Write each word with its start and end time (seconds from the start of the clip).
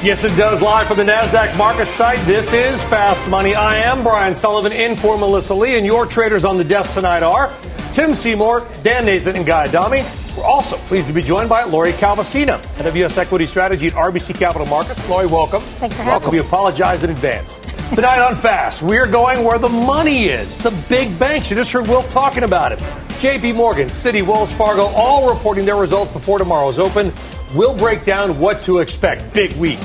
Yes, 0.00 0.22
it 0.22 0.36
does. 0.36 0.62
Live 0.62 0.86
from 0.86 0.96
the 0.98 1.02
NASDAQ 1.02 1.56
market 1.56 1.90
site, 1.90 2.24
this 2.24 2.52
is 2.52 2.80
Fast 2.84 3.28
Money. 3.28 3.56
I 3.56 3.78
am 3.78 4.04
Brian 4.04 4.36
Sullivan 4.36 4.70
in 4.70 4.94
for 4.94 5.18
Melissa 5.18 5.54
Lee, 5.54 5.76
and 5.76 5.84
your 5.84 6.06
traders 6.06 6.44
on 6.44 6.56
the 6.56 6.62
desk 6.62 6.92
tonight 6.92 7.24
are 7.24 7.52
Tim 7.90 8.14
Seymour, 8.14 8.64
Dan 8.84 9.06
Nathan, 9.06 9.34
and 9.36 9.44
Guy 9.44 9.64
Adami. 9.64 10.04
We're 10.36 10.44
also 10.44 10.76
pleased 10.76 11.08
to 11.08 11.12
be 11.12 11.20
joined 11.20 11.48
by 11.48 11.64
Lori 11.64 11.92
Calvasina, 11.94 12.58
head 12.76 12.86
of 12.86 12.94
U.S. 12.94 13.18
equity 13.18 13.44
strategy 13.44 13.88
at 13.88 13.94
RBC 13.94 14.38
Capital 14.38 14.68
Markets. 14.68 15.06
Lori, 15.08 15.26
welcome. 15.26 15.62
Thanks 15.62 15.96
for 15.96 16.02
having 16.04 16.12
welcome. 16.12 16.30
We 16.30 16.38
apologize 16.38 17.02
in 17.02 17.10
advance. 17.10 17.54
Tonight 17.96 18.20
on 18.20 18.36
Fast, 18.36 18.82
we're 18.82 19.08
going 19.08 19.42
where 19.42 19.58
the 19.58 19.68
money 19.68 20.26
is. 20.26 20.56
The 20.58 20.70
big 20.88 21.18
banks. 21.18 21.50
You 21.50 21.56
just 21.56 21.72
heard 21.72 21.88
Wilf 21.88 22.08
talking 22.12 22.44
about 22.44 22.70
it. 22.70 22.78
JP 23.18 23.56
Morgan, 23.56 23.88
Citi, 23.88 24.24
Wells 24.24 24.52
Fargo, 24.52 24.84
all 24.94 25.28
reporting 25.28 25.64
their 25.64 25.74
results 25.74 26.12
before 26.12 26.38
tomorrow's 26.38 26.78
open. 26.78 27.12
We'll 27.54 27.74
break 27.74 28.04
down 28.04 28.38
what 28.38 28.62
to 28.64 28.80
expect. 28.80 29.32
Big 29.32 29.52
week. 29.52 29.78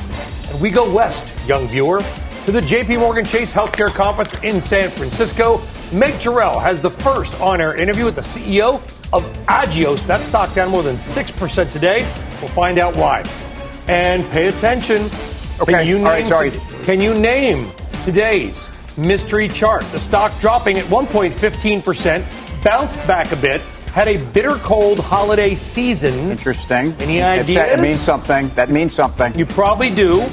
And 0.49 0.59
we 0.59 0.69
go 0.69 0.93
west, 0.93 1.25
young 1.47 1.65
viewer, 1.67 2.01
to 2.45 2.51
the 2.51 2.59
JP 2.59 2.99
Morgan 2.99 3.23
Chase 3.23 3.53
Healthcare 3.53 3.87
Conference 3.87 4.35
in 4.43 4.59
San 4.59 4.89
Francisco. 4.89 5.61
Meg 5.93 6.13
Tirrell 6.15 6.61
has 6.61 6.81
the 6.81 6.89
first 6.89 7.39
on 7.39 7.61
air 7.61 7.73
interview 7.75 8.03
with 8.03 8.15
the 8.15 8.21
CEO 8.21 8.75
of 9.13 9.23
Agios. 9.47 10.05
That 10.05 10.19
stock 10.25 10.53
down 10.53 10.71
more 10.71 10.83
than 10.83 10.97
6% 10.97 11.71
today. 11.71 11.99
We'll 12.41 12.49
find 12.49 12.79
out 12.79 12.97
why. 12.97 13.23
And 13.87 14.29
pay 14.31 14.47
attention. 14.47 15.05
Okay. 15.61 15.71
Can 15.71 15.87
you 15.87 15.95
name, 15.99 16.05
All 16.05 16.11
right, 16.11 16.27
sorry. 16.27 16.51
Can 16.83 16.99
you 16.99 17.13
name 17.13 17.71
today's 18.03 18.67
mystery 18.97 19.47
chart? 19.47 19.83
The 19.93 19.99
stock 19.99 20.37
dropping 20.41 20.79
at 20.79 20.85
1.15%, 20.85 22.63
bounced 22.63 22.97
back 23.07 23.31
a 23.31 23.37
bit, 23.37 23.61
had 23.93 24.07
a 24.07 24.17
bitter 24.31 24.55
cold 24.55 24.97
holiday 24.97 25.53
season. 25.53 26.31
Interesting. 26.31 26.93
Any 26.99 27.21
ideas? 27.21 27.55
It 27.55 27.79
means 27.79 27.99
something. 27.99 28.49
That 28.55 28.71
means 28.71 28.91
something. 28.91 29.37
You 29.37 29.45
probably 29.45 29.91
do. 29.91 30.23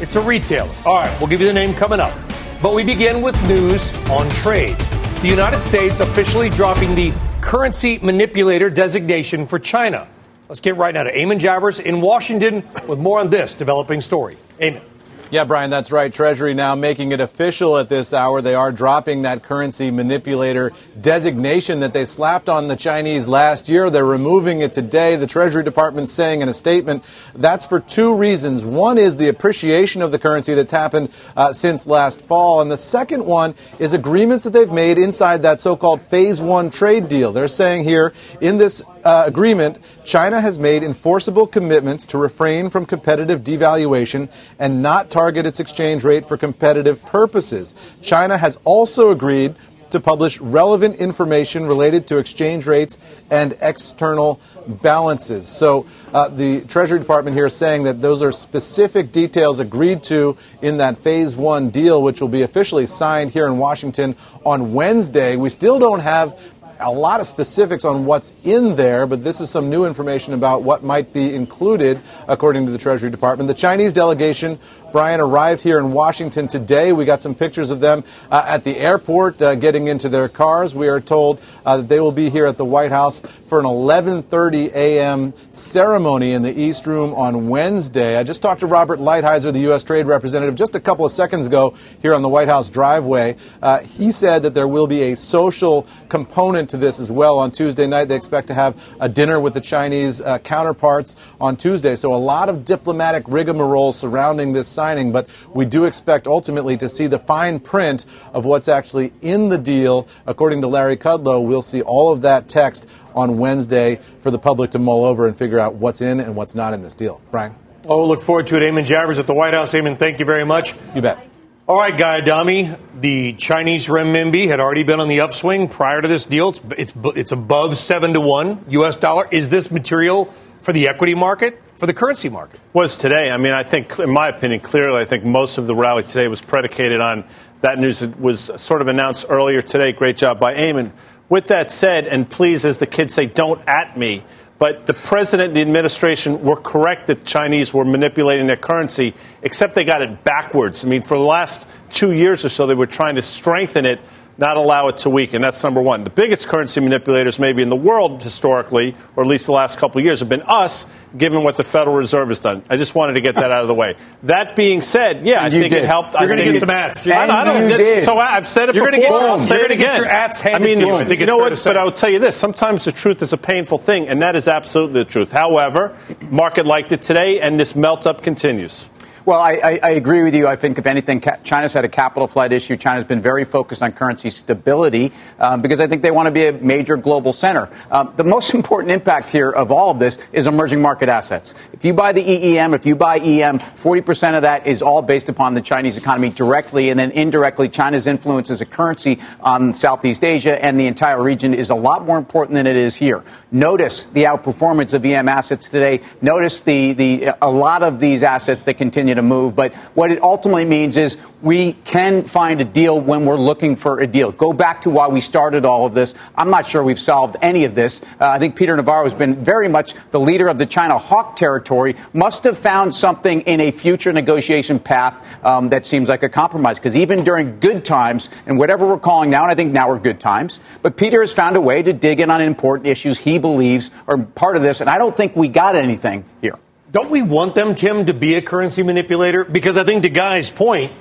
It's 0.00 0.16
a 0.16 0.20
retailer. 0.20 0.68
All 0.84 1.02
right, 1.02 1.20
we'll 1.20 1.28
give 1.28 1.40
you 1.40 1.46
the 1.46 1.52
name 1.52 1.74
coming 1.74 2.00
up. 2.00 2.12
But 2.60 2.74
we 2.74 2.82
begin 2.82 3.22
with 3.22 3.40
news 3.46 3.92
on 4.08 4.28
trade. 4.30 4.76
The 5.22 5.28
United 5.28 5.62
States 5.62 6.00
officially 6.00 6.50
dropping 6.50 6.96
the 6.96 7.12
currency 7.40 8.00
manipulator 8.00 8.68
designation 8.68 9.46
for 9.46 9.60
China. 9.60 10.08
Let's 10.48 10.60
get 10.60 10.76
right 10.76 10.92
now 10.92 11.04
to 11.04 11.12
Eamon 11.12 11.38
Javers 11.38 11.78
in 11.78 12.00
Washington 12.00 12.68
with 12.88 12.98
more 12.98 13.20
on 13.20 13.30
this 13.30 13.54
developing 13.54 14.00
story. 14.00 14.36
Eamon. 14.60 14.82
Yeah, 15.30 15.44
Brian, 15.44 15.68
that's 15.68 15.92
right. 15.92 16.10
Treasury 16.10 16.54
now 16.54 16.74
making 16.74 17.12
it 17.12 17.20
official 17.20 17.76
at 17.76 17.90
this 17.90 18.14
hour. 18.14 18.40
They 18.40 18.54
are 18.54 18.72
dropping 18.72 19.22
that 19.22 19.42
currency 19.42 19.90
manipulator 19.90 20.72
designation 20.98 21.80
that 21.80 21.92
they 21.92 22.06
slapped 22.06 22.48
on 22.48 22.68
the 22.68 22.76
Chinese 22.76 23.28
last 23.28 23.68
year. 23.68 23.90
They're 23.90 24.06
removing 24.06 24.62
it 24.62 24.72
today. 24.72 25.16
The 25.16 25.26
Treasury 25.26 25.64
Department 25.64 26.08
saying 26.08 26.40
in 26.40 26.48
a 26.48 26.54
statement 26.54 27.04
that's 27.34 27.66
for 27.66 27.78
two 27.78 28.14
reasons. 28.14 28.64
One 28.64 28.96
is 28.96 29.18
the 29.18 29.28
appreciation 29.28 30.00
of 30.00 30.12
the 30.12 30.18
currency 30.18 30.54
that's 30.54 30.72
happened 30.72 31.10
uh, 31.36 31.52
since 31.52 31.86
last 31.86 32.24
fall. 32.24 32.62
And 32.62 32.70
the 32.70 32.78
second 32.78 33.26
one 33.26 33.54
is 33.78 33.92
agreements 33.92 34.44
that 34.44 34.54
they've 34.54 34.72
made 34.72 34.96
inside 34.96 35.42
that 35.42 35.60
so 35.60 35.76
called 35.76 36.00
phase 36.00 36.40
one 36.40 36.70
trade 36.70 37.10
deal. 37.10 37.32
They're 37.32 37.48
saying 37.48 37.84
here 37.84 38.14
in 38.40 38.56
this 38.56 38.82
uh, 39.04 39.24
agreement, 39.26 39.78
China 40.04 40.40
has 40.40 40.58
made 40.58 40.82
enforceable 40.82 41.46
commitments 41.46 42.06
to 42.06 42.18
refrain 42.18 42.70
from 42.70 42.86
competitive 42.86 43.42
devaluation 43.42 44.30
and 44.58 44.82
not 44.82 45.10
target 45.10 45.46
its 45.46 45.60
exchange 45.60 46.04
rate 46.04 46.26
for 46.26 46.36
competitive 46.36 47.04
purposes. 47.04 47.74
China 48.02 48.36
has 48.38 48.58
also 48.64 49.10
agreed 49.10 49.54
to 49.90 50.00
publish 50.00 50.40
relevant 50.40 50.96
information 50.96 51.66
related 51.66 52.06
to 52.08 52.18
exchange 52.18 52.66
rates 52.66 52.98
and 53.30 53.56
external 53.60 54.40
balances. 54.66 55.48
So 55.48 55.86
uh, 56.12 56.28
the 56.28 56.60
Treasury 56.62 56.98
Department 56.98 57.36
here 57.36 57.46
is 57.46 57.56
saying 57.56 57.84
that 57.84 58.02
those 58.02 58.22
are 58.22 58.32
specific 58.32 59.12
details 59.12 59.60
agreed 59.60 60.02
to 60.04 60.36
in 60.60 60.76
that 60.78 60.98
phase 60.98 61.36
one 61.36 61.70
deal, 61.70 62.02
which 62.02 62.20
will 62.20 62.28
be 62.28 62.42
officially 62.42 62.86
signed 62.86 63.30
here 63.30 63.46
in 63.46 63.58
Washington 63.58 64.14
on 64.44 64.74
Wednesday. 64.74 65.36
We 65.36 65.50
still 65.50 65.78
don't 65.78 66.00
have 66.00 66.38
a 66.80 66.90
lot 66.90 67.20
of 67.20 67.26
specifics 67.26 67.84
on 67.84 68.06
what's 68.06 68.32
in 68.44 68.76
there, 68.76 69.06
but 69.06 69.24
this 69.24 69.40
is 69.40 69.50
some 69.50 69.68
new 69.70 69.84
information 69.84 70.34
about 70.34 70.62
what 70.62 70.84
might 70.84 71.12
be 71.12 71.34
included, 71.34 72.00
according 72.28 72.66
to 72.66 72.72
the 72.72 72.78
Treasury 72.78 73.10
Department. 73.10 73.48
The 73.48 73.54
Chinese 73.54 73.92
delegation, 73.92 74.58
Brian, 74.90 75.20
arrived 75.20 75.60
here 75.60 75.78
in 75.78 75.92
Washington 75.92 76.48
today. 76.48 76.92
We 76.92 77.04
got 77.04 77.20
some 77.20 77.34
pictures 77.34 77.68
of 77.68 77.80
them 77.80 78.04
uh, 78.30 78.44
at 78.46 78.64
the 78.64 78.78
airport 78.78 79.40
uh, 79.42 79.54
getting 79.54 79.86
into 79.88 80.08
their 80.08 80.28
cars. 80.30 80.74
We 80.74 80.88
are 80.88 81.00
told 81.00 81.42
uh, 81.66 81.78
that 81.78 81.88
they 81.88 82.00
will 82.00 82.12
be 82.12 82.30
here 82.30 82.46
at 82.46 82.56
the 82.56 82.64
White 82.64 82.90
House 82.90 83.20
for 83.20 83.58
an 83.58 83.66
11:30 83.66 84.72
a.m. 84.72 85.34
ceremony 85.50 86.32
in 86.32 86.42
the 86.42 86.58
East 86.58 86.86
Room 86.86 87.12
on 87.14 87.48
Wednesday. 87.48 88.16
I 88.16 88.22
just 88.22 88.40
talked 88.40 88.60
to 88.60 88.66
Robert 88.66 88.98
Lighthizer, 88.98 89.52
the 89.52 89.60
U.S. 89.60 89.84
Trade 89.84 90.06
Representative, 90.06 90.54
just 90.54 90.74
a 90.74 90.80
couple 90.80 91.04
of 91.04 91.12
seconds 91.12 91.46
ago 91.46 91.74
here 92.00 92.14
on 92.14 92.22
the 92.22 92.28
White 92.28 92.48
House 92.48 92.70
driveway. 92.70 93.36
Uh, 93.60 93.80
he 93.80 94.10
said 94.10 94.42
that 94.44 94.54
there 94.54 94.68
will 94.68 94.86
be 94.86 95.12
a 95.12 95.16
social 95.16 95.86
component 96.08 96.70
to 96.70 96.78
this 96.78 96.98
as 96.98 97.10
well 97.10 97.38
on 97.38 97.50
Tuesday 97.50 97.86
night. 97.86 98.06
They 98.06 98.16
expect 98.16 98.48
to 98.48 98.54
have 98.54 98.82
a 99.00 99.08
dinner 99.08 99.38
with 99.38 99.52
the 99.52 99.60
Chinese 99.60 100.22
uh, 100.22 100.38
counterparts 100.38 101.14
on 101.40 101.56
Tuesday. 101.56 101.94
So 101.94 102.14
a 102.14 102.16
lot 102.16 102.48
of 102.48 102.64
diplomatic 102.64 103.24
rigmarole 103.28 103.92
surrounding 103.92 104.54
this 104.54 104.77
signing, 104.78 105.10
but 105.10 105.28
we 105.52 105.64
do 105.64 105.86
expect 105.86 106.28
ultimately 106.28 106.76
to 106.76 106.88
see 106.88 107.08
the 107.08 107.18
fine 107.18 107.58
print 107.58 108.06
of 108.32 108.44
what's 108.44 108.68
actually 108.68 109.12
in 109.22 109.48
the 109.48 109.58
deal. 109.58 110.06
According 110.24 110.60
to 110.60 110.68
Larry 110.68 110.96
Kudlow, 110.96 111.44
we'll 111.44 111.62
see 111.62 111.82
all 111.82 112.12
of 112.12 112.22
that 112.22 112.48
text 112.48 112.86
on 113.12 113.38
Wednesday 113.38 113.98
for 114.20 114.30
the 114.30 114.38
public 114.38 114.70
to 114.70 114.78
mull 114.78 115.04
over 115.04 115.26
and 115.26 115.36
figure 115.36 115.58
out 115.58 115.74
what's 115.74 116.00
in 116.00 116.20
and 116.20 116.36
what's 116.36 116.54
not 116.54 116.74
in 116.74 116.82
this 116.82 116.94
deal. 116.94 117.20
Brian? 117.32 117.56
Oh, 117.88 118.06
look 118.06 118.22
forward 118.22 118.46
to 118.48 118.56
it. 118.56 118.60
Eamon 118.60 118.86
Javers 118.86 119.18
at 119.18 119.26
the 119.26 119.34
White 119.34 119.52
House. 119.52 119.72
Eamon, 119.72 119.98
thank 119.98 120.20
you 120.20 120.24
very 120.24 120.46
much. 120.46 120.76
You 120.94 121.02
bet. 121.02 121.26
All 121.66 121.76
right, 121.76 121.98
Guy 121.98 122.18
Adami, 122.18 122.72
the 123.00 123.32
Chinese 123.32 123.88
renminbi 123.88 124.46
had 124.46 124.60
already 124.60 124.84
been 124.84 125.00
on 125.00 125.08
the 125.08 125.22
upswing 125.22 125.68
prior 125.68 126.00
to 126.00 126.06
this 126.06 126.24
deal. 126.24 126.50
It's, 126.50 126.60
it's, 126.78 126.92
it's 127.16 127.32
above 127.32 127.76
7 127.76 128.14
to 128.14 128.20
1 128.20 128.66
U.S. 128.68 128.96
dollar. 128.96 129.26
Is 129.32 129.48
this 129.48 129.72
material 129.72 130.32
for 130.62 130.72
the 130.72 130.88
equity 130.88 131.14
market, 131.14 131.60
for 131.78 131.86
the 131.86 131.94
currency 131.94 132.28
market? 132.28 132.60
Was 132.72 132.96
today. 132.96 133.30
I 133.30 133.36
mean, 133.36 133.52
I 133.52 133.62
think, 133.62 133.98
in 133.98 134.10
my 134.10 134.28
opinion, 134.28 134.60
clearly, 134.60 135.00
I 135.00 135.04
think 135.04 135.24
most 135.24 135.58
of 135.58 135.66
the 135.66 135.74
rally 135.74 136.02
today 136.02 136.28
was 136.28 136.42
predicated 136.42 137.00
on 137.00 137.24
that 137.60 137.78
news 137.78 138.00
that 138.00 138.20
was 138.20 138.50
sort 138.56 138.82
of 138.82 138.88
announced 138.88 139.26
earlier 139.28 139.62
today. 139.62 139.92
Great 139.92 140.16
job 140.16 140.38
by 140.38 140.54
Eamon. 140.54 140.90
With 141.28 141.46
that 141.46 141.70
said, 141.70 142.06
and 142.06 142.28
please, 142.28 142.64
as 142.64 142.78
the 142.78 142.86
kids 142.86 143.14
say, 143.14 143.26
don't 143.26 143.60
at 143.68 143.96
me. 143.96 144.24
But 144.58 144.86
the 144.86 144.94
president 144.94 145.48
and 145.48 145.56
the 145.56 145.60
administration 145.60 146.42
were 146.42 146.56
correct 146.56 147.06
that 147.06 147.24
Chinese 147.24 147.72
were 147.72 147.84
manipulating 147.84 148.48
their 148.48 148.56
currency, 148.56 149.14
except 149.42 149.74
they 149.74 149.84
got 149.84 150.02
it 150.02 150.24
backwards. 150.24 150.84
I 150.84 150.88
mean, 150.88 151.02
for 151.02 151.16
the 151.16 151.24
last 151.24 151.64
two 151.92 152.12
years 152.12 152.44
or 152.44 152.48
so, 152.48 152.66
they 152.66 152.74
were 152.74 152.86
trying 152.86 153.14
to 153.14 153.22
strengthen 153.22 153.86
it, 153.86 154.00
not 154.38 154.56
allow 154.56 154.86
it 154.88 154.98
to 154.98 155.10
weaken. 155.10 155.42
That's 155.42 155.62
number 155.64 155.82
one. 155.82 156.04
The 156.04 156.10
biggest 156.10 156.46
currency 156.48 156.80
manipulators, 156.80 157.38
maybe 157.40 157.60
in 157.60 157.68
the 157.68 157.76
world 157.76 158.22
historically, 158.22 158.94
or 159.16 159.24
at 159.24 159.28
least 159.28 159.46
the 159.46 159.52
last 159.52 159.78
couple 159.78 159.98
of 159.98 160.04
years, 160.04 160.20
have 160.20 160.28
been 160.28 160.42
us, 160.42 160.86
given 161.16 161.42
what 161.42 161.56
the 161.56 161.64
Federal 161.64 161.96
Reserve 161.96 162.28
has 162.28 162.38
done. 162.38 162.62
I 162.70 162.76
just 162.76 162.94
wanted 162.94 163.14
to 163.14 163.20
get 163.20 163.34
that 163.34 163.50
out 163.50 163.62
of 163.62 163.68
the 163.68 163.74
way. 163.74 163.96
That 164.22 164.54
being 164.54 164.80
said, 164.80 165.26
yeah, 165.26 165.40
I 165.42 165.46
And 165.46 165.54
you 165.54 165.60
think 165.62 165.72
it 165.72 165.84
helped. 165.84 166.14
You're 166.14 166.26
going 166.28 166.38
to 166.38 166.44
get 166.44 166.54
it- 166.56 166.60
some 166.60 166.70
ads. 166.70 167.06
I, 167.08 167.24
I 167.26 167.44
don't, 167.44 167.68
you 167.68 167.76
did. 167.76 168.04
so 168.04 168.16
I, 168.16 168.36
I've 168.36 168.48
said 168.48 168.68
it 168.68 168.76
You're 168.76 168.84
gonna 168.84 168.98
before. 168.98 169.14
get 169.14 169.20
your- 169.22 169.30
I'll 169.30 169.38
say 169.40 169.56
you're 169.56 169.64
it 169.64 169.68
gonna 169.70 169.78
get 169.80 169.88
again. 169.94 170.00
your 170.02 170.10
ads 170.10 170.40
I 170.44 170.50
handed 170.50 170.66
mean, 170.68 170.78
to 170.80 170.86
you. 170.86 170.94
I 170.94 171.04
think 171.04 171.20
you 171.20 171.26
know 171.26 171.38
what? 171.38 171.60
But 171.64 171.76
I 171.76 171.82
will 171.84 171.90
tell 171.92 172.10
you 172.10 172.20
this: 172.20 172.36
sometimes 172.36 172.84
the 172.84 172.92
truth 172.92 173.22
is 173.22 173.32
a 173.32 173.36
painful 173.36 173.78
thing, 173.78 174.08
and 174.08 174.22
that 174.22 174.36
is 174.36 174.46
absolutely 174.46 175.00
the 175.02 175.04
truth. 175.04 175.32
However, 175.32 175.96
market 176.30 176.64
liked 176.64 176.92
it 176.92 177.02
today, 177.02 177.40
and 177.40 177.58
this 177.58 177.74
melt 177.74 178.06
up 178.06 178.22
continues. 178.22 178.88
Well, 179.28 179.42
I, 179.42 179.60
I, 179.62 179.80
I 179.82 179.90
agree 179.90 180.22
with 180.22 180.34
you. 180.34 180.46
I 180.46 180.56
think, 180.56 180.78
if 180.78 180.86
anything, 180.86 181.22
China's 181.44 181.74
had 181.74 181.84
a 181.84 181.88
capital 181.90 182.26
flight 182.26 182.50
issue. 182.50 182.78
China's 182.78 183.04
been 183.04 183.20
very 183.20 183.44
focused 183.44 183.82
on 183.82 183.92
currency 183.92 184.30
stability 184.30 185.12
um, 185.38 185.60
because 185.60 185.80
I 185.82 185.86
think 185.86 186.00
they 186.00 186.10
want 186.10 186.28
to 186.28 186.30
be 186.30 186.46
a 186.46 186.52
major 186.52 186.96
global 186.96 187.34
center. 187.34 187.68
Um, 187.90 188.14
the 188.16 188.24
most 188.24 188.54
important 188.54 188.90
impact 188.90 189.30
here 189.30 189.50
of 189.50 189.70
all 189.70 189.90
of 189.90 189.98
this 189.98 190.16
is 190.32 190.46
emerging 190.46 190.80
market 190.80 191.10
assets. 191.10 191.54
If 191.74 191.84
you 191.84 191.92
buy 191.92 192.12
the 192.12 192.24
EEM, 192.24 192.74
if 192.74 192.86
you 192.86 192.96
buy 192.96 193.18
EM, 193.18 193.58
40% 193.58 194.34
of 194.34 194.40
that 194.44 194.66
is 194.66 194.80
all 194.80 195.02
based 195.02 195.28
upon 195.28 195.52
the 195.52 195.60
Chinese 195.60 195.98
economy 195.98 196.30
directly, 196.30 196.88
and 196.88 196.98
then 196.98 197.10
indirectly, 197.10 197.68
China's 197.68 198.06
influence 198.06 198.48
as 198.48 198.62
a 198.62 198.64
currency 198.64 199.18
on 199.40 199.74
Southeast 199.74 200.24
Asia 200.24 200.64
and 200.64 200.80
the 200.80 200.86
entire 200.86 201.22
region 201.22 201.52
is 201.52 201.68
a 201.68 201.74
lot 201.74 202.06
more 202.06 202.16
important 202.16 202.54
than 202.54 202.66
it 202.66 202.76
is 202.76 202.96
here. 202.96 203.22
Notice 203.52 204.04
the 204.04 204.24
outperformance 204.24 204.94
of 204.94 205.04
EM 205.04 205.28
assets 205.28 205.68
today. 205.68 206.00
Notice 206.22 206.62
the, 206.62 206.94
the 206.94 207.36
a 207.42 207.50
lot 207.50 207.82
of 207.82 208.00
these 208.00 208.22
assets 208.22 208.62
that 208.62 208.78
continue 208.78 209.17
to 209.18 209.22
move. 209.22 209.54
But 209.54 209.74
what 209.94 210.10
it 210.10 210.22
ultimately 210.22 210.64
means 210.64 210.96
is 210.96 211.18
we 211.42 211.74
can 211.84 212.24
find 212.24 212.60
a 212.60 212.64
deal 212.64 213.00
when 213.00 213.24
we're 213.24 213.36
looking 213.36 213.76
for 213.76 214.00
a 214.00 214.06
deal. 214.06 214.32
Go 214.32 214.52
back 214.52 214.82
to 214.82 214.90
why 214.90 215.08
we 215.08 215.20
started 215.20 215.64
all 215.64 215.86
of 215.86 215.94
this. 215.94 216.14
I'm 216.36 216.50
not 216.50 216.66
sure 216.66 216.82
we've 216.82 216.98
solved 216.98 217.36
any 217.42 217.64
of 217.64 217.74
this. 217.74 218.02
Uh, 218.20 218.28
I 218.28 218.38
think 218.38 218.56
Peter 218.56 218.74
Navarro 218.76 219.04
has 219.04 219.14
been 219.14 219.44
very 219.44 219.68
much 219.68 219.94
the 220.10 220.20
leader 220.20 220.48
of 220.48 220.58
the 220.58 220.66
China 220.66 220.98
hawk 220.98 221.36
territory, 221.36 221.94
must 222.12 222.44
have 222.44 222.58
found 222.58 222.94
something 222.94 223.42
in 223.42 223.60
a 223.60 223.70
future 223.70 224.12
negotiation 224.12 224.78
path 224.78 225.44
um, 225.44 225.68
that 225.68 225.86
seems 225.86 226.08
like 226.08 226.22
a 226.22 226.28
compromise. 226.28 226.78
Because 226.78 226.96
even 226.96 227.24
during 227.24 227.60
good 227.60 227.84
times, 227.84 228.30
and 228.46 228.58
whatever 228.58 228.86
we're 228.86 228.98
calling 228.98 229.30
now, 229.30 229.42
and 229.42 229.50
I 229.50 229.54
think 229.54 229.72
now 229.72 229.90
are 229.90 229.98
good 229.98 230.20
times, 230.20 230.60
but 230.82 230.96
Peter 230.96 231.20
has 231.20 231.32
found 231.32 231.56
a 231.56 231.60
way 231.60 231.82
to 231.82 231.92
dig 231.92 232.20
in 232.20 232.30
on 232.30 232.40
important 232.40 232.86
issues 232.86 233.18
he 233.18 233.38
believes 233.38 233.90
are 234.06 234.18
part 234.18 234.56
of 234.56 234.62
this. 234.62 234.80
And 234.80 234.90
I 234.90 234.98
don't 234.98 235.16
think 235.16 235.36
we 235.36 235.48
got 235.48 235.76
anything 235.76 236.24
here. 236.40 236.58
Don't 236.90 237.10
we 237.10 237.20
want 237.20 237.54
them, 237.54 237.74
Tim, 237.74 238.06
to 238.06 238.14
be 238.14 238.34
a 238.34 238.42
currency 238.42 238.82
manipulator? 238.82 239.44
Because 239.44 239.76
I 239.76 239.84
think 239.84 240.02
to 240.02 240.08
Guy's 240.08 240.48
point, 240.48 240.92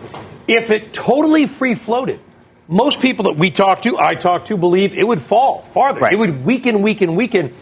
if 0.47 0.69
it 0.69 0.93
totally 0.93 1.45
free 1.45 1.75
floated, 1.75 2.19
most 2.67 2.99
people 2.99 3.25
that 3.25 3.37
we 3.37 3.51
talk 3.51 3.83
to, 3.83 3.97
I 3.97 4.15
talk 4.15 4.45
to, 4.47 4.57
believe 4.57 4.93
it 4.93 5.05
would 5.05 5.21
fall 5.21 5.61
farther. 5.61 6.01
Right. 6.01 6.13
It 6.13 6.17
would 6.17 6.45
weaken, 6.45 6.81
weaken, 6.81 7.15
weaken, 7.15 7.53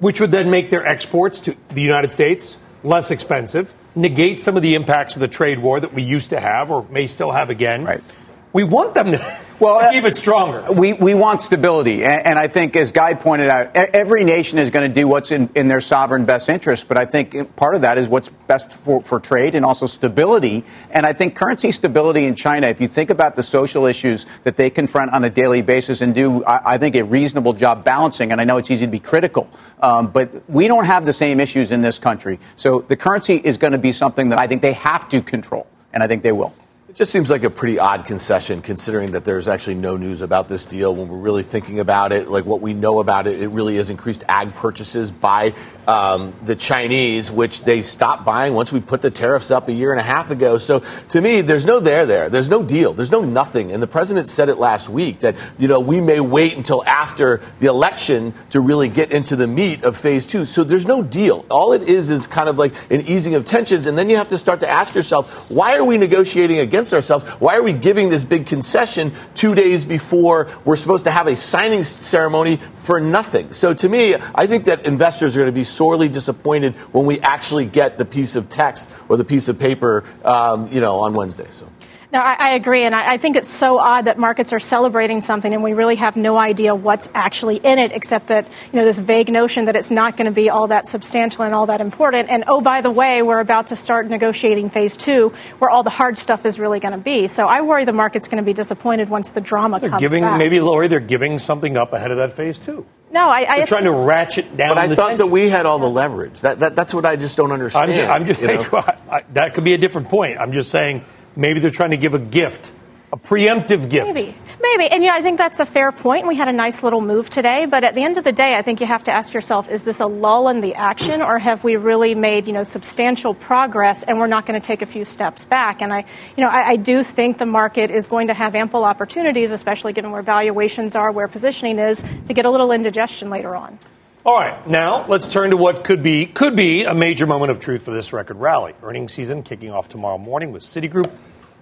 which 0.00 0.20
would 0.20 0.32
then 0.32 0.50
make 0.50 0.70
their 0.70 0.84
exports 0.84 1.40
to 1.42 1.56
the 1.72 1.82
United 1.82 2.12
States 2.12 2.56
less 2.82 3.12
expensive, 3.12 3.72
negate 3.94 4.42
some 4.42 4.56
of 4.56 4.62
the 4.62 4.74
impacts 4.74 5.14
of 5.14 5.20
the 5.20 5.28
trade 5.28 5.60
war 5.60 5.78
that 5.78 5.94
we 5.94 6.02
used 6.02 6.30
to 6.30 6.40
have 6.40 6.72
or 6.72 6.84
may 6.90 7.06
still 7.06 7.30
have 7.30 7.50
again. 7.50 7.84
Right. 7.84 8.02
We 8.52 8.64
want 8.64 8.94
them 8.94 9.12
to, 9.12 9.38
well, 9.60 9.80
to 9.80 9.90
keep 9.90 10.04
it 10.04 10.16
stronger. 10.16 10.72
We, 10.72 10.92
we 10.92 11.14
want 11.14 11.40
stability. 11.40 12.04
And, 12.04 12.26
and 12.26 12.38
I 12.38 12.48
think, 12.48 12.74
as 12.74 12.90
Guy 12.90 13.14
pointed 13.14 13.48
out, 13.48 13.76
every 13.76 14.24
nation 14.24 14.58
is 14.58 14.70
going 14.70 14.88
to 14.88 14.94
do 14.94 15.06
what's 15.06 15.30
in, 15.30 15.50
in 15.54 15.68
their 15.68 15.80
sovereign 15.80 16.24
best 16.24 16.48
interest. 16.48 16.88
But 16.88 16.98
I 16.98 17.04
think 17.04 17.54
part 17.54 17.76
of 17.76 17.82
that 17.82 17.96
is 17.96 18.08
what's 18.08 18.28
best 18.28 18.72
for, 18.72 19.02
for 19.02 19.20
trade 19.20 19.54
and 19.54 19.64
also 19.64 19.86
stability. 19.86 20.64
And 20.90 21.06
I 21.06 21.12
think 21.12 21.36
currency 21.36 21.70
stability 21.70 22.24
in 22.24 22.34
China, 22.34 22.66
if 22.66 22.80
you 22.80 22.88
think 22.88 23.10
about 23.10 23.36
the 23.36 23.42
social 23.44 23.86
issues 23.86 24.26
that 24.42 24.56
they 24.56 24.68
confront 24.68 25.12
on 25.12 25.22
a 25.22 25.30
daily 25.30 25.62
basis 25.62 26.00
and 26.00 26.12
do, 26.12 26.44
I, 26.44 26.74
I 26.74 26.78
think, 26.78 26.96
a 26.96 27.04
reasonable 27.04 27.52
job 27.52 27.84
balancing, 27.84 28.32
and 28.32 28.40
I 28.40 28.44
know 28.44 28.56
it's 28.56 28.70
easy 28.70 28.86
to 28.86 28.90
be 28.90 29.00
critical, 29.00 29.48
um, 29.80 30.08
but 30.08 30.50
we 30.50 30.66
don't 30.66 30.86
have 30.86 31.06
the 31.06 31.12
same 31.12 31.38
issues 31.38 31.70
in 31.70 31.82
this 31.82 32.00
country. 32.00 32.40
So 32.56 32.80
the 32.80 32.96
currency 32.96 33.36
is 33.36 33.58
going 33.58 33.72
to 33.72 33.78
be 33.78 33.92
something 33.92 34.30
that 34.30 34.40
I 34.40 34.48
think 34.48 34.62
they 34.62 34.72
have 34.72 35.08
to 35.10 35.22
control, 35.22 35.68
and 35.92 36.02
I 36.02 36.08
think 36.08 36.24
they 36.24 36.32
will. 36.32 36.52
Just 37.00 37.12
seems 37.12 37.30
like 37.30 37.44
a 37.44 37.48
pretty 37.50 37.78
odd 37.78 38.04
concession 38.04 38.60
considering 38.60 39.12
that 39.12 39.24
there's 39.24 39.48
actually 39.48 39.76
no 39.76 39.96
news 39.96 40.20
about 40.20 40.48
this 40.48 40.66
deal 40.66 40.94
when 40.94 41.08
we're 41.08 41.16
really 41.16 41.42
thinking 41.42 41.80
about 41.80 42.12
it. 42.12 42.28
Like 42.28 42.44
what 42.44 42.60
we 42.60 42.74
know 42.74 43.00
about 43.00 43.26
it, 43.26 43.40
it 43.40 43.48
really 43.48 43.78
is 43.78 43.88
increased 43.88 44.22
ag 44.28 44.54
purchases 44.54 45.10
by 45.10 45.54
um, 45.88 46.34
the 46.44 46.54
Chinese, 46.54 47.30
which 47.30 47.62
they 47.62 47.80
stopped 47.80 48.26
buying 48.26 48.52
once 48.52 48.70
we 48.70 48.80
put 48.80 49.00
the 49.00 49.10
tariffs 49.10 49.50
up 49.50 49.68
a 49.68 49.72
year 49.72 49.92
and 49.92 49.98
a 49.98 50.02
half 50.02 50.30
ago. 50.30 50.58
So 50.58 50.80
to 51.08 51.20
me, 51.22 51.40
there's 51.40 51.64
no 51.64 51.80
there 51.80 52.04
there. 52.04 52.28
There's 52.28 52.50
no 52.50 52.62
deal. 52.62 52.92
There's 52.92 53.10
no 53.10 53.22
nothing. 53.22 53.72
And 53.72 53.82
the 53.82 53.86
president 53.86 54.28
said 54.28 54.50
it 54.50 54.58
last 54.58 54.90
week 54.90 55.20
that, 55.20 55.36
you 55.58 55.68
know, 55.68 55.80
we 55.80 56.02
may 56.02 56.20
wait 56.20 56.54
until 56.54 56.84
after 56.84 57.40
the 57.60 57.68
election 57.68 58.34
to 58.50 58.60
really 58.60 58.90
get 58.90 59.10
into 59.10 59.36
the 59.36 59.46
meat 59.46 59.84
of 59.84 59.96
phase 59.96 60.26
two. 60.26 60.44
So 60.44 60.64
there's 60.64 60.84
no 60.84 61.02
deal. 61.02 61.46
All 61.50 61.72
it 61.72 61.88
is 61.88 62.10
is 62.10 62.26
kind 62.26 62.50
of 62.50 62.58
like 62.58 62.74
an 62.92 63.00
easing 63.06 63.36
of 63.36 63.46
tensions. 63.46 63.86
And 63.86 63.96
then 63.96 64.10
you 64.10 64.18
have 64.18 64.28
to 64.28 64.38
start 64.38 64.60
to 64.60 64.68
ask 64.68 64.94
yourself, 64.94 65.50
why 65.50 65.78
are 65.78 65.84
we 65.84 65.96
negotiating 65.96 66.58
against 66.58 66.89
ourselves? 66.92 67.24
Why 67.40 67.56
are 67.56 67.62
we 67.62 67.72
giving 67.72 68.08
this 68.08 68.24
big 68.24 68.46
concession 68.46 69.12
two 69.34 69.54
days 69.54 69.84
before 69.84 70.48
we're 70.64 70.76
supposed 70.76 71.04
to 71.04 71.10
have 71.10 71.26
a 71.26 71.36
signing 71.36 71.84
ceremony 71.84 72.56
for 72.76 73.00
nothing? 73.00 73.52
So 73.52 73.74
to 73.74 73.88
me, 73.88 74.14
I 74.34 74.46
think 74.46 74.64
that 74.64 74.86
investors 74.86 75.36
are 75.36 75.40
going 75.40 75.52
to 75.52 75.58
be 75.58 75.64
sorely 75.64 76.08
disappointed 76.08 76.74
when 76.92 77.06
we 77.06 77.20
actually 77.20 77.64
get 77.64 77.98
the 77.98 78.04
piece 78.04 78.36
of 78.36 78.48
text 78.48 78.90
or 79.08 79.16
the 79.16 79.24
piece 79.24 79.48
of 79.48 79.58
paper, 79.58 80.04
um, 80.24 80.70
you 80.72 80.80
know, 80.80 81.00
on 81.00 81.14
Wednesday. 81.14 81.48
So. 81.50 81.66
No, 82.12 82.18
I, 82.18 82.34
I 82.38 82.50
agree, 82.54 82.82
and 82.82 82.92
I, 82.92 83.12
I, 83.12 83.18
think 83.18 83.36
it's 83.36 83.48
so 83.48 83.78
odd 83.78 84.06
that 84.06 84.18
markets 84.18 84.52
are 84.52 84.58
celebrating 84.58 85.20
something 85.20 85.54
and 85.54 85.62
we 85.62 85.74
really 85.74 85.94
have 85.94 86.16
no 86.16 86.38
idea 86.38 86.74
what's 86.74 87.08
actually 87.14 87.56
in 87.58 87.78
it, 87.78 87.92
except 87.92 88.26
that 88.28 88.48
you 88.72 88.78
know 88.80 88.84
this 88.84 88.98
vague 88.98 89.30
notion 89.30 89.66
that 89.66 89.76
it's 89.76 89.92
not 89.92 90.16
going 90.16 90.24
to 90.24 90.32
be 90.32 90.50
all 90.50 90.66
that 90.68 90.88
substantial 90.88 91.44
and 91.44 91.54
all 91.54 91.66
that 91.66 91.80
important. 91.80 92.28
And 92.28 92.42
oh, 92.48 92.60
by 92.60 92.80
the 92.80 92.90
way, 92.90 93.22
we're 93.22 93.38
about 93.38 93.68
to 93.68 93.76
start 93.76 94.08
negotiating 94.08 94.70
phase 94.70 94.96
two, 94.96 95.32
where 95.60 95.70
all 95.70 95.84
the 95.84 95.90
hard 95.90 96.18
stuff 96.18 96.44
is 96.44 96.58
really 96.58 96.80
going 96.80 96.94
to 96.94 96.98
be. 96.98 97.28
So 97.28 97.46
I 97.46 97.60
worry 97.60 97.84
the 97.84 97.92
market's 97.92 98.26
going 98.26 98.42
to 98.42 98.46
be 98.46 98.54
disappointed 98.54 99.08
once 99.08 99.30
the 99.30 99.40
drama 99.40 99.78
they're 99.78 99.90
comes 99.90 100.00
giving, 100.00 100.24
back. 100.24 100.38
Maybe, 100.38 100.60
Lori, 100.60 100.88
they're 100.88 100.98
giving 100.98 101.38
something 101.38 101.76
up 101.76 101.92
ahead 101.92 102.10
of 102.10 102.16
that 102.16 102.34
phase 102.34 102.58
two. 102.58 102.84
No, 103.12 103.28
I, 103.28 103.44
They're 103.44 103.62
I 103.62 103.66
trying 103.66 103.84
to 103.84 103.92
ratchet 103.92 104.56
down. 104.56 104.68
But 104.68 104.78
I 104.78 104.86
the 104.86 104.96
thought 104.96 105.08
tension. 105.10 105.26
that 105.26 105.32
we 105.32 105.48
had 105.48 105.66
all 105.66 105.78
the 105.80 105.90
leverage. 105.90 106.40
That, 106.42 106.60
that 106.60 106.76
that's 106.76 106.94
what 106.94 107.04
I 107.04 107.16
just 107.16 107.36
don't 107.36 107.50
understand. 107.50 107.90
I'm 107.90 107.96
just, 107.96 108.10
I'm 108.10 108.26
just 108.26 108.40
you 108.40 108.46
know? 108.46 108.84
I, 109.10 109.24
that 109.32 109.54
could 109.54 109.64
be 109.64 109.74
a 109.74 109.78
different 109.78 110.08
point. 110.08 110.38
I'm 110.38 110.52
just 110.52 110.70
saying 110.70 111.04
maybe 111.40 111.58
they're 111.58 111.70
trying 111.70 111.90
to 111.90 111.96
give 111.96 112.14
a 112.14 112.18
gift, 112.18 112.70
a 113.12 113.16
preemptive 113.16 113.88
gift. 113.88 114.06
Maybe, 114.06 114.36
maybe, 114.60 114.86
and 114.88 115.02
yeah, 115.02 115.14
I 115.14 115.22
think 115.22 115.38
that's 115.38 115.58
a 115.58 115.66
fair 115.66 115.90
point. 115.90 116.28
We 116.28 116.36
had 116.36 116.48
a 116.48 116.52
nice 116.52 116.82
little 116.82 117.00
move 117.00 117.30
today, 117.30 117.64
but 117.64 117.82
at 117.82 117.94
the 117.94 118.04
end 118.04 118.18
of 118.18 118.24
the 118.24 118.32
day, 118.32 118.54
I 118.56 118.62
think 118.62 118.80
you 118.80 118.86
have 118.86 119.04
to 119.04 119.10
ask 119.10 119.32
yourself: 119.32 119.68
Is 119.68 119.82
this 119.82 120.00
a 120.00 120.06
lull 120.06 120.48
in 120.48 120.60
the 120.60 120.74
action, 120.74 121.22
or 121.22 121.38
have 121.38 121.64
we 121.64 121.76
really 121.76 122.14
made 122.14 122.46
you 122.46 122.52
know 122.52 122.62
substantial 122.62 123.34
progress, 123.34 124.02
and 124.02 124.18
we're 124.18 124.28
not 124.28 124.46
going 124.46 124.60
to 124.60 124.64
take 124.64 124.82
a 124.82 124.86
few 124.86 125.04
steps 125.04 125.44
back? 125.44 125.82
And 125.82 125.92
I, 125.92 126.04
you 126.36 126.44
know, 126.44 126.50
I, 126.50 126.70
I 126.70 126.76
do 126.76 127.02
think 127.02 127.38
the 127.38 127.46
market 127.46 127.90
is 127.90 128.06
going 128.06 128.28
to 128.28 128.34
have 128.34 128.54
ample 128.54 128.84
opportunities, 128.84 129.50
especially 129.50 129.94
given 129.94 130.12
where 130.12 130.22
valuations 130.22 130.94
are, 130.94 131.10
where 131.10 131.26
positioning 131.26 131.78
is, 131.78 132.04
to 132.26 132.34
get 132.34 132.44
a 132.44 132.50
little 132.50 132.70
indigestion 132.70 133.30
later 133.30 133.56
on. 133.56 133.78
All 134.22 134.38
right, 134.38 134.68
now 134.68 135.06
let's 135.06 135.28
turn 135.28 135.48
to 135.48 135.56
what 135.56 135.82
could 135.82 136.02
be 136.02 136.26
could 136.26 136.54
be 136.54 136.84
a 136.84 136.94
major 136.94 137.26
moment 137.26 137.52
of 137.52 137.58
truth 137.58 137.84
for 137.84 137.94
this 137.94 138.12
record 138.12 138.36
rally. 138.36 138.74
Earnings 138.82 139.14
season 139.14 139.42
kicking 139.42 139.70
off 139.70 139.88
tomorrow 139.88 140.18
morning 140.18 140.52
with 140.52 140.62
Citigroup, 140.62 141.10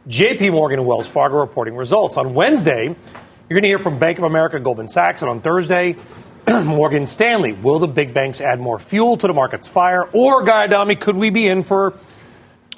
J.P. 0.09 0.49
Morgan, 0.51 0.79
and 0.79 0.89
Wells 0.89 1.07
Fargo 1.07 1.37
reporting 1.37 1.77
results. 1.77 2.17
On 2.17 2.33
Wednesday, 2.33 2.85
you're 2.85 2.97
going 3.51 3.63
to 3.63 3.69
hear 3.69 3.79
from 3.79 3.99
Bank 3.99 4.17
of 4.17 4.25
America, 4.25 4.59
Goldman 4.59 4.89
Sachs, 4.89 5.21
and 5.21 5.31
on 5.31 5.43
Thursday, 5.43 5.97
Morgan 6.49 7.07
Stanley. 7.07 7.53
Will 7.53 7.79
the 7.79 7.89
big 7.89 8.15
banks 8.15 8.41
add 8.41 8.59
more 8.59 8.79
fuel 8.79 9.19
to 9.19 9.27
the 9.27 9.35
market's 9.35 9.67
fire, 9.67 10.05
or 10.15 10.45
Guy 10.45 10.65
Adami, 10.65 10.97
could 10.97 11.15
we 11.15 11.29
be 11.29 11.47
in 11.47 11.63
for 11.63 11.93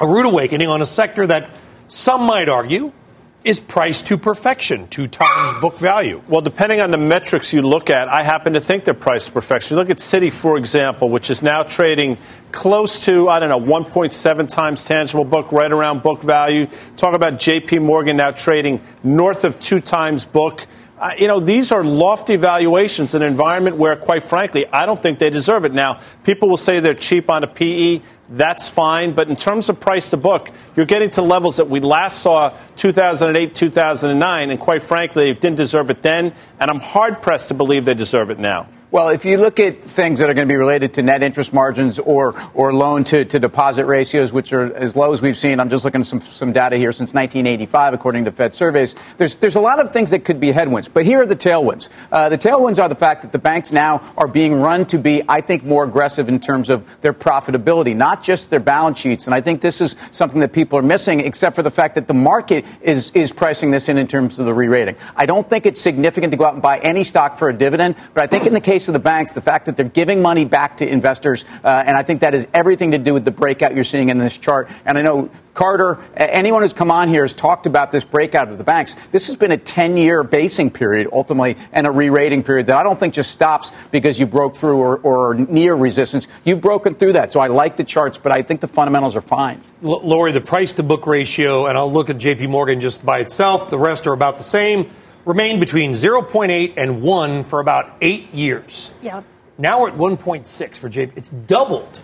a 0.00 0.08
rude 0.08 0.26
awakening 0.26 0.66
on 0.66 0.82
a 0.82 0.86
sector 0.86 1.24
that 1.28 1.50
some 1.86 2.22
might 2.22 2.48
argue 2.48 2.92
is 3.42 3.58
priced 3.58 4.06
to 4.06 4.18
perfection, 4.18 4.86
two 4.88 5.06
times 5.06 5.60
book 5.60 5.78
value. 5.78 6.22
Well, 6.28 6.42
depending 6.42 6.80
on 6.80 6.90
the 6.90 6.98
metrics 6.98 7.52
you 7.54 7.62
look 7.62 7.88
at, 7.88 8.08
I 8.08 8.22
happen 8.22 8.52
to 8.52 8.60
think 8.60 8.84
they're 8.84 8.92
priced 8.92 9.28
to 9.28 9.32
perfection. 9.32 9.78
Look 9.78 9.88
at 9.88 9.96
Citi, 9.96 10.30
for 10.30 10.58
example, 10.58 11.08
which 11.08 11.30
is 11.30 11.42
now 11.42 11.62
trading 11.62 12.18
close 12.52 12.98
to, 13.06 13.30
I 13.30 13.40
don't 13.40 13.48
know, 13.48 13.60
1.7 13.60 14.48
times 14.48 14.84
tangible 14.84 15.24
book, 15.24 15.52
right 15.52 15.72
around 15.72 16.02
book 16.02 16.22
value. 16.22 16.66
Talk 16.98 17.14
about 17.14 17.34
JP 17.34 17.82
Morgan 17.82 18.18
now 18.18 18.30
trading 18.30 18.82
north 19.02 19.44
of 19.44 19.58
two 19.58 19.80
times 19.80 20.26
book. 20.26 20.66
Uh, 20.98 21.12
you 21.16 21.26
know, 21.26 21.40
these 21.40 21.72
are 21.72 21.82
lofty 21.82 22.36
valuations 22.36 23.14
in 23.14 23.22
an 23.22 23.28
environment 23.28 23.76
where, 23.76 23.96
quite 23.96 24.22
frankly, 24.22 24.66
I 24.66 24.84
don't 24.84 25.00
think 25.00 25.18
they 25.18 25.30
deserve 25.30 25.64
it. 25.64 25.72
Now, 25.72 26.00
people 26.24 26.50
will 26.50 26.58
say 26.58 26.80
they're 26.80 26.92
cheap 26.92 27.30
on 27.30 27.42
a 27.42 27.46
PE. 27.46 28.02
That's 28.30 28.68
fine. 28.68 29.12
But 29.12 29.28
in 29.28 29.36
terms 29.36 29.68
of 29.68 29.80
price 29.80 30.10
to 30.10 30.16
book, 30.16 30.50
you're 30.76 30.86
getting 30.86 31.10
to 31.10 31.22
levels 31.22 31.56
that 31.56 31.68
we 31.68 31.80
last 31.80 32.22
saw 32.22 32.56
2008, 32.76 33.54
2009. 33.54 34.50
And 34.50 34.60
quite 34.60 34.82
frankly, 34.82 35.26
they 35.26 35.38
didn't 35.38 35.56
deserve 35.56 35.90
it 35.90 36.00
then. 36.02 36.32
And 36.60 36.70
I'm 36.70 36.80
hard 36.80 37.22
pressed 37.22 37.48
to 37.48 37.54
believe 37.54 37.84
they 37.84 37.94
deserve 37.94 38.30
it 38.30 38.38
now. 38.38 38.68
Well, 38.92 39.10
if 39.10 39.24
you 39.24 39.36
look 39.36 39.60
at 39.60 39.84
things 39.84 40.18
that 40.18 40.28
are 40.28 40.34
going 40.34 40.48
to 40.48 40.52
be 40.52 40.56
related 40.56 40.94
to 40.94 41.02
net 41.02 41.22
interest 41.22 41.52
margins 41.52 42.00
or, 42.00 42.34
or 42.54 42.74
loan 42.74 43.04
to, 43.04 43.24
to 43.24 43.38
deposit 43.38 43.86
ratios, 43.86 44.32
which 44.32 44.52
are 44.52 44.74
as 44.74 44.96
low 44.96 45.12
as 45.12 45.22
we've 45.22 45.36
seen, 45.36 45.60
I'm 45.60 45.70
just 45.70 45.84
looking 45.84 46.00
at 46.00 46.08
some, 46.08 46.20
some 46.20 46.52
data 46.52 46.76
here 46.76 46.90
since 46.90 47.14
1985, 47.14 47.94
according 47.94 48.24
to 48.24 48.32
Fed 48.32 48.52
surveys. 48.52 48.96
There's, 49.16 49.36
there's 49.36 49.54
a 49.54 49.60
lot 49.60 49.78
of 49.78 49.92
things 49.92 50.10
that 50.10 50.24
could 50.24 50.40
be 50.40 50.50
headwinds, 50.50 50.88
but 50.88 51.06
here 51.06 51.22
are 51.22 51.26
the 51.26 51.36
tailwinds. 51.36 51.88
Uh, 52.10 52.30
the 52.30 52.36
tailwinds 52.36 52.82
are 52.82 52.88
the 52.88 52.96
fact 52.96 53.22
that 53.22 53.30
the 53.30 53.38
banks 53.38 53.70
now 53.70 54.02
are 54.16 54.26
being 54.26 54.60
run 54.60 54.84
to 54.86 54.98
be, 54.98 55.22
I 55.28 55.40
think, 55.40 55.62
more 55.62 55.84
aggressive 55.84 56.28
in 56.28 56.40
terms 56.40 56.68
of 56.68 56.84
their 57.00 57.14
profitability, 57.14 57.94
not 57.94 58.24
just 58.24 58.50
their 58.50 58.58
balance 58.58 58.98
sheets. 58.98 59.26
And 59.26 59.34
I 59.36 59.40
think 59.40 59.60
this 59.60 59.80
is 59.80 59.94
something 60.10 60.40
that 60.40 60.52
people 60.52 60.76
are 60.76 60.82
missing, 60.82 61.20
except 61.20 61.54
for 61.54 61.62
the 61.62 61.70
fact 61.70 61.94
that 61.94 62.08
the 62.08 62.14
market 62.14 62.64
is, 62.82 63.12
is 63.12 63.30
pricing 63.30 63.70
this 63.70 63.88
in 63.88 63.98
in 63.98 64.08
terms 64.08 64.40
of 64.40 64.46
the 64.46 64.54
re-rating. 64.54 64.96
I 65.14 65.26
don't 65.26 65.48
think 65.48 65.64
it's 65.64 65.80
significant 65.80 66.32
to 66.32 66.36
go 66.36 66.46
out 66.46 66.54
and 66.54 66.62
buy 66.62 66.80
any 66.80 67.04
stock 67.04 67.38
for 67.38 67.48
a 67.48 67.56
dividend, 67.56 67.94
but 68.14 68.24
I 68.24 68.26
think 68.26 68.46
in 68.46 68.52
the 68.52 68.60
case 68.60 68.79
of 68.88 68.92
the 68.92 68.98
banks, 68.98 69.32
the 69.32 69.40
fact 69.40 69.66
that 69.66 69.76
they're 69.76 69.86
giving 69.86 70.22
money 70.22 70.44
back 70.44 70.78
to 70.78 70.88
investors, 70.88 71.44
uh, 71.64 71.84
and 71.86 71.96
I 71.96 72.02
think 72.02 72.20
that 72.20 72.34
has 72.34 72.46
everything 72.54 72.92
to 72.92 72.98
do 72.98 73.14
with 73.14 73.24
the 73.24 73.30
breakout 73.30 73.74
you're 73.74 73.84
seeing 73.84 74.08
in 74.08 74.18
this 74.18 74.36
chart. 74.36 74.68
And 74.84 74.98
I 74.98 75.02
know 75.02 75.30
Carter, 75.54 75.98
anyone 76.16 76.62
who's 76.62 76.72
come 76.72 76.90
on 76.90 77.08
here 77.08 77.22
has 77.22 77.34
talked 77.34 77.66
about 77.66 77.92
this 77.92 78.04
breakout 78.04 78.48
of 78.48 78.58
the 78.58 78.64
banks. 78.64 78.96
This 79.10 79.26
has 79.26 79.36
been 79.36 79.52
a 79.52 79.56
10 79.56 79.96
year 79.96 80.22
basing 80.22 80.70
period, 80.70 81.08
ultimately, 81.12 81.56
and 81.72 81.86
a 81.86 81.90
re 81.90 82.08
rating 82.08 82.42
period 82.42 82.68
that 82.68 82.76
I 82.76 82.82
don't 82.82 82.98
think 82.98 83.14
just 83.14 83.30
stops 83.30 83.72
because 83.90 84.18
you 84.18 84.26
broke 84.26 84.56
through 84.56 84.78
or, 84.78 84.98
or 84.98 85.34
near 85.34 85.74
resistance. 85.74 86.28
You've 86.44 86.60
broken 86.60 86.94
through 86.94 87.14
that. 87.14 87.32
So 87.32 87.40
I 87.40 87.48
like 87.48 87.76
the 87.76 87.84
charts, 87.84 88.16
but 88.16 88.32
I 88.32 88.42
think 88.42 88.60
the 88.60 88.68
fundamentals 88.68 89.16
are 89.16 89.20
fine. 89.20 89.60
L- 89.82 90.00
Lori, 90.02 90.32
the 90.32 90.40
price 90.40 90.72
to 90.74 90.82
book 90.82 91.06
ratio, 91.06 91.66
and 91.66 91.76
I'll 91.76 91.92
look 91.92 92.10
at 92.10 92.16
JP 92.16 92.48
Morgan 92.48 92.80
just 92.80 93.04
by 93.04 93.18
itself, 93.18 93.70
the 93.70 93.78
rest 93.78 94.06
are 94.06 94.12
about 94.12 94.38
the 94.38 94.44
same 94.44 94.90
remained 95.30 95.60
between 95.60 95.92
0.8 95.92 96.74
and 96.76 97.02
1 97.02 97.44
for 97.44 97.60
about 97.60 97.96
eight 98.02 98.34
years. 98.34 98.90
Yeah. 99.00 99.22
Now 99.58 99.82
we're 99.82 99.90
at 99.90 99.96
1.6 99.96 100.76
for 100.76 100.90
JP. 100.90 101.12
It's 101.14 101.30
doubled 101.30 102.00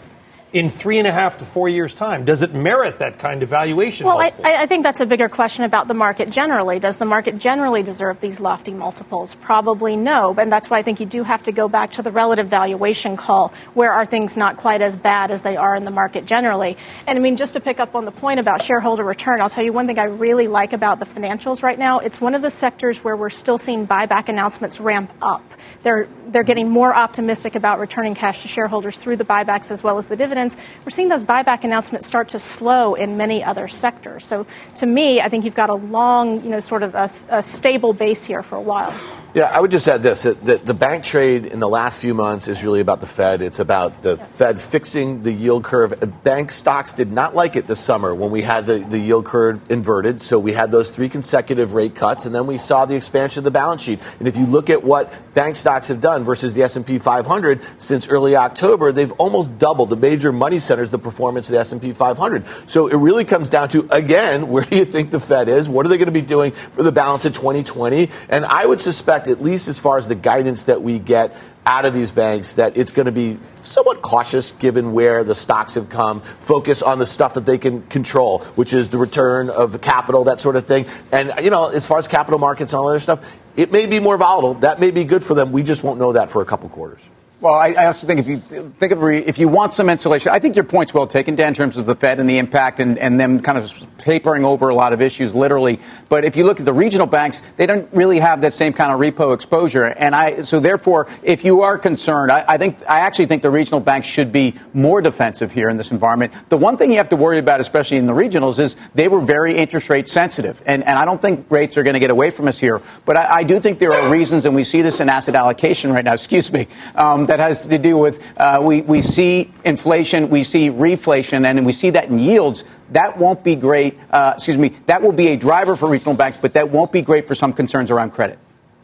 in 0.57 0.71
three 0.71 0.99
and 0.99 1.07
a 1.07 1.13
half 1.13 1.37
to 1.37 1.45
four 1.45 1.69
years' 1.69 1.95
time? 1.95 2.25
Does 2.25 2.41
it 2.41 2.55
merit 2.55 3.01
that 3.01 3.19
kind 3.19 3.43
of 3.43 3.51
valuation? 3.51 4.07
Well, 4.07 4.19
I, 4.19 4.33
I, 4.43 4.65
think 4.65 4.85
that's 4.85 5.03
a 5.03 5.07
bigger 5.07 5.29
question 5.29 5.65
about 5.65 5.87
the 5.87 5.93
market 5.93 6.31
generally. 6.31 6.79
Does 6.79 6.97
the 6.97 7.05
market 7.05 7.39
generally 7.39 7.83
deserve 7.83 8.21
these 8.23 8.41
lofty 8.41 8.73
multiples? 8.73 9.35
Probably 9.35 9.97
no. 9.97 10.35
And 10.39 10.51
that's 10.51 10.71
why 10.71 10.79
I 10.79 10.83
think 10.83 10.99
you 10.99 11.05
do 11.05 11.25
have 11.25 11.43
to 11.43 11.53
go 11.53 11.69
back 11.69 11.93
to 11.93 12.03
the 12.03 12.11
relative 12.11 12.49
valuation 12.49 13.19
call. 13.19 13.53
Where 13.75 13.93
are 13.93 14.07
things 14.07 14.39
not 14.39 14.57
quite 14.57 14.81
as 14.81 14.97
bad 14.97 15.31
as 15.31 15.43
they 15.43 15.59
are 15.59 15.77
in 15.77 15.85
the 15.85 15.91
market 15.91 16.25
generally? 16.25 16.79
And 17.07 17.19
I 17.19 17.21
mean, 17.21 17.37
just 17.37 17.53
to 17.53 17.61
pick 17.61 17.79
up 17.79 17.95
on 17.95 18.07
the 18.07 18.13
point 18.13 18.41
about 18.41 18.63
shareholder 18.63 19.05
return, 19.05 19.43
I'll 19.43 19.51
tell 19.51 19.65
you 19.65 19.75
one 19.75 19.87
thing 19.87 19.99
I 19.99 20.05
really 20.05 20.49
like 20.49 20.73
about 20.73 21.01
the 21.01 21.07
financials 21.07 21.63
right 21.63 21.79
now. 21.79 21.99
It's 21.99 22.19
one 22.19 22.35
of 22.35 22.41
the 22.41 22.51
sectors 22.51 23.05
where 23.05 23.15
we're 23.15 23.29
still 23.29 23.59
seeing 23.59 23.87
buyback 23.87 24.31
announcements 24.31 24.81
ramp 24.81 25.13
up. 25.21 25.45
They're, 25.83 26.09
they're 26.29 26.43
getting 26.43 26.69
more 26.69 26.95
optimistic 26.95 27.55
about 27.55 27.79
returning 27.79 28.15
cash 28.15 28.43
to 28.43 28.49
shareholders 28.49 28.99
through 28.99 29.17
the 29.17 29.25
buybacks 29.25 29.71
as 29.71 29.83
well 29.83 29.99
as 29.99 30.07
the 30.07 30.17
dividends. 30.17 30.57
We're 30.85 30.91
seeing 30.91 31.09
those 31.09 31.25
buyback 31.25 31.65
announcements 31.65 32.07
start 32.07 32.29
to 32.31 32.39
slow 32.39 32.95
in 32.95 33.17
many 33.17 33.43
other 33.43 33.69
sectors. 33.69 34.27
So 34.27 34.47
to 34.77 34.87
me, 34.87 35.21
I 35.21 35.29
think 35.29 35.45
you've 35.45 35.55
got 35.55 35.71
a 35.71 35.75
long, 35.75 36.43
you 36.43 36.51
know, 36.51 36.61
sort 36.61 36.83
of 36.83 36.95
a, 36.95 37.09
a 37.31 37.43
stable 37.43 37.93
base 37.93 38.25
here 38.25 38.43
for 38.43 38.57
a 38.57 38.61
while. 38.61 38.95
Yeah, 39.37 39.51
I 39.53 39.61
would 39.61 39.71
just 39.71 39.87
add 39.87 40.03
this 40.03 40.23
that 40.23 40.65
the 40.65 40.73
bank 40.73 41.05
trade 41.05 41.45
in 41.45 41.61
the 41.61 41.69
last 41.69 42.01
few 42.01 42.15
months 42.15 42.49
is 42.49 42.65
really 42.65 42.81
about 42.81 43.01
the 43.01 43.07
Fed. 43.07 43.43
It's 43.43 43.59
about 43.59 44.01
the 44.01 44.17
Fed 44.17 44.59
fixing 44.63 45.25
the 45.25 45.31
yield 45.31 45.63
curve. 45.63 45.93
Bank 46.25 46.51
stocks 46.51 46.95
did 46.95 47.13
not 47.13 47.35
like 47.35 47.55
it 47.55 47.67
this 47.67 47.79
summer 47.79 48.15
when 48.15 48.31
we 48.31 48.41
had 48.41 48.65
the, 48.65 48.79
the 48.79 48.99
yield 48.99 49.27
curve 49.27 49.61
inverted. 49.71 50.23
So 50.23 50.39
we 50.39 50.55
had 50.55 50.71
those 50.71 50.91
three 50.91 51.11
consecutive 51.11 51.75
rate 51.75 51.95
cuts, 51.95 52.25
and 52.25 52.35
then 52.35 52.47
we 52.47 52.57
saw 52.57 52.87
the 52.87 52.97
expansion 52.97 53.41
of 53.41 53.45
the 53.45 53.51
balance 53.51 53.83
sheet. 53.83 54.01
And 54.21 54.27
if 54.27 54.39
you 54.39 54.47
look 54.47 54.71
at 54.71 54.83
what 54.83 55.13
bank 55.35 55.57
stocks 55.57 55.89
have 55.89 56.01
done 56.01 56.25
versus 56.25 56.55
the 56.55 56.63
S&P 56.63 56.99
500 56.99 57.61
since 57.77 58.09
early 58.09 58.37
October, 58.37 58.91
they've 58.91 59.13
almost 59.13 59.59
doubled 59.59 59.91
the 59.91 59.97
major 59.97 60.33
money 60.33 60.61
centers 60.61 60.91
the 60.91 60.99
performance 60.99 61.51
of 61.51 61.53
the 61.53 61.61
S&P 61.61 61.93
500. 61.93 62.43
So 62.71 62.87
it 62.87 62.97
really 62.97 63.27
comes 63.27 63.51
down 63.51 63.69
to 63.69 63.87
again, 63.91 64.49
where 64.49 64.65
do 64.65 64.79
you 64.79 64.87
think 64.87 65.11
the 65.11 65.21
Fed 65.21 65.51
is? 65.51 65.69
What 65.69 65.85
are 65.85 65.91
they 65.91 65.99
going 65.99 66.07
to 66.07 66.11
be 66.11 66.23
doing 66.23 66.53
for 66.53 66.83
the 66.83 66.91
balance 66.91 67.27
of 67.27 67.35
2020? 67.35 68.09
And 68.31 68.47
I 68.47 68.65
would 68.65 68.81
suspect 68.81 69.26
at 69.29 69.43
least 69.43 69.69
as 69.69 69.79
far 69.79 69.99
as 69.99 70.09
the 70.09 70.15
guidance 70.15 70.65
that 70.65 70.83
we 70.83 70.99
get 70.99 71.37
out 71.65 71.85
of 71.85 71.93
these 71.93 72.13
banks, 72.13 72.55
that 72.55 72.77
it's 72.77 72.93
going 72.93 73.07
to 73.07 73.13
be 73.13 73.39
somewhat 73.63 74.01
cautious 74.01 74.53
given 74.53 74.93
where 74.93 75.25
the 75.25 75.35
stocks 75.35 75.75
have 75.75 75.89
come, 75.89 76.21
focus 76.21 76.83
on 76.83 76.99
the 76.99 77.07
stuff 77.07 77.35
that 77.35 77.45
they 77.45 77.59
can 77.59 77.83
control, 77.83 78.39
which 78.55 78.73
is 78.73 78.91
the 78.91 78.99
return 78.99 79.51
of 79.51 79.73
the 79.73 79.79
capital, 79.79 80.25
that 80.25 80.41
sort 80.41 80.57
of 80.57 80.67
thing. 80.67 80.87
And, 81.11 81.33
you 81.43 81.51
know, 81.51 81.69
as 81.69 81.87
far 81.87 81.99
as 81.99 82.07
capital 82.07 82.39
markets 82.39 82.73
and 82.73 82.79
all 82.79 82.89
other 82.89 83.01
stuff, 83.01 83.29
it 83.57 83.73
may 83.73 83.87
be 83.87 83.99
more 83.99 84.17
volatile. 84.17 84.55
That 84.55 84.79
may 84.79 84.91
be 84.91 85.05
good 85.05 85.25
for 85.25 85.35
them. 85.35 85.51
We 85.51 85.63
just 85.63 85.83
won't 85.83 85.99
know 85.99 86.13
that 86.13 86.31
for 86.31 86.43
a 86.43 86.45
couple 86.45 86.69
quarters. 86.69 87.09
Well, 87.39 87.53
I, 87.53 87.75
I, 87.79 87.85
also 87.85 88.07
think 88.07 88.19
if 88.19 88.29
you 88.29 88.39
think 88.39 88.93
of 88.93 89.03
if 89.03 89.39
you 89.39 89.47
want 89.47 89.75
some 89.75 89.91
insulation, 89.91 90.33
I 90.33 90.39
think 90.39 90.57
your 90.57 90.65
point's 90.65 90.95
well 90.95 91.07
taken, 91.07 91.35
Dan, 91.35 91.49
in 91.49 91.55
terms 91.55 91.77
of 91.77 91.85
the 91.85 91.95
Fed 91.95 92.19
and 92.19 92.31
the 92.31 92.39
impact 92.39 92.81
and, 92.81 92.97
and 92.99 93.21
them 93.21 93.43
kind 93.43 93.59
of 93.59 93.71
papering 93.99 94.43
over 94.43 94.71
a 94.71 94.75
lot 94.75 94.95
of 94.95 95.03
issues, 95.03 95.35
literally. 95.35 95.79
But 96.09 96.25
if 96.25 96.35
you 96.35 96.45
look 96.45 96.61
at 96.61 96.65
the 96.65 96.73
regional 96.73 97.07
banks, 97.07 97.43
they 97.59 97.67
don't 97.67 97.93
really 97.93 98.21
have 98.21 98.41
that 98.41 98.55
same 98.55 98.73
kind 98.73 98.91
of 98.91 99.01
repo 99.01 99.35
exposure. 99.35 99.85
And 99.85 100.15
I, 100.15 100.43
so 100.43 100.61
therefore, 100.61 101.09
if 101.23 101.45
you 101.45 101.61
are 101.61 101.77
concerned, 101.77 102.33
I, 102.33 102.43
I 102.49 102.57
think 102.57 102.79
I 102.89 103.01
actually 103.01 103.27
think 103.27 103.43
the 103.43 103.51
regional 103.51 103.81
banks 103.81 104.07
should 104.07 104.33
be 104.33 104.55
more 104.73 105.03
defensive 105.03 105.53
here 105.53 105.69
in 105.69 105.77
this 105.77 105.91
environment. 105.91 106.33
The 106.49 106.57
one 106.57 106.79
thing 106.79 106.91
you 106.91 106.97
have 106.97 107.11
to 107.11 107.17
worry 107.17 107.39
about, 107.39 107.61
especially 107.61 107.99
in 107.99 108.07
the 108.07 108.15
regionals, 108.15 108.59
is 108.59 108.79
they 108.95 109.09
were 109.09 109.21
very 109.21 109.59
interest 109.59 109.91
rate 109.91 110.09
sensitive, 110.09 110.63
and, 110.65 110.83
and 110.85 110.99
I 110.99 111.05
don't 111.05 111.21
think 111.21 111.51
rates 111.51 111.77
are 111.77 111.83
going 111.83 111.95
to 111.95 112.01
get 112.01 112.11
away 112.11 112.31
from 112.31 112.49
us 112.49 112.59
here. 112.59 112.81
But 113.05 113.19
I, 113.19 113.41
I, 113.41 113.43
do 113.43 113.61
think 113.61 113.79
there 113.79 113.93
are 113.93 114.11
reasons, 114.11 114.47
and 114.47 114.55
we 114.55 114.65
see 114.65 114.81
this 114.81 115.01
in 115.01 115.11
asset 115.11 115.35
allocation 115.35 115.93
right 115.93 116.05
now. 116.05 116.15
Excuse 116.27 116.51
me. 116.51 116.67
Um, 116.95 117.26
that 117.29 117.41
has 117.41 117.67
to 117.67 117.79
do 117.79 117.97
with 117.99 118.23
uh, 118.39 118.61
we, 118.63 118.83
we 118.83 119.03
see 119.03 119.53
inflation, 119.65 120.29
we 120.29 120.45
see 120.45 120.71
reflation, 120.71 121.45
and 121.45 121.65
we 121.67 121.73
see 121.73 121.91
that 121.91 122.09
in 122.09 122.19
yields. 122.19 122.65
That 122.91 123.19
won't 123.19 123.43
be 123.43 123.57
great. 123.57 123.99
Uh, 124.11 124.35
excuse 124.37 124.59
me. 124.59 124.75
That 124.87 125.03
will 125.03 125.13
be 125.13 125.29
a 125.29 125.37
driver 125.37 125.77
for 125.77 125.89
regional 125.89 126.17
banks, 126.17 126.39
but 126.39 126.53
that 126.55 126.71
won't 126.71 126.93
be 126.93 127.03
great 127.03 127.27
for 127.27 127.35
some 127.35 127.53
concerns 127.53 127.91
around 127.91 128.11
credit. 128.11 128.39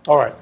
All 0.09 0.17
right. 0.17 0.35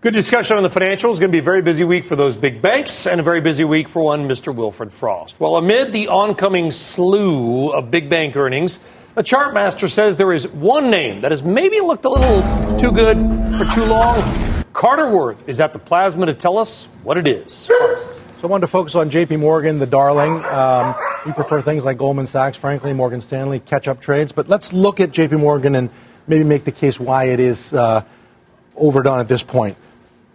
Good 0.00 0.14
discussion 0.14 0.56
on 0.56 0.62
the 0.62 0.70
financials. 0.70 1.20
Going 1.20 1.24
to 1.24 1.28
be 1.28 1.40
a 1.40 1.42
very 1.42 1.60
busy 1.60 1.84
week 1.84 2.06
for 2.06 2.16
those 2.16 2.34
big 2.34 2.62
banks 2.62 3.06
and 3.06 3.20
a 3.20 3.22
very 3.22 3.42
busy 3.42 3.64
week 3.64 3.86
for 3.86 4.02
one 4.02 4.26
Mr. 4.26 4.54
Wilfred 4.54 4.94
Frost. 4.94 5.38
Well, 5.38 5.56
amid 5.56 5.92
the 5.92 6.08
oncoming 6.08 6.70
slew 6.70 7.70
of 7.70 7.90
big 7.90 8.08
bank 8.08 8.34
earnings, 8.34 8.80
the 9.14 9.22
chart 9.22 9.52
master 9.52 9.88
says 9.88 10.16
there 10.16 10.32
is 10.32 10.48
one 10.48 10.90
name 10.90 11.20
that 11.20 11.32
has 11.32 11.42
maybe 11.42 11.80
looked 11.80 12.06
a 12.06 12.08
little 12.08 12.78
too 12.78 12.92
good 12.92 13.18
for 13.58 13.66
too 13.74 13.84
long. 13.84 14.59
Carter 14.72 15.08
Worth 15.10 15.48
is 15.48 15.60
at 15.60 15.72
the 15.72 15.78
plasma 15.78 16.26
to 16.26 16.34
tell 16.34 16.58
us 16.58 16.86
what 17.02 17.18
it 17.18 17.26
is. 17.26 17.52
So 17.52 18.44
I 18.44 18.46
wanted 18.46 18.62
to 18.62 18.68
focus 18.68 18.94
on 18.94 19.10
JP 19.10 19.40
Morgan, 19.40 19.78
the 19.78 19.86
darling. 19.86 20.44
Um, 20.44 20.94
we 21.26 21.32
prefer 21.32 21.60
things 21.60 21.84
like 21.84 21.98
Goldman 21.98 22.26
Sachs, 22.26 22.56
frankly, 22.56 22.92
Morgan 22.92 23.20
Stanley, 23.20 23.60
catch 23.60 23.88
up 23.88 24.00
trades. 24.00 24.32
But 24.32 24.48
let's 24.48 24.72
look 24.72 25.00
at 25.00 25.10
JP 25.10 25.40
Morgan 25.40 25.74
and 25.74 25.90
maybe 26.26 26.44
make 26.44 26.64
the 26.64 26.72
case 26.72 26.98
why 26.98 27.24
it 27.24 27.40
is 27.40 27.74
uh, 27.74 28.02
overdone 28.76 29.20
at 29.20 29.28
this 29.28 29.42
point. 29.42 29.76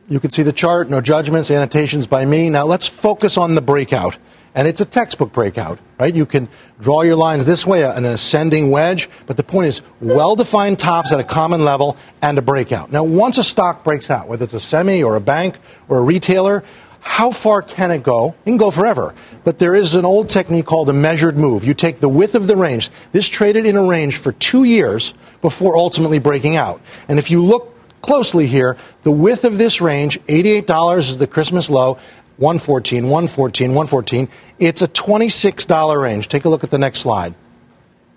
You 0.08 0.20
can 0.20 0.30
see 0.30 0.44
the 0.44 0.54
chart, 0.54 0.90
no 0.90 1.02
judgments, 1.02 1.50
annotations 1.50 2.06
by 2.06 2.26
me. 2.26 2.50
Now 2.50 2.66
let's 2.66 2.88
focus 2.88 3.38
on 3.38 3.56
the 3.56 3.62
breakout 3.62 4.18
and 4.56 4.68
it's 4.68 4.80
a 4.80 4.86
textbook 4.86 5.34
breakout, 5.34 5.80
right? 6.00 6.16
You 6.16 6.26
can 6.26 6.48
draw 6.80 7.02
your 7.02 7.18
lines 7.18 7.46
this 7.46 7.66
way, 7.66 7.84
an 7.84 8.06
ascending 8.06 8.72
wedge, 8.72 9.10
but 9.28 9.36
the 9.36 9.44
point 9.44 9.68
is 9.68 9.82
well 10.00 10.36
defined 10.36 10.80
tops 10.80 11.12
at 11.12 11.20
a 11.20 11.24
common 11.24 11.66
level 11.66 11.98
and 12.22 12.38
a 12.38 12.42
breakout. 12.42 12.92
Now, 12.92 13.04
once 13.04 13.38
a 13.38 13.44
stock 13.44 13.84
breaks 13.84 14.10
out, 14.10 14.28
whether 14.30 14.46
it's 14.46 14.54
a 14.54 14.60
semi 14.60 15.04
or 15.04 15.16
a 15.16 15.22
bank 15.22 15.58
or 15.90 16.00
a 16.00 16.02
retailer, 16.02 16.64
how 17.02 17.30
far 17.30 17.62
can 17.62 17.92
it 17.92 18.02
go? 18.02 18.30
It 18.46 18.52
can 18.52 18.58
go 18.58 18.72
forever. 18.72 19.14
But 19.44 19.60
there 19.60 19.76
is 19.76 19.94
an 19.94 20.06
old 20.06 20.28
technique 20.28 20.66
called 20.66 20.90
a 20.90 20.94
measured 20.94 21.38
move. 21.38 21.64
You 21.64 21.76
take 21.76 22.00
the 22.00 22.10
width 22.10 22.34
of 22.34 22.48
the 22.48 22.58
range. 22.58 22.90
This 23.12 23.28
traded 23.28 23.68
in 23.68 23.76
a 23.76 23.84
range 23.84 24.18
for 24.18 24.32
two 24.32 24.64
years 24.64 25.14
before 25.42 25.78
ultimately 25.78 26.18
breaking 26.18 26.56
out. 26.56 26.82
And 27.08 27.20
if 27.20 27.30
you 27.30 27.44
look 27.44 27.74
closely 28.02 28.48
here, 28.48 28.78
the 29.04 29.12
width 29.12 29.46
of 29.46 29.58
this 29.58 29.82
range, 29.82 30.20
$88 30.28 30.98
is 30.98 31.18
the 31.20 31.28
Christmas 31.28 31.70
low, 31.70 32.00
114, 32.38 33.04
114, 33.04 33.70
114. 33.70 34.28
It's 34.60 34.82
a 34.82 34.88
$26 34.88 36.02
range. 36.02 36.28
Take 36.28 36.46
a 36.46 36.50
look 36.50 36.64
at 36.64 36.70
the 36.70 36.78
next 36.78 37.00
slide. 37.00 37.34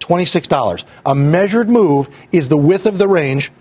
$26. 0.01 0.85
A 1.07 1.15
measured 1.15 1.69
move 1.69 2.09
is 2.33 2.49
the 2.49 2.57
width 2.57 2.87
of 2.87 2.99
the 2.99 3.09
range 3.09 3.53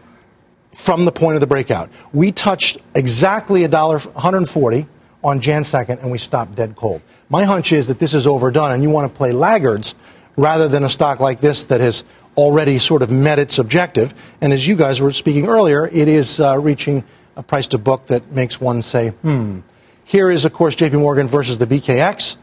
from 0.73 1.05
the 1.05 1.11
point 1.11 1.35
of 1.35 1.41
the 1.41 1.47
breakout. 1.47 1.89
We 2.13 2.31
touched 2.31 2.77
exactly 2.95 3.63
a 3.63 3.67
dollar 3.67 3.99
140 3.99 4.87
on 5.23 5.41
Jan 5.41 5.63
2nd 5.63 6.01
and 6.01 6.11
we 6.11 6.17
stopped 6.17 6.55
dead 6.55 6.75
cold. 6.75 7.01
My 7.29 7.43
hunch 7.43 7.71
is 7.71 7.87
that 7.87 7.99
this 7.99 8.13
is 8.13 8.27
overdone 8.27 8.71
and 8.71 8.83
you 8.83 8.89
want 8.89 9.11
to 9.11 9.17
play 9.17 9.31
laggards 9.31 9.95
rather 10.35 10.67
than 10.67 10.83
a 10.83 10.89
stock 10.89 11.19
like 11.19 11.39
this 11.39 11.65
that 11.65 11.81
has 11.81 12.03
already 12.37 12.77
sort 12.77 13.01
of 13.01 13.11
met 13.11 13.39
its 13.39 13.57
objective. 13.57 14.13
And 14.39 14.53
as 14.53 14.67
you 14.67 14.75
guys 14.75 15.01
were 15.01 15.11
speaking 15.11 15.47
earlier, 15.47 15.87
it 15.87 16.07
is 16.07 16.39
uh, 16.39 16.57
reaching 16.59 17.03
a 17.35 17.43
price 17.43 17.67
to 17.69 17.77
book 17.77 18.05
that 18.07 18.31
makes 18.31 18.61
one 18.61 18.81
say, 18.81 19.09
hmm. 19.09 19.59
Here 20.07 20.31
is, 20.31 20.45
of 20.45 20.53
course, 20.53 20.73
JP 20.73 21.01
Morgan 21.01 21.27
versus 21.27 21.57
the 21.57 21.67
BKX 21.67 22.37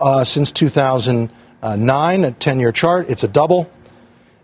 uh, 0.00 0.24
since 0.24 0.50
2009, 0.50 2.24
a 2.24 2.30
10 2.30 2.58
year 2.58 2.72
chart. 2.72 3.10
It's 3.10 3.22
a 3.22 3.28
double. 3.28 3.70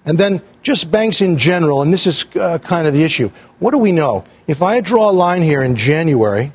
And 0.04 0.18
then 0.18 0.42
just 0.62 0.90
banks 0.90 1.22
in 1.22 1.38
general, 1.38 1.80
and 1.80 1.90
this 1.94 2.06
is 2.06 2.26
uh, 2.36 2.58
kind 2.58 2.86
of 2.86 2.92
the 2.92 3.04
issue. 3.04 3.30
What 3.58 3.70
do 3.70 3.78
we 3.78 3.90
know? 3.90 4.26
If 4.46 4.60
I 4.60 4.82
draw 4.82 5.08
a 5.08 5.12
line 5.12 5.40
here 5.40 5.62
in 5.62 5.76
January 5.76 6.52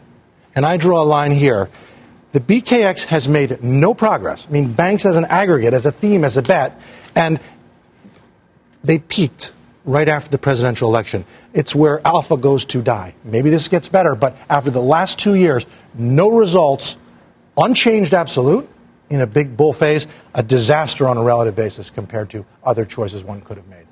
and 0.53 0.67
I 0.67 0.77
draw 0.77 1.01
a 1.01 1.03
line 1.03 1.31
here, 1.31 1.71
the 2.31 2.39
BKX 2.39 3.05
has 3.05 3.27
made 3.27 3.63
no 3.63 3.95
progress. 3.95 4.45
I 4.47 4.51
mean, 4.51 4.71
banks 4.71 5.07
as 5.07 5.17
an 5.17 5.25
aggregate, 5.25 5.73
as 5.73 5.87
a 5.87 5.91
theme, 5.91 6.23
as 6.23 6.37
a 6.37 6.43
bet, 6.43 6.79
and 7.15 7.39
they 8.83 8.99
peaked 8.99 9.51
right 9.85 10.07
after 10.07 10.29
the 10.29 10.37
presidential 10.37 10.89
election. 10.89 11.25
It's 11.53 11.75
where 11.75 12.05
alpha 12.07 12.37
goes 12.37 12.65
to 12.65 12.81
die. 12.81 13.15
Maybe 13.23 13.49
this 13.49 13.67
gets 13.67 13.89
better, 13.89 14.15
but 14.15 14.37
after 14.49 14.69
the 14.69 14.81
last 14.81 15.19
two 15.19 15.35
years, 15.35 15.65
no 15.93 16.31
results, 16.31 16.97
unchanged 17.57 18.13
absolute 18.13 18.69
in 19.09 19.21
a 19.21 19.27
big 19.27 19.57
bull 19.57 19.73
phase, 19.73 20.07
a 20.33 20.41
disaster 20.41 21.07
on 21.07 21.17
a 21.17 21.23
relative 21.23 21.55
basis 21.55 21.89
compared 21.89 22.29
to 22.31 22.45
other 22.63 22.85
choices 22.85 23.23
one 23.23 23.41
could 23.41 23.57
have 23.57 23.67
made. 23.67 23.85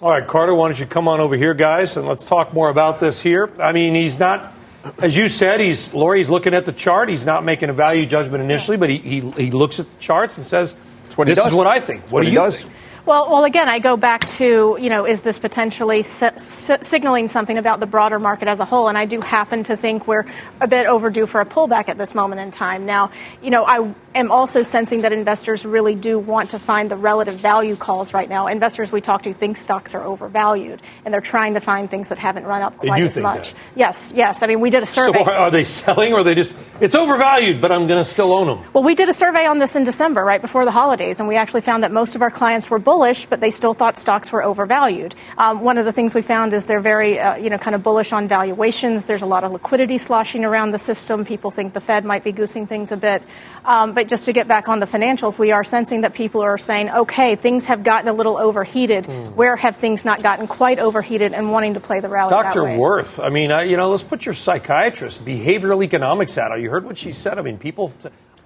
All 0.00 0.10
right, 0.10 0.26
Carter, 0.26 0.54
why 0.54 0.68
don't 0.68 0.78
you 0.78 0.86
come 0.86 1.08
on 1.08 1.20
over 1.20 1.36
here, 1.36 1.54
guys, 1.54 1.96
and 1.96 2.06
let's 2.06 2.24
talk 2.24 2.54
more 2.54 2.70
about 2.70 3.00
this 3.00 3.20
here. 3.20 3.50
I 3.60 3.72
mean, 3.72 3.94
he's 3.94 4.18
not, 4.18 4.54
as 5.02 5.16
you 5.16 5.28
said, 5.28 5.60
he's 5.60 5.92
Lori's 5.92 6.30
looking 6.30 6.54
at 6.54 6.66
the 6.66 6.72
chart. 6.72 7.08
He's 7.08 7.26
not 7.26 7.44
making 7.44 7.68
a 7.68 7.72
value 7.72 8.06
judgment 8.06 8.42
initially, 8.42 8.76
but 8.76 8.90
he, 8.90 8.98
he, 8.98 9.30
he 9.32 9.50
looks 9.50 9.80
at 9.80 9.90
the 9.90 9.98
charts 9.98 10.36
and 10.36 10.46
says, 10.46 10.74
what 11.16 11.26
"This 11.26 11.44
is 11.44 11.52
what 11.52 11.66
I 11.66 11.80
think." 11.80 12.02
What, 12.04 12.12
what 12.12 12.20
do 12.22 12.28
you 12.28 12.34
does. 12.36 12.60
think? 12.60 12.72
Well, 13.08 13.30
well, 13.30 13.44
again, 13.44 13.70
I 13.70 13.78
go 13.78 13.96
back 13.96 14.26
to, 14.32 14.76
you 14.78 14.90
know, 14.90 15.06
is 15.06 15.22
this 15.22 15.38
potentially 15.38 16.02
signaling 16.02 17.28
something 17.28 17.56
about 17.56 17.80
the 17.80 17.86
broader 17.86 18.18
market 18.18 18.48
as 18.48 18.60
a 18.60 18.66
whole? 18.66 18.86
And 18.90 18.98
I 18.98 19.06
do 19.06 19.22
happen 19.22 19.64
to 19.64 19.78
think 19.78 20.06
we're 20.06 20.26
a 20.60 20.68
bit 20.68 20.84
overdue 20.84 21.24
for 21.24 21.40
a 21.40 21.46
pullback 21.46 21.88
at 21.88 21.96
this 21.96 22.14
moment 22.14 22.42
in 22.42 22.50
time. 22.50 22.84
Now, 22.84 23.10
you 23.40 23.48
know, 23.48 23.64
I 23.66 23.94
am 24.18 24.30
also 24.30 24.62
sensing 24.62 25.02
that 25.02 25.12
investors 25.12 25.64
really 25.64 25.94
do 25.94 26.18
want 26.18 26.50
to 26.50 26.58
find 26.58 26.90
the 26.90 26.96
relative 26.96 27.34
value 27.34 27.76
calls 27.76 28.12
right 28.12 28.28
now. 28.28 28.46
Investors 28.46 28.92
we 28.92 29.00
talk 29.00 29.22
to 29.22 29.32
think 29.32 29.56
stocks 29.56 29.94
are 29.94 30.02
overvalued, 30.02 30.82
and 31.04 31.14
they're 31.14 31.20
trying 31.20 31.54
to 31.54 31.60
find 31.60 31.88
things 31.88 32.08
that 32.10 32.18
haven't 32.18 32.44
run 32.44 32.62
up 32.62 32.76
quite 32.76 33.02
as 33.02 33.18
much. 33.18 33.52
That. 33.52 33.60
Yes, 33.76 34.12
yes. 34.14 34.42
I 34.42 34.46
mean, 34.46 34.60
we 34.60 34.70
did 34.70 34.82
a 34.82 34.86
survey. 34.86 35.24
So 35.24 35.32
are 35.32 35.50
they 35.50 35.64
selling, 35.64 36.12
or 36.12 36.20
are 36.20 36.24
they 36.24 36.34
just 36.34 36.54
it's 36.80 36.94
overvalued, 36.94 37.60
but 37.60 37.72
I'm 37.72 37.86
going 37.86 38.02
to 38.02 38.08
still 38.08 38.32
own 38.32 38.46
them? 38.46 38.68
Well, 38.72 38.84
we 38.84 38.94
did 38.94 39.08
a 39.08 39.12
survey 39.12 39.46
on 39.46 39.58
this 39.58 39.76
in 39.76 39.84
December, 39.84 40.24
right 40.24 40.40
before 40.40 40.64
the 40.64 40.70
holidays, 40.70 41.20
and 41.20 41.28
we 41.28 41.36
actually 41.36 41.60
found 41.60 41.82
that 41.82 41.92
most 41.92 42.14
of 42.14 42.22
our 42.22 42.30
clients 42.30 42.70
were 42.70 42.78
bullish, 42.78 43.26
but 43.26 43.40
they 43.40 43.50
still 43.50 43.74
thought 43.74 43.96
stocks 43.96 44.32
were 44.32 44.42
overvalued. 44.42 45.14
Um, 45.38 45.60
one 45.60 45.78
of 45.78 45.84
the 45.84 45.92
things 45.92 46.14
we 46.14 46.22
found 46.22 46.52
is 46.52 46.66
they're 46.66 46.80
very, 46.80 47.18
uh, 47.18 47.36
you 47.36 47.50
know, 47.50 47.58
kind 47.58 47.74
of 47.74 47.82
bullish 47.82 48.12
on 48.12 48.28
valuations. 48.28 49.06
There's 49.06 49.22
a 49.22 49.26
lot 49.26 49.44
of 49.44 49.52
liquidity 49.52 49.98
sloshing 49.98 50.44
around 50.44 50.72
the 50.72 50.78
system. 50.78 51.24
People 51.24 51.50
think 51.50 51.72
the 51.72 51.80
Fed 51.80 52.04
might 52.04 52.24
be 52.24 52.32
goosing 52.32 52.66
things 52.66 52.92
a 52.92 52.96
bit. 52.96 53.22
Um, 53.64 53.92
but 53.92 54.07
just 54.08 54.24
to 54.24 54.32
get 54.32 54.48
back 54.48 54.68
on 54.68 54.80
the 54.80 54.86
financials, 54.86 55.38
we 55.38 55.52
are 55.52 55.64
sensing 55.64 56.00
that 56.02 56.14
people 56.14 56.40
are 56.40 56.58
saying, 56.58 56.90
okay, 56.90 57.36
things 57.36 57.66
have 57.66 57.84
gotten 57.84 58.08
a 58.08 58.12
little 58.12 58.36
overheated. 58.36 59.04
Mm. 59.04 59.34
Where 59.34 59.56
have 59.56 59.76
things 59.76 60.04
not 60.04 60.22
gotten 60.22 60.46
quite 60.46 60.78
overheated 60.78 61.32
and 61.32 61.52
wanting 61.52 61.74
to 61.74 61.80
play 61.80 62.00
the 62.00 62.08
rally? 62.08 62.30
Dr. 62.30 62.76
Worth, 62.76 63.20
I 63.20 63.28
mean, 63.28 63.52
uh, 63.52 63.60
you 63.60 63.76
know, 63.76 63.90
let's 63.90 64.02
put 64.02 64.24
your 64.24 64.34
psychiatrist, 64.34 65.24
behavioral 65.24 65.84
economics 65.84 66.34
hat 66.34 66.52
on. 66.52 66.62
You 66.62 66.70
heard 66.70 66.84
what 66.84 66.98
she 66.98 67.12
said. 67.12 67.38
I 67.38 67.42
mean, 67.42 67.58
people. 67.58 67.92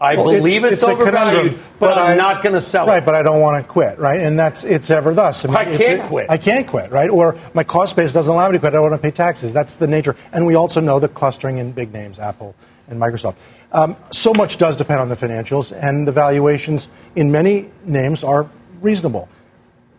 I 0.01 0.17
well, 0.17 0.25
believe 0.25 0.65
it's, 0.65 0.73
it's, 0.73 0.83
it's 0.83 0.91
overvalued, 0.91 1.61
but, 1.79 1.95
but, 1.95 1.99
I'm 1.99 2.13
I, 2.13 2.15
not 2.17 2.43
going 2.43 2.55
to 2.57 2.61
sell 2.61 2.87
right, 2.87 2.95
it. 2.95 2.97
Right, 2.97 3.07
but 3.07 3.15
I 3.15 3.23
don't 3.23 3.41
want 3.41 3.63
to 3.63 3.73
quit, 3.73 4.01
right? 4.01 4.19
And 4.19 4.37
that's 4.37 4.65
it's 4.65 4.91
ever 4.91 5.15
thus. 5.15 5.45
I, 5.45 5.49
mean, 5.49 5.57
I 5.57 5.77
can't 5.77 6.09
quit. 6.09 6.27
I 6.29 6.39
can't 6.39 6.67
quit, 6.67 6.91
right? 6.91 7.09
Or 7.09 7.39
my 7.55 7.63
cost 7.63 7.95
base 7.95 8.13
doesn't 8.13 8.33
allow 8.33 8.49
me 8.49 8.55
to 8.55 8.59
quit. 8.59 8.73
I 8.73 8.77
don't 8.77 8.91
want 8.91 9.01
to 9.01 9.07
pay 9.07 9.13
taxes. 9.13 9.53
That's 9.53 9.77
the 9.77 9.87
nature. 9.87 10.17
And 10.33 10.45
we 10.45 10.57
also 10.57 10.81
know 10.81 10.99
the 10.99 11.09
clustering 11.09 11.59
in 11.59 11.71
big 11.71 11.93
names, 11.93 12.19
Apple 12.19 12.57
and 12.89 13.01
Microsoft. 13.01 13.37
Um, 13.73 13.97
so 14.11 14.33
much 14.35 14.59
does 14.59 14.77
depend 14.77 15.01
on 15.01 15.09
the 15.09 15.17
financials, 15.17 15.73
and 15.73 16.07
the 16.07 16.13
valuations 16.13 16.89
in 17.17 17.33
many 17.33 17.71
names 17.85 18.23
are 18.23 18.49
reasonable. 18.83 19.29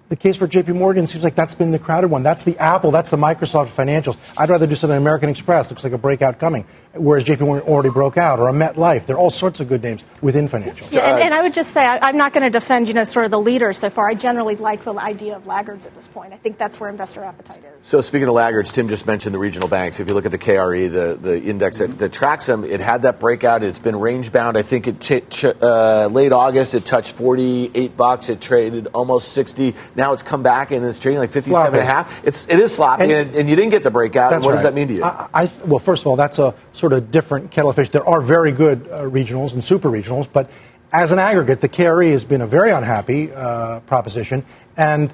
The 0.10 0.15
case 0.15 0.38
for 0.38 0.48
JP 0.48 0.75
Morgan 0.75 1.08
seems 1.08 1.24
like 1.24 1.34
that's 1.34 1.56
been 1.56 1.72
the 1.72 1.80
crowded 1.80 2.10
one. 2.10 2.22
That's 2.22 2.44
the 2.44 2.56
Apple, 2.60 2.92
that's 2.92 3.10
the 3.10 3.18
Microsoft 3.18 3.70
financials. 3.70 4.34
I'd 4.38 4.50
rather 4.50 4.68
do 4.68 4.75
something 4.75 4.96
American 4.96 5.30
Express, 5.30 5.72
looks 5.72 5.84
like 5.84 5.94
a 5.94 5.98
breakout 5.98 6.39
coming, 6.39 6.65
whereas 6.96 7.24
JP 7.24 7.42
Morgan 7.42 7.68
already 7.68 7.90
broke 7.90 8.18
out, 8.18 8.40
or 8.40 8.50
a 8.50 8.54
MetLife. 8.54 9.06
There 9.06 9.16
are 9.16 9.20
all 9.20 9.30
sorts 9.30 9.60
of 9.60 9.68
good 9.68 9.82
names 9.82 10.04
within 10.22 10.48
financials. 10.48 10.92
Yeah, 10.92 11.14
and, 11.14 11.24
and 11.24 11.34
I 11.34 11.42
would 11.42 11.54
just 11.54 11.72
say 11.72 11.86
I, 11.86 12.10
am 12.10 12.18
not 12.18 12.34
going 12.34 12.44
to 12.44 12.50
defend, 12.50 12.88
you 12.88 12.94
know, 12.94 13.04
sort 13.04 13.26
of 13.26 13.32
the 13.32 13.40
leaders 13.40 13.78
so 13.78 13.90
far. 13.90 14.08
I 14.08 14.14
generally 14.14 14.56
like 14.56 14.84
the 14.84 14.94
idea 14.94 15.36
of 15.36 15.48
laggards 15.48 15.86
at 15.86 15.96
this 15.96 16.08
point. 16.08 16.34
I 16.34 16.38
think 16.38 16.58
that's 16.58 16.80
where 16.80 16.90
investor 16.90 17.24
appetite 17.24 17.64
is. 17.64 17.88
So 17.88 18.02
speaking 18.02 18.28
of 18.28 18.34
laggards, 18.34 18.72
Tim 18.72 18.88
just 18.88 19.06
mentioned 19.08 19.34
the 19.34 19.40
regional 19.40 19.68
banks. 19.68 20.00
If 20.00 20.08
you 20.08 20.14
look 20.14 20.26
at 20.26 20.32
the 20.32 20.38
KRE, 20.38 20.92
the, 20.92 21.18
the 21.20 21.42
index 21.42 21.80
that, 21.80 21.98
that 22.00 22.14
tracks 22.14 22.46
them, 22.46 22.64
it 22.64 22.80
had 22.80 23.02
that 23.02 23.20
breakout. 23.20 23.64
It's 23.64 23.80
been 23.80 24.00
range 24.00 24.32
bound. 24.32 24.58
I 24.58 24.62
think 24.62 24.88
it 24.88 25.00
ch- 25.02 25.30
ch- 25.30 25.46
uh, 25.46 26.08
late 26.12 26.32
August 26.32 26.76
it 26.76 26.86
touched 26.86 27.14
48 27.14 27.98
bucks. 27.98 28.30
It 28.30 28.40
traded 28.40 28.88
almost 28.94 29.34
60. 29.34 29.76
Now 29.96 30.14
it's 30.14 30.24
come 30.24 30.44
back 30.44 30.72
and 30.72 30.86
it's 30.86 31.00
trading 31.00 31.20
like 31.20 31.32
57 31.32 31.52
sloppy. 31.52 31.78
and 31.78 31.78
a 31.78 31.86
half. 31.86 32.24
It's 32.24 32.48
it 32.48 32.60
is 32.60 32.74
sloppy, 32.74 33.04
and, 33.04 33.12
and, 33.12 33.36
and 33.36 33.50
you 33.50 33.56
didn't 33.56 33.72
get 33.72 33.84
the 33.84 33.92
breakout. 33.92 34.32
what 34.32 34.46
right. 34.46 34.54
does 34.54 34.64
that 34.64 34.74
mean 34.74 34.88
to 34.88 34.94
you? 34.94 35.04
I, 35.04 35.30
I, 35.34 35.52
well, 35.66 35.80
first 35.80 36.04
of 36.04 36.08
all, 36.08 36.16
that's 36.16 36.40
a 36.40 36.54
sort 36.84 36.92
of 36.92 37.12
different 37.12 37.50
kettle 37.50 37.70
of 37.70 37.78
fish. 37.78 37.88
There 37.88 38.06
are 38.06 38.20
very 38.20 38.52
good 38.52 38.90
uh, 38.92 39.04
regionals 39.04 39.54
and 39.54 39.63
super 39.63 39.90
regionals, 39.90 40.28
but 40.30 40.52
as 40.92 41.13
an 41.13 41.18
aggregate, 41.18 41.62
the 41.62 41.70
KRE 41.70 42.12
has 42.12 42.25
been 42.25 42.42
a 42.42 42.46
very 42.46 42.72
unhappy 42.72 43.32
uh, 43.32 43.80
proposition, 43.80 44.44
and 44.75 45.13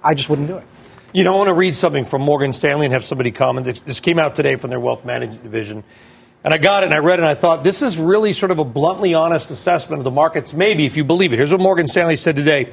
I 0.00 0.14
just 0.14 0.28
wouldn't 0.28 0.46
do 0.46 0.58
it. 0.58 0.64
You 1.12 1.24
don't 1.24 1.36
want 1.36 1.48
to 1.48 1.54
read 1.54 1.74
something 1.74 2.04
from 2.04 2.22
Morgan 2.22 2.52
Stanley 2.52 2.86
and 2.86 2.92
have 2.92 3.04
somebody 3.04 3.32
comment. 3.32 3.66
This 3.84 3.98
came 3.98 4.20
out 4.20 4.36
today 4.36 4.54
from 4.54 4.70
their 4.70 4.78
wealth 4.78 5.04
management 5.04 5.42
division. 5.42 5.82
And 6.44 6.54
I 6.54 6.58
got 6.58 6.84
it 6.84 6.86
and 6.86 6.94
I 6.94 6.98
read 6.98 7.18
it 7.18 7.22
and 7.22 7.28
I 7.28 7.34
thought 7.34 7.64
this 7.64 7.82
is 7.82 7.98
really 7.98 8.32
sort 8.32 8.52
of 8.52 8.60
a 8.60 8.64
bluntly 8.64 9.14
honest 9.14 9.50
assessment 9.50 9.98
of 9.98 10.04
the 10.04 10.12
markets, 10.12 10.52
maybe 10.52 10.86
if 10.86 10.96
you 10.96 11.02
believe 11.02 11.32
it. 11.32 11.36
Here's 11.36 11.50
what 11.50 11.60
Morgan 11.60 11.88
Stanley 11.88 12.16
said 12.16 12.36
today. 12.36 12.72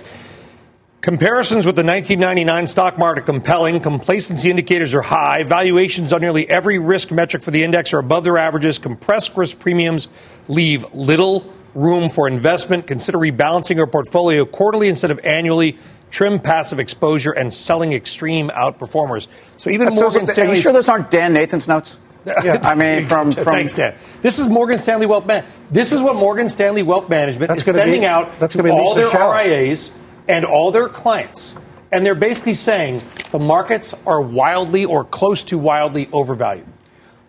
Comparisons 1.01 1.65
with 1.65 1.77
the 1.77 1.83
1999 1.83 2.67
stock 2.67 2.97
market 2.97 3.21
are 3.21 3.25
compelling. 3.25 3.79
Complacency 3.79 4.49
indicators 4.49 4.93
are 4.93 5.01
high. 5.01 5.43
Valuations 5.43 6.11
on 6.11 6.19
nearly 6.19 6.49
every 6.49 6.77
risk 6.77 7.09
metric 7.09 7.41
for 7.41 7.51
the 7.51 7.63
index 7.63 7.93
are 7.93 7.99
above 7.99 8.25
their 8.25 8.37
averages. 8.37 8.77
Compressed 8.79 9.37
risk 9.37 9.59
premiums 9.59 10.09
leave 10.49 10.93
little 10.93 11.49
room 11.73 12.09
for 12.09 12.27
investment. 12.27 12.85
Consider 12.85 13.17
rebalancing 13.17 13.77
your 13.77 13.87
portfolio 13.87 14.43
quarterly 14.43 14.89
instead 14.89 15.09
of 15.09 15.19
annually. 15.23 15.77
Trim 16.11 16.37
passive 16.37 16.81
exposure 16.81 17.31
and 17.31 17.53
selling 17.53 17.93
extreme 17.93 18.49
outperformers. 18.49 19.27
So 19.55 19.69
even 19.69 19.87
That's 19.87 20.01
Morgan 20.01 20.27
Stanley. 20.27 20.51
Are 20.51 20.55
you 20.55 20.61
sure 20.61 20.73
those 20.73 20.89
aren't 20.89 21.11
Dan 21.11 21.31
Nathan's 21.31 21.67
notes? 21.67 21.95
Yeah. 22.25 22.59
I 22.61 22.75
mean, 22.75 23.05
from, 23.07 23.31
from 23.31 23.45
thanks, 23.45 23.73
Dan. 23.73 23.95
This 24.21 24.37
is 24.37 24.49
Morgan 24.49 24.79
Stanley 24.79 25.05
Wealth 25.05 25.25
Management. 25.25 25.55
This 25.71 25.93
is 25.93 26.01
what 26.01 26.17
Morgan 26.17 26.49
Stanley 26.49 26.83
Wealth 26.83 27.07
Management 27.07 27.47
that's 27.47 27.65
is 27.65 27.73
sending 27.73 28.01
be, 28.01 28.07
out 28.07 28.37
that's 28.37 28.53
to 28.53 28.69
all 28.69 28.95
their 28.95 29.07
RIAs 29.07 29.93
and 30.29 30.45
all 30.45 30.71
their 30.71 30.87
clients. 30.87 31.55
And 31.91 32.05
they're 32.05 32.15
basically 32.15 32.53
saying 32.53 33.01
the 33.31 33.39
markets 33.39 33.93
are 34.05 34.21
wildly 34.21 34.85
or 34.85 35.03
close 35.03 35.43
to 35.45 35.57
wildly 35.57 36.07
overvalued. 36.13 36.67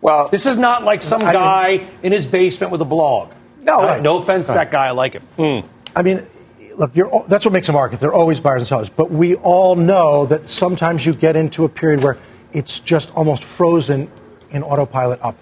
Well, 0.03 0.29
this 0.29 0.47
is 0.47 0.57
not 0.57 0.85
like 0.85 1.03
some 1.03 1.23
I 1.23 1.33
guy 1.33 1.77
mean, 1.79 1.89
in 2.05 2.13
his 2.13 2.27
basement 2.27 2.71
with 2.71 2.81
a 2.81 2.87
blog. 2.87 3.33
No, 3.63 3.81
uh, 3.81 4.01
no 4.01 4.19
offense 4.19 4.47
to 4.47 4.55
that 4.55 4.71
guy. 4.71 4.87
I 4.87 4.91
like 4.93 5.15
him. 5.15 5.23
Mm. 5.37 5.67
I 5.97 6.03
mean, 6.03 6.27
look, 6.77 6.93
that's 7.27 7.45
what 7.45 7.53
makes 7.53 7.69
a 7.69 7.73
market. 7.73 8.01
They're 8.01 8.13
always 8.13 8.41
buyers 8.41 8.61
and 8.61 8.67
sellers. 8.67 8.89
But 8.89 9.11
we 9.11 9.35
all 9.37 9.77
know 9.77 10.27
that 10.27 10.49
sometimes 10.49 11.05
you 11.05 11.13
get 11.13 11.37
into 11.37 11.65
a 11.65 11.69
period 11.69 12.03
where 12.03 12.19
it's 12.53 12.81
just 12.81 13.15
almost 13.15 13.45
frozen 13.45 14.11
in 14.51 14.63
autopilot 14.63 15.21
up. 15.23 15.37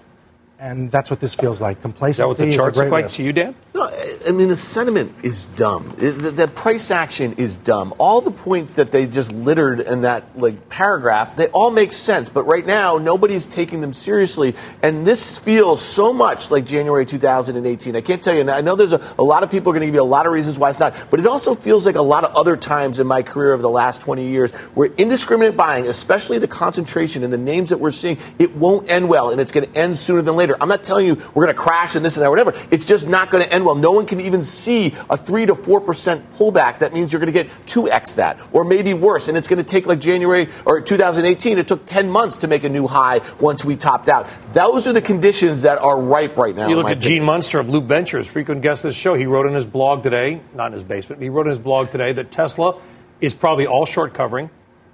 And 0.59 0.91
that's 0.91 1.09
what 1.09 1.21
this 1.21 1.35
feels 1.35 1.61
like. 1.61 1.81
Complacency. 1.81 2.11
Is 2.11 2.17
that 2.17 2.27
what 2.27 2.37
the 2.37 2.51
charts 2.51 2.77
look 2.77 2.89
like 2.89 3.07
to 3.09 3.23
you, 3.23 3.31
Dan? 3.31 3.55
No, 3.73 3.87
I 4.27 4.31
mean 4.31 4.49
the 4.49 4.57
sentiment 4.57 5.15
is 5.23 5.45
dumb. 5.45 5.93
The, 5.97 6.11
the, 6.11 6.47
price 6.47 6.91
action 6.91 7.33
is 7.33 7.55
dumb. 7.55 7.93
All 7.97 8.21
the 8.21 8.31
points 8.31 8.73
that 8.73 8.91
they 8.91 9.07
just 9.07 9.31
littered 9.31 9.79
in 9.79 10.01
that 10.01 10.37
like 10.37 10.69
paragraph, 10.69 11.35
they 11.35 11.47
all 11.47 11.71
make 11.71 11.93
sense. 11.93 12.29
But 12.29 12.43
right 12.43 12.65
now, 12.65 12.97
nobody's 12.97 13.45
taking 13.45 13.81
them 13.81 13.93
seriously, 13.93 14.55
and 14.83 15.05
this 15.07 15.37
feels 15.37 15.81
so 15.81 16.11
much 16.11 16.51
like 16.51 16.65
January 16.65 17.05
2018. 17.05 17.95
I 17.95 18.01
can't 18.01 18.21
tell 18.21 18.35
you. 18.35 18.49
I 18.49 18.61
know 18.61 18.75
there's 18.75 18.93
a, 18.93 19.15
a 19.17 19.23
lot 19.23 19.43
of 19.43 19.51
people 19.51 19.71
are 19.71 19.73
going 19.73 19.81
to 19.81 19.87
give 19.87 19.95
you 19.95 20.01
a 20.01 20.03
lot 20.03 20.25
of 20.25 20.33
reasons 20.33 20.57
why 20.57 20.69
it's 20.69 20.79
not, 20.79 20.95
but 21.09 21.19
it 21.19 21.27
also 21.27 21.55
feels 21.55 21.85
like 21.85 21.95
a 21.95 22.01
lot 22.01 22.23
of 22.23 22.35
other 22.35 22.57
times 22.57 22.99
in 22.99 23.07
my 23.07 23.21
career 23.21 23.53
over 23.53 23.61
the 23.61 23.69
last 23.69 24.01
20 24.01 24.27
years 24.27 24.51
where 24.73 24.89
indiscriminate 24.97 25.55
buying, 25.55 25.87
especially 25.87 26.39
the 26.39 26.47
concentration 26.47 27.23
in 27.23 27.31
the 27.31 27.37
names 27.37 27.69
that 27.69 27.77
we're 27.77 27.91
seeing, 27.91 28.17
it 28.37 28.55
won't 28.55 28.89
end 28.89 29.07
well, 29.07 29.29
and 29.29 29.39
it's 29.39 29.51
going 29.51 29.65
to 29.65 29.79
end 29.79 29.97
sooner 29.97 30.21
than 30.21 30.35
later. 30.35 30.57
I'm 30.59 30.69
not 30.69 30.83
telling 30.83 31.05
you 31.05 31.15
we're 31.33 31.45
going 31.45 31.55
to 31.55 31.61
crash 31.61 31.95
and 31.95 32.03
this 32.03 32.17
and 32.17 32.25
that, 32.25 32.29
whatever. 32.29 32.53
It's 32.71 32.85
just 32.85 33.07
not 33.07 33.29
going 33.29 33.43
to 33.43 33.53
end 33.53 33.65
well. 33.65 33.75
No 33.75 33.91
one 33.91 34.05
can 34.09 34.19
even 34.19 34.43
see 34.43 34.95
a 35.09 35.15
3 35.15 35.45
to 35.45 35.55
4% 35.55 36.21
pullback. 36.35 36.79
That 36.79 36.93
means 36.93 37.13
you're 37.13 37.21
going 37.21 37.31
to 37.33 37.43
get 37.43 37.49
2x 37.67 38.15
that, 38.15 38.39
or 38.51 38.65
maybe 38.65 38.93
worse. 38.93 39.27
And 39.27 39.37
it's 39.37 39.47
going 39.47 39.63
to 39.63 39.69
take 39.69 39.85
like 39.85 39.99
January 39.99 40.49
or 40.65 40.81
2018, 40.81 41.57
it 41.57 41.67
took 41.67 41.85
10 41.85 42.09
months 42.09 42.37
to 42.37 42.47
make 42.47 42.63
a 42.63 42.69
new 42.69 42.87
high 42.87 43.21
once 43.39 43.63
we 43.63 43.75
topped 43.75 44.09
out. 44.09 44.27
Those 44.51 44.87
are 44.87 44.93
the 44.93 45.01
conditions 45.01 45.61
that 45.61 45.77
are 45.77 45.99
ripe 45.99 46.37
right 46.37 46.55
now. 46.55 46.67
You 46.67 46.75
look 46.75 46.87
at 46.87 46.97
opinion. 46.97 47.19
Gene 47.19 47.23
Munster 47.23 47.59
of 47.59 47.69
Loop 47.69 47.85
Ventures, 47.85 48.27
frequent 48.27 48.61
guest 48.61 48.83
of 48.83 48.89
this 48.89 48.97
show. 48.97 49.13
He 49.13 49.25
wrote 49.25 49.47
in 49.47 49.53
his 49.53 49.65
blog 49.65 50.03
today, 50.03 50.41
not 50.53 50.67
in 50.67 50.73
his 50.73 50.83
basement, 50.83 51.21
he 51.21 51.29
wrote 51.29 51.45
in 51.45 51.51
his 51.51 51.59
blog 51.59 51.91
today 51.91 52.11
that 52.13 52.31
Tesla 52.31 52.81
is 53.21 53.33
probably 53.33 53.67
all 53.67 53.85
short 53.85 54.13
covering 54.13 54.49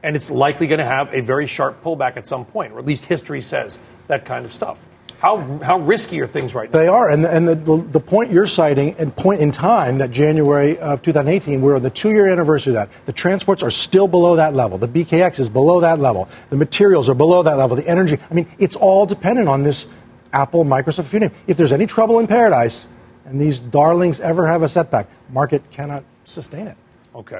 and 0.06 0.15
it's 0.15 0.30
likely 0.30 0.67
going 0.67 0.80
to 0.80 0.86
have 0.86 1.12
a 1.13 1.21
very 1.21 1.47
sharp 1.47 1.84
pullback 1.84 2.15
at 2.15 2.28
some 2.28 2.45
point, 2.45 2.73
or 2.73 2.80
at 2.80 2.86
least 2.86 3.06
history 3.06 3.41
says 3.41 3.80
that 4.08 4.23
kind 4.23 4.45
of 4.45 4.54
stuff. 4.54 4.78
How, 5.19 5.60
how 5.63 5.80
risky 5.80 6.19
are 6.21 6.28
things 6.28 6.54
right 6.54 6.71
now? 6.71 6.78
They 6.78 6.88
are. 6.88 7.10
And, 7.10 7.25
and 7.25 7.47
the, 7.47 7.56
the, 7.56 7.78
the 7.78 7.99
point 7.99 8.32
you're 8.32 8.47
citing, 8.47 8.95
and 8.97 9.15
point 9.15 9.41
in 9.41 9.51
time, 9.51 9.97
that 9.99 10.12
January 10.12 10.78
of 10.78 11.01
2018, 11.01 11.62
we're 11.62 11.75
on 11.75 11.82
the 11.82 11.89
two 11.89 12.12
year 12.12 12.28
anniversary 12.28 12.71
of 12.71 12.75
that. 12.75 12.89
The 13.06 13.13
transports 13.13 13.63
are 13.63 13.71
still 13.71 14.08
below 14.08 14.36
that 14.36 14.54
level. 14.54 14.78
The 14.78 14.88
BKX 14.88 15.39
is 15.39 15.49
below 15.49 15.82
that 15.82 15.99
level. 15.99 16.30
The 16.49 16.58
materials 16.58 17.10
are 17.10 17.13
below 17.13 17.43
that 17.43 17.58
level. 17.58 17.75
The 17.75 17.88
energy, 17.88 18.19
I 18.30 18.34
mean, 18.34 18.47
it's 18.58 18.75
all 18.75 19.06
dependent 19.06 19.47
on 19.47 19.63
this 19.63 19.88
Apple, 20.34 20.65
Microsoft, 20.65 21.12
you 21.13 21.19
name. 21.19 21.32
If 21.47 21.58
there's 21.58 21.71
any 21.71 21.88
trouble 21.88 22.19
in 22.19 22.28
paradise, 22.28 22.88
and 23.25 23.39
these 23.39 23.60
darlings 23.60 24.19
ever 24.19 24.45
have 24.47 24.62
a 24.62 24.69
setback, 24.69 25.08
market 25.30 25.71
cannot 25.71 26.04
sustain 26.25 26.67
it. 26.67 26.78
Okay. 27.15 27.39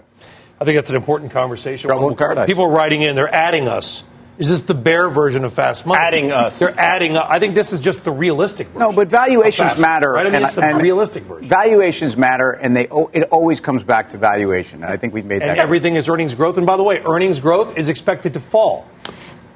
I 0.59 0.63
think 0.65 0.77
that's 0.77 0.89
an 0.89 0.95
important 0.95 1.31
conversation. 1.31 1.89
Trouble 1.89 2.09
in 2.09 2.15
paradise. 2.15 2.47
People 2.47 2.63
are 2.63 2.71
writing 2.71 3.01
in, 3.01 3.15
they're 3.15 3.33
adding 3.33 3.67
us 3.67 4.03
is 4.38 4.50
this 4.50 4.62
the 4.62 4.74
bear 4.74 5.08
version 5.08 5.45
of 5.45 5.54
fast 5.54 5.86
money? 5.86 6.00
Adding 6.00 6.32
us. 6.32 6.60
They're 6.60 6.78
adding. 6.78 7.15
Up. 7.15 7.28
I 7.30 7.39
think 7.39 7.56
this 7.56 7.71
is 7.71 7.80
just 7.80 8.04
the 8.04 8.12
realistic 8.12 8.67
version. 8.67 8.80
No, 8.80 8.91
but 8.91 9.08
valuations 9.08 9.78
matter. 9.78 10.12
Right? 10.12 10.21
I 10.21 10.24
mean, 10.26 10.36
and, 10.36 10.45
it's 10.45 10.56
the 10.56 10.63
and 10.63 10.82
realistic 10.82 11.24
version. 11.24 11.48
Valuations 11.48 12.17
matter, 12.17 12.52
and 12.52 12.76
they 12.76 12.88
it 13.13 13.24
always 13.32 13.62
comes 13.62 13.84
back 13.84 14.10
to 14.10 14.17
valuation. 14.17 14.84
I 14.84 14.98
think 14.98 15.13
we've 15.13 15.26
made 15.26 15.41
and 15.41 15.50
that. 15.50 15.58
And 15.58 15.60
everything 15.60 15.95
is 15.95 16.10
earnings 16.10 16.36
growth. 16.36 16.58
And 16.58 16.65
by 16.65 16.76
the 16.76 16.84
way, 16.84 17.02
earnings 17.06 17.39
growth 17.39 17.78
is 17.78 17.88
expected 17.88 18.34
to 18.34 18.39
fall. 18.41 18.89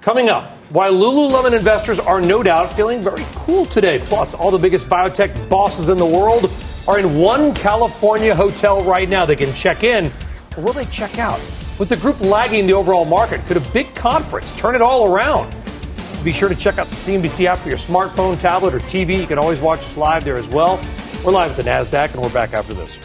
Coming 0.02 0.30
up, 0.30 0.52
why 0.70 0.90
Lululemon 0.90 1.52
investors 1.52 2.00
are 2.00 2.22
no 2.22 2.42
doubt 2.42 2.74
feeling 2.74 3.02
very 3.02 3.26
cool 3.36 3.66
today. 3.66 4.00
Plus, 4.00 4.34
all 4.34 4.50
the 4.50 4.58
biggest 4.58 4.88
biotech 4.88 5.50
bosses 5.50 5.90
in 5.90 5.98
the 5.98 6.06
world 6.06 6.50
are 6.88 7.00
in 7.00 7.18
one 7.18 7.54
California 7.54 8.34
hotel 8.34 8.82
right 8.84 9.10
now. 9.10 9.26
They 9.26 9.36
can 9.36 9.54
check 9.54 9.84
in, 9.84 10.10
or 10.56 10.64
will 10.64 10.74
they 10.74 10.86
check 10.86 11.20
out? 11.20 11.42
With 11.80 11.88
the 11.88 11.96
group 11.96 12.20
lagging 12.20 12.68
the 12.68 12.74
overall 12.74 13.06
market, 13.06 13.40
could 13.46 13.56
a 13.56 13.62
big 13.72 13.96
conference 13.96 14.52
turn 14.58 14.76
it 14.76 14.82
all 14.82 15.10
around? 15.10 15.56
Be 16.26 16.34
sure 16.34 16.50
to 16.50 16.56
check 16.56 16.78
out 16.78 16.90
the 16.90 16.98
CNBC 16.98 17.46
app 17.46 17.58
for 17.60 17.70
your 17.70 17.78
smartphone, 17.78 18.38
tablet, 18.38 18.74
or 18.74 18.80
TV. 18.80 19.18
You 19.18 19.26
can 19.26 19.38
always 19.38 19.62
watch 19.62 19.80
us 19.80 19.96
live 19.96 20.26
there 20.26 20.36
as 20.36 20.50
well. 20.50 20.76
We're 21.24 21.32
live 21.32 21.52
at 21.52 21.56
the 21.56 21.64
NASDAQ, 21.64 22.16
and 22.16 22.22
we're 22.22 22.34
back 22.34 22.52
after 22.52 22.74
this. 22.74 22.98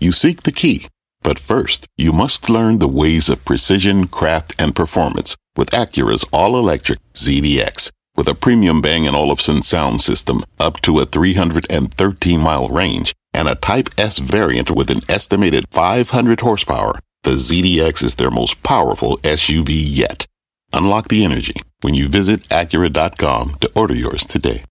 You 0.00 0.10
seek 0.10 0.42
the 0.42 0.50
key, 0.50 0.88
but 1.22 1.38
first, 1.38 1.86
you 1.96 2.12
must 2.12 2.50
learn 2.50 2.80
the 2.80 2.88
ways 2.88 3.28
of 3.28 3.44
precision, 3.44 4.08
craft, 4.08 4.60
and 4.60 4.74
performance 4.74 5.36
with 5.56 5.70
Acura's 5.70 6.24
all-electric 6.32 6.98
ZDX. 7.14 7.92
With 8.16 8.26
a 8.26 8.34
premium 8.34 8.80
Bang 8.80 9.06
& 9.08 9.14
Olufsen 9.14 9.62
sound 9.62 10.00
system 10.00 10.42
up 10.58 10.80
to 10.80 10.98
a 10.98 11.06
313-mile 11.06 12.66
range 12.66 13.14
and 13.38 13.48
a 13.48 13.54
Type 13.54 13.88
S 13.96 14.18
variant 14.18 14.72
with 14.72 14.90
an 14.90 15.00
estimated 15.08 15.64
500 15.70 16.40
horsepower, 16.40 16.98
the 17.22 17.30
ZDX 17.30 18.02
is 18.02 18.16
their 18.16 18.32
most 18.32 18.64
powerful 18.64 19.16
SUV 19.18 19.68
yet. 19.70 20.26
Unlock 20.72 21.06
the 21.06 21.24
energy 21.24 21.54
when 21.80 21.94
you 21.94 22.08
visit 22.08 22.40
Acura.com 22.48 23.56
to 23.60 23.70
order 23.76 23.94
yours 23.94 24.26
today. 24.26 24.64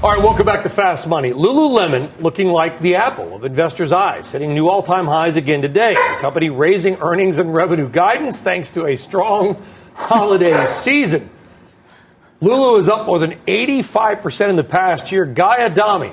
All 0.00 0.14
right, 0.14 0.22
welcome 0.22 0.46
back 0.46 0.62
to 0.62 0.70
Fast 0.70 1.08
Money. 1.08 1.32
Lululemon 1.32 2.10
looking 2.22 2.48
like 2.48 2.80
the 2.80 2.94
apple 2.94 3.34
of 3.34 3.44
investors' 3.44 3.92
eyes, 3.92 4.30
hitting 4.30 4.54
new 4.54 4.68
all 4.68 4.82
time 4.82 5.06
highs 5.06 5.36
again 5.36 5.60
today. 5.60 5.92
The 5.94 6.18
company 6.20 6.48
raising 6.48 6.96
earnings 7.00 7.36
and 7.36 7.52
revenue 7.52 7.88
guidance 7.88 8.40
thanks 8.40 8.70
to 8.70 8.86
a 8.86 8.96
strong 8.96 9.62
holiday 9.94 10.64
season. 10.66 11.28
Lulu 12.40 12.78
is 12.78 12.88
up 12.88 13.06
more 13.06 13.18
than 13.18 13.32
85% 13.46 14.50
in 14.50 14.56
the 14.56 14.64
past 14.64 15.10
year. 15.10 15.26
Guy 15.26 15.64
Adami 15.64 16.12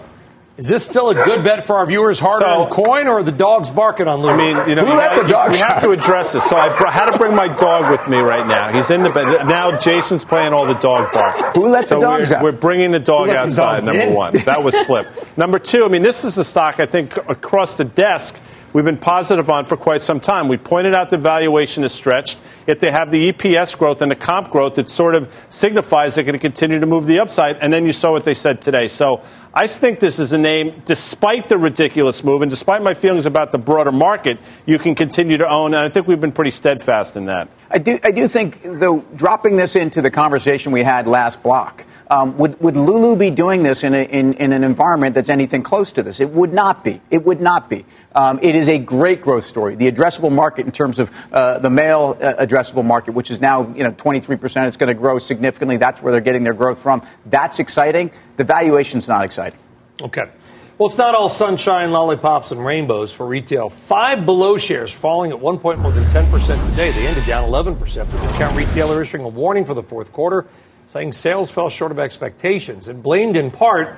is 0.58 0.70
this 0.70 0.86
still 0.86 1.10
a 1.10 1.16
good 1.16 1.44
bet 1.44 1.68
for 1.68 1.76
our 1.76 1.86
viewers, 1.86 2.18
hard 2.18 2.42
earned 2.42 2.70
so, 2.70 2.74
coin, 2.74 3.08
or 3.08 3.20
are 3.20 3.24
the 3.24 3.34
dogs 3.34 3.70
barking 3.70 4.08
on 4.08 4.22
Lou? 4.22 4.30
I 4.30 4.38
mean, 4.38 4.70
you 4.70 4.76
know, 4.76 4.86
Who 4.86 4.94
let 4.94 5.22
the 5.22 5.28
dogs 5.28 5.58
we 5.58 5.60
have 5.60 5.82
to 5.82 5.92
address 5.92 6.32
this. 6.32 6.46
So 6.46 6.56
I 6.56 6.70
had 6.90 7.12
to 7.12 7.18
bring 7.18 7.36
my 7.36 7.50
dog 7.50 7.92
with 7.92 8.08
me 8.08 8.20
right 8.20 8.48
now. 8.48 8.72
He's 8.72 8.90
in 8.90 9.04
the 9.04 9.10
bed. 9.10 9.48
Now 9.48 9.78
Jason's 9.78 10.24
playing 10.24 10.54
all 10.54 10.66
the 10.66 10.76
dog 10.76 11.12
bark. 11.12 11.56
Who 11.56 11.68
let 11.68 11.90
so 11.90 11.96
the 11.96 12.02
dogs 12.02 12.32
we're, 12.32 12.38
out? 12.38 12.44
We're 12.44 12.52
bringing 12.54 12.92
the 12.92 13.02
dog 13.02 13.28
outside, 13.28 13.82
the 13.82 13.88
number 13.88 14.04
in? 14.04 14.14
one. 14.14 14.38
That 14.46 14.64
was 14.64 14.78
flip. 14.84 15.08
number 15.38 15.60
two, 15.60 15.84
I 15.84 15.90
mean, 15.90 16.04
this 16.04 16.24
is 16.24 16.38
a 16.38 16.46
stock, 16.46 16.80
I 16.80 16.86
think, 16.86 17.18
across 17.18 17.76
the 17.76 17.86
desk 17.86 18.40
we've 18.76 18.84
been 18.84 18.98
positive 18.98 19.50
on 19.50 19.64
for 19.64 19.78
quite 19.78 20.02
some 20.02 20.20
time. 20.20 20.50
We 20.50 20.58
pointed 20.58 20.94
out 20.94 21.10
the 21.10 21.18
valuation 21.18 21.86
is 21.86 21.94
stretched, 21.94 22.38
yet 22.68 22.82
they 22.82 22.92
have 22.92 23.10
the 23.10 23.32
EPS 23.32 23.78
growth 23.78 24.02
and 24.02 24.12
the 24.12 24.18
comp 24.18 24.52
growth 24.52 24.76
that 24.76 24.90
sort 24.90 25.16
of 25.16 25.34
signifies 25.50 26.16
they're 26.16 26.26
going 26.26 26.34
to 26.34 26.40
continue 26.40 26.82
to 26.82 26.86
move 26.86 27.08
the 27.08 27.20
upside. 27.20 27.56
And 27.60 27.72
then 27.72 27.86
you 27.86 27.94
saw 27.94 28.12
what 28.12 28.26
they 28.26 28.34
said 28.34 28.62
today. 28.62 28.88
So 28.88 29.24
I 29.54 29.68
think 29.68 30.02
this 30.02 30.20
is 30.20 30.34
a 30.34 30.38
name, 30.38 30.82
despite 30.84 31.48
the 31.48 31.58
ridiculous 31.58 32.22
move 32.22 32.42
and 32.42 32.52
despite 32.52 32.84
my 32.84 32.94
feelings 32.94 33.26
about 33.26 33.54
the 33.54 33.58
broader 33.58 33.94
market, 33.94 34.40
you 34.66 34.78
can 34.78 34.94
continue 34.94 35.38
to 35.38 35.50
own. 35.50 35.74
And 35.74 35.82
I 35.82 35.88
think 35.88 36.06
we've 36.06 36.20
been 36.20 36.34
pretty 36.34 36.52
steadfast 36.52 37.16
in 37.16 37.28
that. 37.28 37.48
I 37.72 37.78
do, 37.78 37.98
I 38.04 38.12
do 38.12 38.28
think, 38.28 38.60
though, 38.62 39.06
dropping 39.16 39.56
this 39.56 39.78
into 39.78 40.02
the 40.02 40.12
conversation 40.12 40.74
we 40.74 40.84
had 40.84 41.08
last 41.08 41.42
block, 41.42 41.86
um, 42.10 42.38
would, 42.38 42.60
would 42.62 42.78
Lulu 42.78 43.16
be 43.16 43.32
doing 43.32 43.64
this 43.64 43.84
in, 43.84 43.94
a, 43.94 44.04
in, 44.04 44.34
in, 44.36 44.54
an 44.54 44.64
environment 44.64 45.16
that's 45.16 45.30
anything 45.30 45.64
close 45.64 45.92
to 45.94 46.04
this? 46.04 46.20
It 46.20 46.30
would 46.30 46.54
not 46.54 46.84
be. 46.84 47.02
It 47.10 47.26
would 47.26 47.42
not 47.42 47.70
be. 47.70 47.86
Um, 48.14 48.40
it 48.42 48.56
is 48.56 48.70
a 48.70 48.78
great 48.78 49.22
growth 49.22 49.46
story. 49.46 49.76
The 49.76 49.92
addressable 49.92 50.32
market 50.32 50.66
in 50.66 50.72
terms 50.72 51.00
of 51.00 51.12
uh, 51.32 51.60
the 51.60 51.70
male 51.70 52.18
uh, 52.22 52.46
addressable 52.46 52.86
market, 52.86 53.14
which 53.14 53.32
is 53.32 53.42
now 53.42 53.74
you 53.76 53.84
know 53.84 53.92
23%, 53.92 54.68
it's 54.68 54.78
going 54.78 54.88
to 54.88 54.94
grow 54.94 55.18
significantly. 55.18 55.78
That's 55.78 56.02
where 56.02 56.12
they're 56.12 56.22
getting 56.22 56.44
their 56.44 56.54
growth 56.54 56.80
from. 56.80 57.06
That's 57.26 57.60
exciting. 57.60 58.12
The 58.38 58.44
valuation's 58.44 59.08
not 59.08 59.26
exciting. 59.26 59.60
Okay. 60.02 60.30
Well, 60.78 60.88
it's 60.88 60.98
not 60.98 61.16
all 61.16 61.30
sunshine, 61.30 61.92
lollipops, 61.92 62.52
and 62.52 62.64
rainbows 62.64 63.14
for 63.14 63.26
retail. 63.26 63.70
Five 63.70 64.26
below 64.26 64.58
shares 64.58 64.92
falling 64.92 65.32
at 65.32 65.40
one 65.40 65.58
point 65.58 65.80
more 65.80 65.92
than 65.94 66.04
10% 66.06 66.70
today. 66.70 66.92
They 66.92 67.08
ended 67.08 67.26
down 67.26 67.50
11%. 67.50 67.80
The 67.80 68.18
discount 68.18 68.58
retailer 68.58 69.02
issuing 69.02 69.24
a 69.24 69.30
warning 69.30 69.64
for 69.64 69.74
the 69.74 69.84
fourth 69.84 70.12
quarter 70.12 70.46
saying 70.96 71.12
sales 71.12 71.52
fell 71.52 71.68
short 71.68 71.92
of 71.92 72.00
expectations 72.00 72.88
and 72.88 73.04
blamed 73.04 73.36
in 73.36 73.52
part 73.52 73.98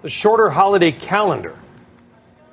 the 0.00 0.08
shorter 0.08 0.48
holiday 0.48 0.90
calendar. 0.90 1.54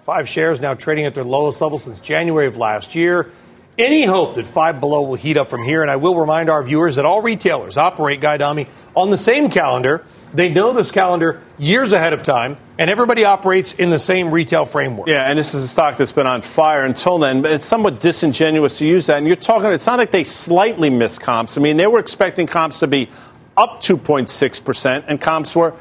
Five 0.03 0.27
shares 0.27 0.59
now 0.59 0.73
trading 0.73 1.05
at 1.05 1.15
their 1.15 1.23
lowest 1.23 1.61
level 1.61 1.79
since 1.79 2.01
January 2.01 2.47
of 2.47 2.57
last 2.57 2.95
year. 2.95 3.31
Any 3.77 4.03
hope 4.03 4.35
that 4.35 4.45
five 4.45 4.81
below 4.81 5.03
will 5.03 5.15
heat 5.15 5.37
up 5.37 5.49
from 5.49 5.63
here, 5.63 5.81
and 5.81 5.89
I 5.89 5.95
will 5.95 6.17
remind 6.17 6.49
our 6.49 6.61
viewers 6.61 6.97
that 6.97 7.05
all 7.05 7.21
retailers 7.21 7.77
operate 7.77 8.19
Guy 8.19 8.33
Adami 8.33 8.67
on 8.93 9.09
the 9.09 9.17
same 9.17 9.49
calendar. 9.49 10.03
They 10.33 10.49
know 10.49 10.73
this 10.73 10.91
calendar 10.91 11.41
years 11.57 11.93
ahead 11.93 12.11
of 12.11 12.23
time, 12.23 12.57
and 12.77 12.89
everybody 12.89 13.23
operates 13.23 13.71
in 13.71 13.89
the 13.89 13.99
same 13.99 14.33
retail 14.33 14.65
framework. 14.65 15.07
Yeah, 15.07 15.23
and 15.23 15.39
this 15.39 15.53
is 15.53 15.63
a 15.63 15.67
stock 15.69 15.95
that's 15.95 16.11
been 16.11 16.27
on 16.27 16.41
fire 16.41 16.83
until 16.83 17.17
then, 17.17 17.41
but 17.41 17.51
it's 17.51 17.65
somewhat 17.65 18.01
disingenuous 18.01 18.79
to 18.79 18.85
use 18.85 19.05
that. 19.07 19.19
And 19.19 19.27
you're 19.27 19.37
talking, 19.37 19.71
it's 19.71 19.87
not 19.87 19.97
like 19.97 20.11
they 20.11 20.25
slightly 20.25 20.89
missed 20.89 21.21
comps. 21.21 21.57
I 21.57 21.61
mean, 21.61 21.77
they 21.77 21.87
were 21.87 21.99
expecting 21.99 22.47
comps 22.47 22.79
to 22.79 22.87
be 22.87 23.09
up 23.57 23.81
2.6%, 23.81 25.05
and 25.07 25.19
comps 25.19 25.55
were 25.55 25.75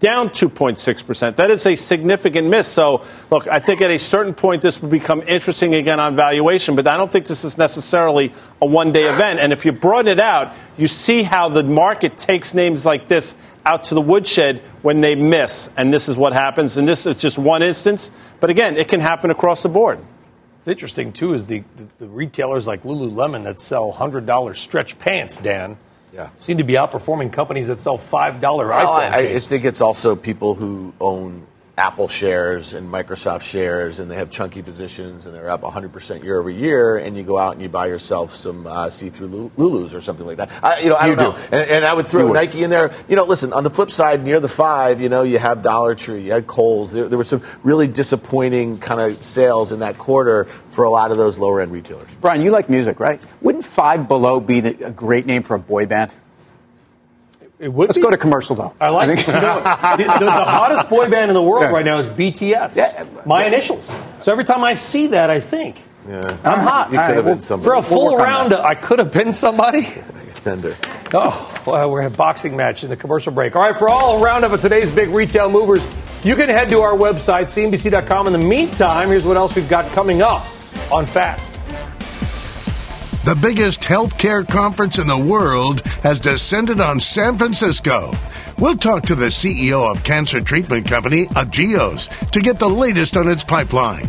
down 0.00 0.30
2.6%. 0.30 1.36
That 1.36 1.50
is 1.50 1.64
a 1.66 1.76
significant 1.76 2.48
miss. 2.48 2.66
So, 2.66 3.04
look, 3.30 3.46
I 3.46 3.60
think 3.60 3.80
at 3.80 3.90
a 3.90 3.98
certain 3.98 4.34
point 4.34 4.62
this 4.62 4.82
will 4.82 4.88
become 4.88 5.22
interesting 5.26 5.74
again 5.74 6.00
on 6.00 6.16
valuation, 6.16 6.74
but 6.74 6.86
I 6.86 6.96
don't 6.96 7.10
think 7.10 7.26
this 7.26 7.44
is 7.44 7.56
necessarily 7.56 8.32
a 8.60 8.66
one 8.66 8.92
day 8.92 9.04
event. 9.04 9.38
And 9.38 9.52
if 9.52 9.64
you 9.64 9.72
broaden 9.72 10.08
it 10.08 10.20
out, 10.20 10.54
you 10.76 10.88
see 10.88 11.22
how 11.22 11.48
the 11.48 11.62
market 11.62 12.18
takes 12.18 12.52
names 12.52 12.84
like 12.84 13.06
this 13.06 13.34
out 13.64 13.84
to 13.86 13.94
the 13.94 14.00
woodshed 14.00 14.60
when 14.82 15.00
they 15.00 15.14
miss. 15.14 15.70
And 15.76 15.92
this 15.92 16.08
is 16.08 16.16
what 16.16 16.32
happens. 16.32 16.76
And 16.76 16.86
this 16.86 17.06
is 17.06 17.16
just 17.16 17.38
one 17.38 17.62
instance. 17.62 18.10
But 18.40 18.50
again, 18.50 18.76
it 18.76 18.88
can 18.88 19.00
happen 19.00 19.30
across 19.30 19.62
the 19.62 19.68
board. 19.68 20.00
It's 20.58 20.68
interesting, 20.68 21.12
too, 21.12 21.32
is 21.34 21.46
the, 21.46 21.62
the, 21.76 21.86
the 22.00 22.08
retailers 22.08 22.66
like 22.66 22.82
Lululemon 22.82 23.44
that 23.44 23.60
sell 23.60 23.92
$100 23.92 24.56
stretch 24.56 24.98
pants, 24.98 25.38
Dan 25.38 25.78
yeah. 26.16 26.30
seem 26.38 26.58
to 26.58 26.64
be 26.64 26.74
outperforming 26.74 27.32
companies 27.32 27.68
that 27.68 27.80
sell 27.80 27.98
five 27.98 28.40
dollar 28.40 28.68
well, 28.68 28.86
iPhone. 28.86 29.10
I, 29.10 29.18
I, 29.34 29.38
think 29.38 29.64
it's 29.64 29.80
also 29.80 30.16
people 30.16 30.54
who 30.54 30.94
own 31.00 31.46
Apple 31.78 32.08
shares 32.08 32.72
and 32.72 32.88
Microsoft 32.88 33.42
shares, 33.42 33.98
and 33.98 34.10
they 34.10 34.14
have 34.16 34.30
chunky 34.30 34.62
positions, 34.62 35.26
and 35.26 35.34
they're 35.34 35.50
up 35.50 35.60
100% 35.60 36.24
year 36.24 36.40
over 36.40 36.48
year, 36.48 36.96
and 36.96 37.14
you 37.16 37.22
go 37.22 37.36
out 37.36 37.52
and 37.52 37.60
you 37.60 37.68
buy 37.68 37.86
yourself 37.86 38.32
some 38.32 38.66
uh, 38.66 38.88
see-through 38.88 39.50
Lulus 39.58 39.94
or 39.94 40.00
something 40.00 40.26
like 40.26 40.38
that. 40.38 40.50
I, 40.62 40.80
you 40.80 40.88
know, 40.88 40.94
I 40.94 41.08
you 41.08 41.16
don't 41.16 41.34
do. 41.34 41.38
know. 41.38 41.46
And, 41.52 41.70
and, 41.70 41.84
I 41.84 41.92
would 41.92 42.08
throw 42.08 42.32
Nike 42.32 42.64
in 42.64 42.70
there. 42.70 42.94
You 43.08 43.16
know, 43.16 43.24
listen, 43.24 43.52
on 43.52 43.62
the 43.62 43.68
flip 43.68 43.90
side, 43.90 44.24
near 44.24 44.40
the 44.40 44.48
five, 44.48 45.02
you 45.02 45.10
know, 45.10 45.22
you 45.22 45.38
have 45.38 45.60
Dollar 45.60 45.94
Tree, 45.94 46.22
you 46.22 46.32
had 46.32 46.46
Kohl's. 46.46 46.92
There, 46.92 47.08
there 47.10 47.18
were 47.18 47.24
some 47.24 47.42
really 47.62 47.88
disappointing 47.88 48.78
kind 48.78 49.00
of 49.00 49.18
sales 49.18 49.70
in 49.70 49.80
that 49.80 49.98
quarter 49.98 50.44
for 50.70 50.84
a 50.84 50.90
lot 50.90 51.10
of 51.10 51.18
those 51.18 51.38
lower-end 51.38 51.72
retailers. 51.72 52.16
Brian, 52.22 52.40
you 52.40 52.52
like 52.52 52.70
music, 52.70 53.00
right? 53.00 53.22
Wouldn't 53.42 53.66
Five 53.66 54.08
Below 54.08 54.40
be 54.40 54.60
the, 54.60 54.86
a 54.86 54.90
great 54.90 55.26
name 55.26 55.42
for 55.42 55.54
a 55.54 55.58
boy 55.58 55.84
band? 55.84 56.14
It 57.58 57.72
would 57.72 57.88
Let's 57.88 57.96
be. 57.96 58.02
go 58.02 58.10
to 58.10 58.18
commercial, 58.18 58.54
though. 58.54 58.74
I 58.80 58.90
like 58.90 59.28
I 59.28 59.34
you 59.34 59.40
know, 59.40 59.60
the, 59.96 60.18
the, 60.18 60.24
the, 60.26 60.30
hottest 60.30 60.90
boy 60.90 61.08
band 61.08 61.30
in 61.30 61.34
the 61.34 61.42
world 61.42 61.64
yeah. 61.64 61.70
right 61.70 61.84
now 61.84 61.98
is 61.98 62.06
BTS. 62.08 62.76
Yeah. 62.76 63.06
My 63.24 63.42
yeah. 63.42 63.48
initials. 63.48 63.96
So 64.18 64.30
every 64.30 64.44
time 64.44 64.62
I 64.62 64.74
see 64.74 65.06
that, 65.08 65.30
I 65.30 65.40
think, 65.40 65.82
yeah. 66.06 66.20
I'm 66.44 66.60
hot. 66.60 66.92
You 66.92 66.98
could 66.98 67.16
have 67.16 67.24
been 67.24 67.40
somebody. 67.40 67.64
For 67.64 67.74
a 67.74 67.82
full 67.82 68.14
we'll 68.14 68.18
round, 68.18 68.52
I 68.52 68.74
could 68.74 68.98
have 68.98 69.10
been 69.10 69.32
somebody. 69.32 69.88
Tender. 70.34 70.76
Oh, 71.14 71.62
well, 71.66 71.90
we're 71.90 72.02
a 72.02 72.10
boxing 72.10 72.56
match 72.56 72.84
in 72.84 72.90
the 72.90 72.96
commercial 72.96 73.32
break. 73.32 73.56
All 73.56 73.62
right, 73.62 73.76
for 73.76 73.88
all 73.88 74.22
roundup 74.22 74.52
of 74.52 74.60
today's 74.60 74.90
big 74.90 75.08
retail 75.08 75.50
movers, 75.50 75.86
you 76.22 76.36
can 76.36 76.48
head 76.48 76.68
to 76.68 76.82
our 76.82 76.92
website, 76.92 77.46
CNBC.com. 77.46 78.26
In 78.26 78.32
the 78.32 78.38
meantime, 78.38 79.08
here's 79.08 79.24
what 79.24 79.36
else 79.36 79.56
we've 79.56 79.68
got 79.68 79.90
coming 79.92 80.20
up 80.20 80.46
on 80.92 81.06
Fast. 81.06 81.55
The 83.26 83.34
biggest 83.34 83.80
healthcare 83.80 84.46
conference 84.46 85.00
in 85.00 85.08
the 85.08 85.18
world 85.18 85.80
has 86.04 86.20
descended 86.20 86.80
on 86.80 87.00
San 87.00 87.36
Francisco. 87.36 88.12
We'll 88.56 88.76
talk 88.76 89.02
to 89.06 89.16
the 89.16 89.26
CEO 89.26 89.90
of 89.90 90.04
cancer 90.04 90.40
treatment 90.40 90.86
company 90.86 91.26
Agios 91.34 92.30
to 92.30 92.40
get 92.40 92.60
the 92.60 92.68
latest 92.68 93.16
on 93.16 93.26
its 93.26 93.42
pipeline. 93.42 94.08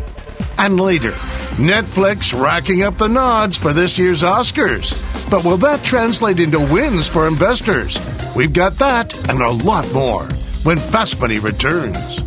And 0.60 0.80
later, 0.80 1.13
Netflix 1.58 2.39
racking 2.39 2.84
up 2.84 2.97
the 2.97 3.08
nods 3.08 3.58
for 3.58 3.73
this 3.73 3.97
year's 3.97 4.21
Oscars. 4.21 4.93
But 5.32 5.43
will 5.43 5.58
that 5.58 5.84
translate 5.84 6.39
into 6.39 6.60
wins 6.60 7.08
for 7.08 7.27
investors? 7.27 7.99
We've 8.36 8.53
got 8.53 8.73
that 8.73 9.15
and 9.32 9.41
a 9.41 9.49
lot 9.49 9.91
more 9.93 10.25
when 10.62 10.77
Fast 10.77 11.19
Money 11.19 11.39
returns. 11.39 12.27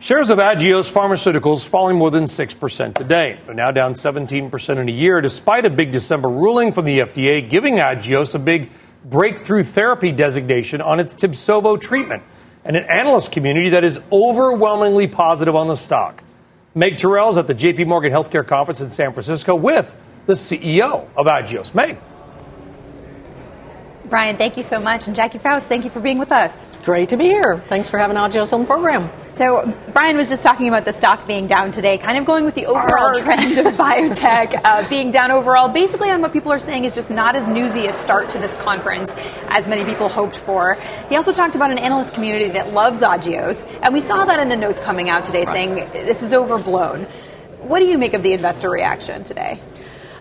Shares 0.00 0.30
of 0.30 0.38
Agios 0.38 0.92
Pharmaceuticals 0.92 1.66
falling 1.66 1.96
more 1.96 2.12
than 2.12 2.24
6% 2.24 2.94
today. 2.94 3.40
They're 3.44 3.54
now 3.54 3.72
down 3.72 3.94
17% 3.94 4.78
in 4.78 4.88
a 4.88 4.92
year, 4.92 5.20
despite 5.20 5.64
a 5.64 5.70
big 5.70 5.90
December 5.90 6.28
ruling 6.28 6.72
from 6.72 6.84
the 6.84 7.00
FDA 7.00 7.48
giving 7.50 7.78
Agios 7.78 8.32
a 8.36 8.38
big 8.38 8.70
breakthrough 9.04 9.64
therapy 9.64 10.12
designation 10.12 10.80
on 10.80 11.00
its 11.00 11.14
Tibsovo 11.14 11.80
treatment, 11.80 12.22
and 12.64 12.76
an 12.76 12.84
analyst 12.84 13.32
community 13.32 13.70
that 13.70 13.82
is 13.82 13.98
overwhelmingly 14.12 15.08
positive 15.08 15.56
on 15.56 15.66
the 15.66 15.76
stock. 15.76 16.22
Meg 16.76 16.94
Tirrell 16.94 17.32
is 17.32 17.36
at 17.36 17.48
the 17.48 17.54
JP 17.54 17.88
Morgan 17.88 18.12
Healthcare 18.12 18.46
Conference 18.46 18.80
in 18.80 18.92
San 18.92 19.12
Francisco 19.12 19.56
with 19.56 19.96
the 20.26 20.34
CEO 20.34 21.08
of 21.16 21.26
Agios. 21.26 21.74
Meg. 21.74 21.98
Brian, 24.08 24.36
thank 24.36 24.56
you 24.56 24.62
so 24.62 24.80
much. 24.80 25.06
And 25.06 25.14
Jackie 25.14 25.38
Fouse, 25.38 25.64
thank 25.64 25.84
you 25.84 25.90
for 25.90 26.00
being 26.00 26.18
with 26.18 26.32
us. 26.32 26.66
Great 26.84 27.10
to 27.10 27.16
be 27.16 27.24
here. 27.24 27.58
Thanks 27.68 27.90
for 27.90 27.98
having 27.98 28.16
Agios 28.16 28.52
on 28.52 28.60
the 28.60 28.66
program. 28.66 29.10
So, 29.34 29.72
Brian 29.92 30.16
was 30.16 30.28
just 30.28 30.42
talking 30.42 30.66
about 30.66 30.84
the 30.84 30.92
stock 30.92 31.26
being 31.26 31.46
down 31.46 31.70
today, 31.70 31.98
kind 31.98 32.16
of 32.18 32.24
going 32.24 32.44
with 32.44 32.54
the 32.54 32.66
overall 32.66 33.16
Arr. 33.16 33.20
trend 33.20 33.58
of 33.58 33.74
biotech 33.74 34.58
uh, 34.64 34.88
being 34.88 35.12
down 35.12 35.30
overall, 35.30 35.68
basically 35.68 36.10
on 36.10 36.22
what 36.22 36.32
people 36.32 36.50
are 36.50 36.58
saying 36.58 36.86
is 36.86 36.94
just 36.94 37.10
not 37.10 37.36
as 37.36 37.46
newsy 37.46 37.86
a 37.86 37.92
start 37.92 38.30
to 38.30 38.38
this 38.38 38.56
conference 38.56 39.12
as 39.48 39.68
many 39.68 39.84
people 39.84 40.08
hoped 40.08 40.38
for. 40.38 40.74
He 41.08 41.16
also 41.16 41.32
talked 41.32 41.54
about 41.54 41.70
an 41.70 41.78
analyst 41.78 42.14
community 42.14 42.48
that 42.48 42.72
loves 42.72 43.02
Agios, 43.02 43.64
and 43.82 43.92
we 43.92 44.00
saw 44.00 44.24
that 44.24 44.40
in 44.40 44.48
the 44.48 44.56
notes 44.56 44.80
coming 44.80 45.10
out 45.10 45.24
today 45.24 45.44
right. 45.44 45.54
saying 45.54 45.74
this 45.92 46.22
is 46.22 46.32
overblown. 46.32 47.04
What 47.60 47.80
do 47.80 47.86
you 47.86 47.98
make 47.98 48.14
of 48.14 48.22
the 48.22 48.32
investor 48.32 48.70
reaction 48.70 49.22
today? 49.22 49.60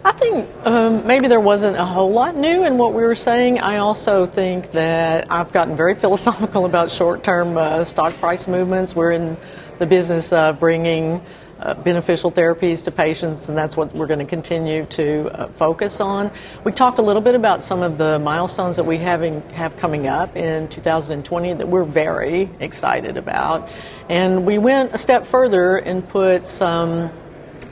I 0.08 0.14
think 0.14 0.48
um, 0.64 1.06
maybe 1.06 1.28
there 1.28 1.42
wasn't 1.42 1.76
a 1.76 1.84
whole 1.84 2.14
lot 2.14 2.34
new 2.34 2.64
in 2.64 2.78
what 2.78 2.94
we 2.94 3.02
were 3.02 3.14
saying. 3.14 3.60
I 3.60 3.80
also 3.80 4.26
think 4.26 4.72
that 4.72 5.30
I've 5.30 5.52
gotten 5.52 5.76
very 5.76 5.96
philosophical 6.04 6.66
about 6.66 6.90
short 6.90 7.26
term 7.26 7.58
uh, 7.58 7.84
stock 7.84 8.14
price 8.14 8.48
movements. 8.48 8.96
We're 8.96 9.12
in 9.12 9.36
the 9.80 9.86
business 9.86 10.32
of 10.32 10.62
bringing 10.62 11.22
uh, 11.60 11.74
beneficial 11.74 12.32
therapies 12.32 12.86
to 12.86 12.92
patients, 12.92 13.50
and 13.50 13.58
that's 13.58 13.76
what 13.76 13.94
we're 13.94 14.08
going 14.08 14.20
to 14.20 14.26
continue 14.26 14.86
to 14.86 15.30
uh, 15.34 15.48
focus 15.50 16.00
on. 16.00 16.32
We 16.64 16.72
talked 16.72 17.00
a 17.00 17.04
little 17.04 17.22
bit 17.22 17.36
about 17.36 17.66
some 17.66 17.84
of 17.84 17.98
the 17.98 18.18
milestones 18.18 18.78
that 18.78 18.86
we 18.86 19.00
having, 19.00 19.42
have 19.50 19.76
coming 19.76 20.08
up 20.08 20.38
in 20.38 20.70
2020 20.70 21.56
that 21.56 21.68
we're 21.68 21.84
very 21.84 22.50
excited 22.62 23.18
about. 23.18 23.68
And 24.08 24.46
we 24.46 24.58
went 24.58 24.94
a 24.94 24.98
step 24.98 25.28
further 25.28 25.76
and 25.76 26.08
put 26.08 26.48
some 26.48 27.12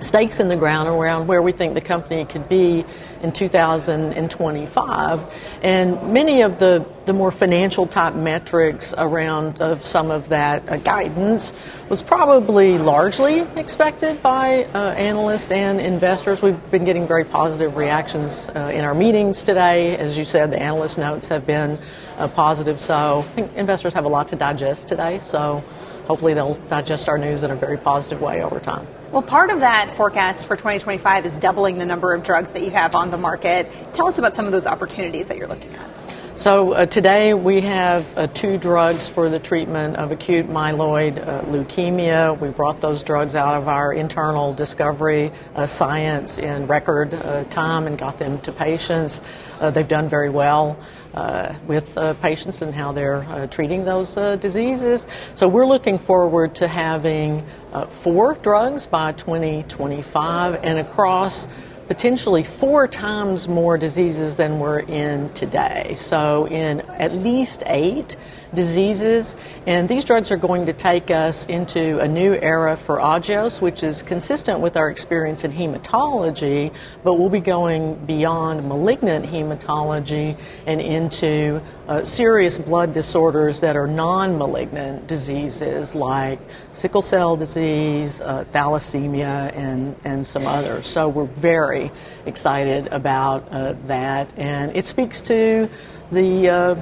stakes 0.01 0.39
in 0.39 0.47
the 0.47 0.55
ground 0.55 0.87
around 0.87 1.27
where 1.27 1.41
we 1.41 1.51
think 1.51 1.73
the 1.73 1.81
company 1.81 2.25
could 2.25 2.47
be 2.49 2.85
in 3.21 3.31
2025. 3.31 5.23
And 5.63 6.13
many 6.13 6.41
of 6.41 6.59
the, 6.59 6.85
the 7.05 7.13
more 7.13 7.31
financial 7.31 7.87
type 7.87 8.13
metrics 8.13 8.93
around 8.97 9.61
of 9.61 9.85
some 9.85 10.11
of 10.11 10.29
that 10.29 10.69
uh, 10.69 10.77
guidance 10.77 11.53
was 11.89 12.03
probably 12.03 12.77
largely 12.77 13.39
expected 13.55 14.21
by 14.21 14.65
uh, 14.73 14.91
analysts 14.91 15.51
and 15.51 15.81
investors. 15.81 16.41
We've 16.41 16.71
been 16.71 16.85
getting 16.85 17.07
very 17.07 17.25
positive 17.25 17.75
reactions 17.75 18.49
uh, 18.49 18.71
in 18.73 18.83
our 18.83 18.93
meetings 18.93 19.43
today. 19.43 19.97
As 19.97 20.17
you 20.17 20.25
said, 20.25 20.51
the 20.51 20.61
analyst 20.61 20.97
notes 20.97 21.27
have 21.29 21.47
been 21.47 21.79
uh, 22.17 22.27
positive. 22.27 22.81
So 22.81 23.19
I 23.19 23.31
think 23.33 23.53
investors 23.55 23.93
have 23.93 24.05
a 24.05 24.09
lot 24.09 24.29
to 24.29 24.35
digest 24.35 24.87
today. 24.87 25.19
So 25.23 25.63
hopefully 26.05 26.33
they'll 26.33 26.55
digest 26.69 27.09
our 27.09 27.17
news 27.17 27.43
in 27.43 27.51
a 27.51 27.55
very 27.55 27.77
positive 27.77 28.21
way 28.21 28.43
over 28.43 28.59
time. 28.59 28.87
Well, 29.15 29.21
part 29.21 29.49
of 29.49 29.61
that 29.61 29.95
forecast 29.95 30.45
for 30.45 30.57
2025 30.57 31.25
is 31.25 31.37
doubling 31.37 31.77
the 31.77 31.85
number 31.85 32.13
of 32.13 32.21
drugs 32.21 32.51
that 32.51 32.63
you 32.63 32.71
have 32.71 32.95
on 32.95 33.11
the 33.11 33.17
market. 33.17 33.71
Tell 33.93 34.09
us 34.09 34.17
about 34.17 34.35
some 34.35 34.45
of 34.45 34.51
those 34.51 34.67
opportunities 34.67 35.27
that 35.27 35.37
you're 35.37 35.47
looking 35.47 35.73
at. 35.73 36.37
So 36.37 36.73
uh, 36.73 36.85
today 36.85 37.33
we 37.33 37.61
have 37.61 38.05
uh, 38.17 38.27
two 38.27 38.57
drugs 38.57 39.07
for 39.07 39.29
the 39.29 39.39
treatment 39.39 39.95
of 39.95 40.11
acute 40.11 40.49
myeloid 40.49 41.25
uh, 41.25 41.43
leukemia. 41.43 42.37
We 42.37 42.49
brought 42.49 42.81
those 42.81 43.03
drugs 43.03 43.37
out 43.37 43.55
of 43.55 43.69
our 43.69 43.93
internal 43.93 44.53
discovery 44.53 45.31
uh, 45.55 45.65
science 45.65 46.37
in 46.37 46.67
record 46.67 47.13
uh, 47.13 47.45
time 47.45 47.87
and 47.87 47.97
got 47.97 48.19
them 48.19 48.41
to 48.41 48.51
patients. 48.51 49.21
Uh, 49.61 49.71
they've 49.71 49.87
done 49.87 50.09
very 50.09 50.29
well 50.29 50.77
Uh, 51.15 51.55
with 51.65 51.97
uh, 51.97 52.13
patients 52.15 52.61
and 52.61 52.75
how 52.75 52.91
they're 52.91 53.23
uh, 53.29 53.47
treating 53.47 53.85
those 53.85 54.15
diseases. 54.41 55.07
So 55.35 55.47
we're 55.47 55.65
looking 55.65 55.97
forward 55.97 56.55
to 56.55 56.67
having 56.67 57.41
four 57.89 58.33
drugs 58.35 58.85
by 58.85 59.13
2025 59.13 60.59
and 60.61 60.77
across 60.77 61.47
potentially 61.87 62.43
four 62.43 62.87
times 62.87 63.47
more 63.47 63.77
diseases 63.77 64.37
than 64.37 64.59
we're 64.59 64.79
in 64.79 65.31
today. 65.33 65.95
So, 65.97 66.47
in 66.47 66.81
at 66.81 67.13
least 67.13 67.63
eight 67.67 68.17
diseases, 68.53 69.35
and 69.67 69.87
these 69.87 70.05
drugs 70.05 70.31
are 70.31 70.37
going 70.37 70.65
to 70.65 70.73
take 70.73 71.11
us 71.11 71.45
into 71.47 71.99
a 71.99 72.07
new 72.07 72.33
era 72.33 72.77
for 72.77 72.97
Agios, 72.97 73.61
which 73.61 73.83
is 73.83 74.01
consistent 74.01 74.61
with 74.61 74.77
our 74.77 74.89
experience 74.89 75.43
in 75.43 75.51
hematology, 75.51 76.73
but 77.03 77.15
we'll 77.15 77.29
be 77.29 77.39
going 77.39 77.95
beyond 78.05 78.67
malignant 78.67 79.25
hematology 79.25 80.37
and 80.65 80.81
into 80.81 81.61
uh, 81.87 82.03
serious 82.03 82.57
blood 82.57 82.93
disorders 82.93 83.61
that 83.61 83.75
are 83.75 83.87
non 83.87 84.37
malignant 84.37 85.07
diseases 85.07 85.93
like 85.93 86.39
sickle 86.73 87.01
cell 87.01 87.35
disease, 87.35 88.21
uh, 88.21 88.45
thalassemia, 88.51 89.55
and, 89.55 89.95
and 90.03 90.25
some 90.25 90.47
others. 90.47 90.87
So 90.87 91.07
we're 91.07 91.25
very 91.25 91.91
excited 92.25 92.87
about 92.87 93.47
uh, 93.51 93.75
that, 93.87 94.31
and 94.37 94.75
it 94.75 94.85
speaks 94.85 95.21
to 95.23 95.69
the 96.11 96.49
uh, 96.49 96.75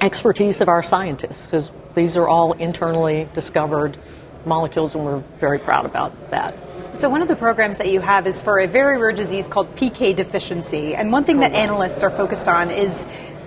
expertise 0.00 0.60
of 0.60 0.68
our 0.68 0.82
scientists 0.82 1.44
because 1.46 1.70
these 1.94 2.16
are 2.16 2.26
all 2.26 2.52
internally 2.54 3.28
discovered 3.34 3.96
molecules, 4.46 4.94
and 4.94 5.04
we're 5.04 5.22
very 5.38 5.58
proud 5.58 5.86
about 5.86 6.30
that. 6.30 6.54
So, 6.94 7.08
one 7.08 7.22
of 7.22 7.28
the 7.28 7.34
programs 7.34 7.78
that 7.78 7.90
you 7.90 8.00
have 8.00 8.24
is 8.24 8.40
for 8.40 8.60
a 8.60 8.68
very 8.68 8.98
rare 8.98 9.10
disease 9.10 9.48
called 9.48 9.74
PK 9.74 10.14
deficiency. 10.14 10.94
And 10.94 11.10
one 11.10 11.24
thing 11.24 11.40
that 11.40 11.52
analysts 11.52 12.04
are 12.04 12.10
focused 12.10 12.46
on 12.46 12.70
is 12.70 13.04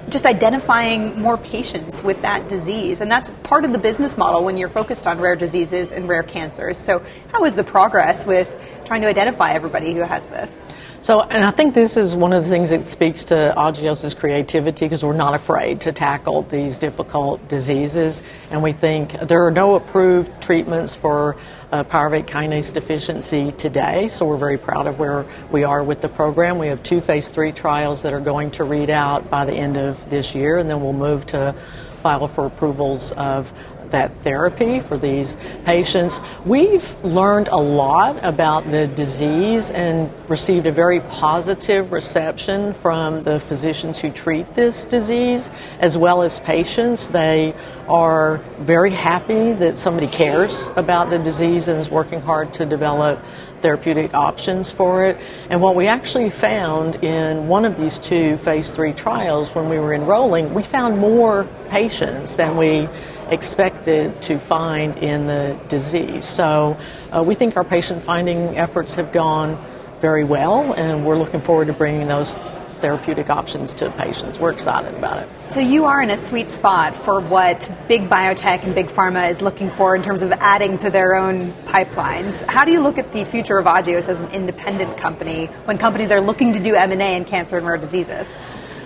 just 0.10 0.26
identifying 0.26 1.20
more 1.20 1.38
patients 1.38 2.02
with 2.02 2.22
that 2.22 2.48
disease. 2.48 3.02
And 3.02 3.12
that's 3.12 3.30
part 3.44 3.66
of 3.66 3.74
the 3.74 3.80
business 3.80 4.18
model 4.18 4.44
when 4.44 4.58
you're 4.58 4.70
focused 4.70 5.06
on 5.06 5.20
rare 5.20 5.36
diseases 5.36 5.92
and 5.92 6.08
rare 6.08 6.24
cancers. 6.24 6.78
So, 6.78 7.04
how 7.32 7.44
is 7.46 7.56
the 7.56 7.64
progress 7.64 8.26
with 8.26 8.58
trying 8.86 9.02
to 9.02 9.08
identify 9.08 9.52
everybody 9.52 9.94
who 9.94 10.02
has 10.02 10.26
this? 10.28 10.68
So, 11.02 11.22
and 11.22 11.44
I 11.44 11.52
think 11.52 11.74
this 11.74 11.96
is 11.96 12.16
one 12.16 12.34
of 12.34 12.44
the 12.44 12.50
things 12.50 12.70
that 12.72 12.88
speaks 12.88 13.24
to 13.26 13.54
Agios' 13.56 14.18
creativity 14.18 14.86
because 14.86 15.06
we're 15.06 15.14
not 15.14 15.36
afraid 15.36 15.82
to 15.82 15.92
tackle 15.92 16.42
these 16.44 16.78
difficult 16.78 17.48
diseases. 17.48 18.24
And 18.50 18.64
we 18.64 18.72
think 18.72 19.14
there 19.22 19.46
are 19.46 19.52
no 19.52 19.76
approved 19.76 20.42
treatments 20.42 20.96
for 20.96 21.38
uh, 21.72 21.84
pyruvate 21.84 22.28
kinase 22.28 22.74
deficiency 22.74 23.52
today. 23.54 24.08
So 24.08 24.26
we're 24.26 24.38
very 24.38 24.58
proud 24.58 24.88
of 24.88 25.00
where 25.00 25.26
we 25.52 25.64
are 25.64 25.84
with 25.84 26.02
the 26.02 26.10
program. 26.10 26.60
We 26.60 26.68
have 26.68 26.82
two 26.84 27.02
phase 27.02 27.28
three 27.28 27.52
trials 27.52 28.02
that 28.04 28.14
are 28.14 28.22
going 28.22 28.52
to 28.52 28.64
read 28.64 28.90
out 28.90 29.30
by 29.30 29.46
the 29.46 29.54
end 29.54 29.78
of 29.78 30.10
this 30.10 30.34
year, 30.34 30.58
and 30.58 30.70
then 30.70 30.82
we'll 30.82 30.94
move 30.94 31.26
to 31.28 31.54
file 32.02 32.28
for 32.28 32.46
approvals 32.46 33.12
of 33.14 33.52
that 33.92 34.12
therapy 34.24 34.80
for 34.80 34.98
these 34.98 35.38
patients. 35.66 36.20
We've 36.46 36.86
learned 37.04 37.48
a 37.50 37.58
lot 37.58 38.24
about 38.24 38.70
the 38.70 38.88
disease 38.88 39.72
and 39.72 40.12
received 40.30 40.68
a 40.68 40.72
very 40.72 41.00
positive 41.02 41.92
reception 41.92 42.74
from 42.76 43.24
the 43.24 43.40
physicians 43.42 44.00
who 44.00 44.12
treat 44.12 44.54
this 44.56 44.86
disease 44.86 45.52
as 45.80 45.98
well 45.98 46.22
as 46.22 46.40
patients. 46.40 47.08
They 47.08 47.54
are 47.88 48.38
very 48.60 48.92
happy 48.92 49.54
that 49.54 49.78
somebody 49.78 50.08
cares 50.08 50.70
about 50.76 51.10
the 51.10 51.18
disease 51.20 51.68
and 51.68 51.80
is 51.80 51.90
working 51.90 52.20
hard 52.20 52.54
to 52.56 52.66
develop 52.66 53.20
therapeutic 53.62 54.14
options 54.14 54.70
for 54.70 55.06
it. 55.06 55.18
And 55.50 55.62
what 55.62 55.76
we 55.76 55.88
actually 55.88 56.30
found 56.30 56.98
in 57.04 57.48
one 57.48 57.66
of 57.66 57.78
these 57.78 57.98
two 57.98 58.38
phase 58.38 58.70
three 58.70 58.94
trials 58.94 59.56
when 59.56 59.70
we 59.70 59.80
were 59.80 59.94
enrolling, 59.94 60.54
we 60.54 60.64
found 60.64 60.98
more 61.00 61.48
patients 61.70 62.36
than 62.36 62.58
we 62.58 62.88
expected 63.30 64.22
to 64.24 64.40
find 64.40 64.98
in 64.98 65.28
the 65.28 65.60
disease. 65.68 66.26
So 66.26 66.78
uh, 67.12 67.24
we 67.26 67.36
think 67.36 67.58
our 67.58 67.64
patient 67.64 68.04
finding 68.04 68.58
efforts 68.58 68.96
have 68.96 69.12
gone 69.12 69.58
very 70.00 70.24
well, 70.24 70.74
and 70.74 71.06
we're 71.06 71.18
looking 71.18 71.42
forward 71.42 71.68
to 71.68 71.74
bringing 71.74 72.08
those 72.08 72.38
therapeutic 72.82 73.30
options 73.30 73.74
to 73.74 73.90
patients. 73.92 74.40
We're 74.40 74.52
excited 74.52 74.94
about 74.94 75.24
it. 75.24 75.30
So 75.50 75.60
you 75.60 75.86
are 75.86 76.02
in 76.02 76.10
a 76.10 76.18
sweet 76.18 76.50
spot 76.50 76.96
for 76.96 77.20
what 77.20 77.70
big 77.88 78.10
biotech 78.10 78.64
and 78.64 78.76
big 78.76 78.88
pharma 78.88 79.30
is 79.30 79.42
looking 79.42 79.70
for 79.72 79.96
in 79.96 80.04
terms 80.04 80.22
of 80.22 80.32
adding 80.34 80.78
to 80.80 80.90
their 80.90 81.16
own 81.16 81.52
pipelines. 81.66 82.44
How 82.46 82.66
do 82.66 82.72
you 82.72 82.82
look 82.82 82.98
at 82.98 83.14
the 83.14 83.24
future 83.26 83.58
of 83.58 83.66
Agios 83.66 84.08
as 84.10 84.22
an 84.22 84.32
independent 84.32 84.98
company 84.98 85.48
when 85.66 85.78
companies 85.78 86.12
are 86.12 86.22
looking 86.22 86.54
to 86.54 86.60
do 86.60 86.76
M&A 86.76 87.16
in 87.16 87.26
cancer 87.26 87.58
and 87.58 87.66
rare 87.66 87.78
diseases? 87.78 88.28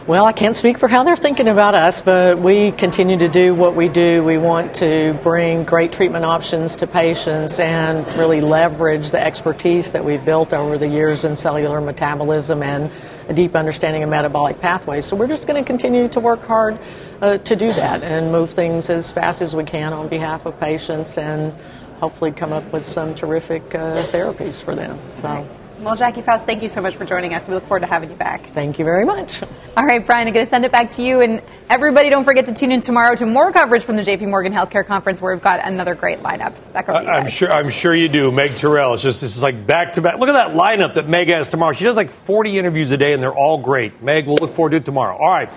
Well, 0.07 0.25
I 0.25 0.31
can't 0.31 0.55
speak 0.55 0.79
for 0.79 0.87
how 0.87 1.03
they're 1.03 1.15
thinking 1.15 1.47
about 1.47 1.75
us, 1.75 2.01
but 2.01 2.39
we 2.39 2.71
continue 2.71 3.19
to 3.19 3.27
do 3.27 3.53
what 3.53 3.75
we 3.75 3.87
do. 3.87 4.23
We 4.23 4.39
want 4.39 4.73
to 4.77 5.13
bring 5.21 5.63
great 5.63 5.91
treatment 5.91 6.25
options 6.25 6.75
to 6.77 6.87
patients 6.87 7.59
and 7.59 8.07
really 8.17 8.41
leverage 8.41 9.11
the 9.11 9.23
expertise 9.23 9.91
that 9.91 10.03
we've 10.03 10.25
built 10.25 10.53
over 10.53 10.79
the 10.79 10.87
years 10.87 11.23
in 11.23 11.37
cellular 11.37 11.79
metabolism 11.81 12.63
and 12.63 12.89
a 13.29 13.33
deep 13.33 13.55
understanding 13.55 14.01
of 14.01 14.09
metabolic 14.09 14.59
pathways. 14.59 15.05
So 15.05 15.15
we're 15.15 15.27
just 15.27 15.45
going 15.45 15.63
to 15.63 15.67
continue 15.67 16.07
to 16.07 16.19
work 16.19 16.43
hard 16.45 16.79
uh, 17.21 17.37
to 17.37 17.55
do 17.55 17.71
that 17.71 18.01
and 18.01 18.31
move 18.31 18.49
things 18.49 18.89
as 18.89 19.11
fast 19.11 19.39
as 19.39 19.55
we 19.55 19.65
can 19.65 19.93
on 19.93 20.07
behalf 20.07 20.47
of 20.47 20.59
patients 20.59 21.15
and 21.19 21.53
hopefully 21.99 22.31
come 22.31 22.53
up 22.53 22.73
with 22.73 22.87
some 22.87 23.13
terrific 23.13 23.75
uh, 23.75 24.03
therapies 24.07 24.63
for 24.63 24.73
them. 24.73 24.99
So. 25.21 25.47
Well, 25.81 25.95
Jackie 25.95 26.21
Fouse, 26.21 26.43
thank 26.45 26.61
you 26.61 26.69
so 26.69 26.79
much 26.79 26.95
for 26.95 27.05
joining 27.05 27.33
us. 27.33 27.47
We 27.47 27.55
look 27.55 27.65
forward 27.65 27.79
to 27.79 27.87
having 27.87 28.11
you 28.11 28.15
back. 28.15 28.53
Thank 28.53 28.77
you 28.77 28.85
very 28.85 29.03
much. 29.03 29.41
All 29.75 29.83
right, 29.83 30.05
Brian, 30.05 30.27
I'm 30.27 30.33
going 30.33 30.45
to 30.45 30.49
send 30.49 30.63
it 30.63 30.71
back 30.71 30.91
to 30.91 31.01
you. 31.01 31.21
And 31.21 31.41
everybody, 31.71 32.11
don't 32.11 32.23
forget 32.23 32.45
to 32.45 32.53
tune 32.53 32.71
in 32.71 32.81
tomorrow 32.81 33.15
to 33.15 33.25
more 33.25 33.51
coverage 33.51 33.83
from 33.83 33.95
the 33.95 34.03
JP 34.03 34.29
Morgan 34.29 34.53
Healthcare 34.53 34.85
Conference, 34.85 35.23
where 35.23 35.33
we've 35.33 35.41
got 35.41 35.59
another 35.65 35.95
great 35.95 36.19
lineup. 36.19 36.53
Back 36.71 36.87
over 36.87 36.99
to 36.99 37.05
you 37.05 37.11
I'm 37.11 37.27
sure. 37.27 37.51
I'm 37.51 37.71
sure 37.71 37.95
you 37.95 38.09
do. 38.09 38.31
Meg 38.31 38.49
Tirrell. 38.49 38.93
It's 38.93 39.01
just 39.01 39.21
this 39.21 39.35
is 39.35 39.41
like 39.41 39.65
back 39.65 39.93
to 39.93 40.03
back. 40.03 40.19
Look 40.19 40.29
at 40.29 40.33
that 40.33 40.51
lineup 40.51 40.93
that 40.93 41.09
Meg 41.09 41.33
has 41.33 41.47
tomorrow. 41.47 41.73
She 41.73 41.83
does 41.83 41.95
like 41.95 42.11
40 42.11 42.59
interviews 42.59 42.91
a 42.91 42.97
day, 42.97 43.13
and 43.13 43.23
they're 43.23 43.33
all 43.33 43.57
great. 43.57 44.03
Meg, 44.03 44.27
we'll 44.27 44.37
look 44.37 44.53
forward 44.53 44.71
to 44.71 44.77
it 44.77 44.85
tomorrow. 44.85 45.17
All 45.17 45.31
right. 45.31 45.49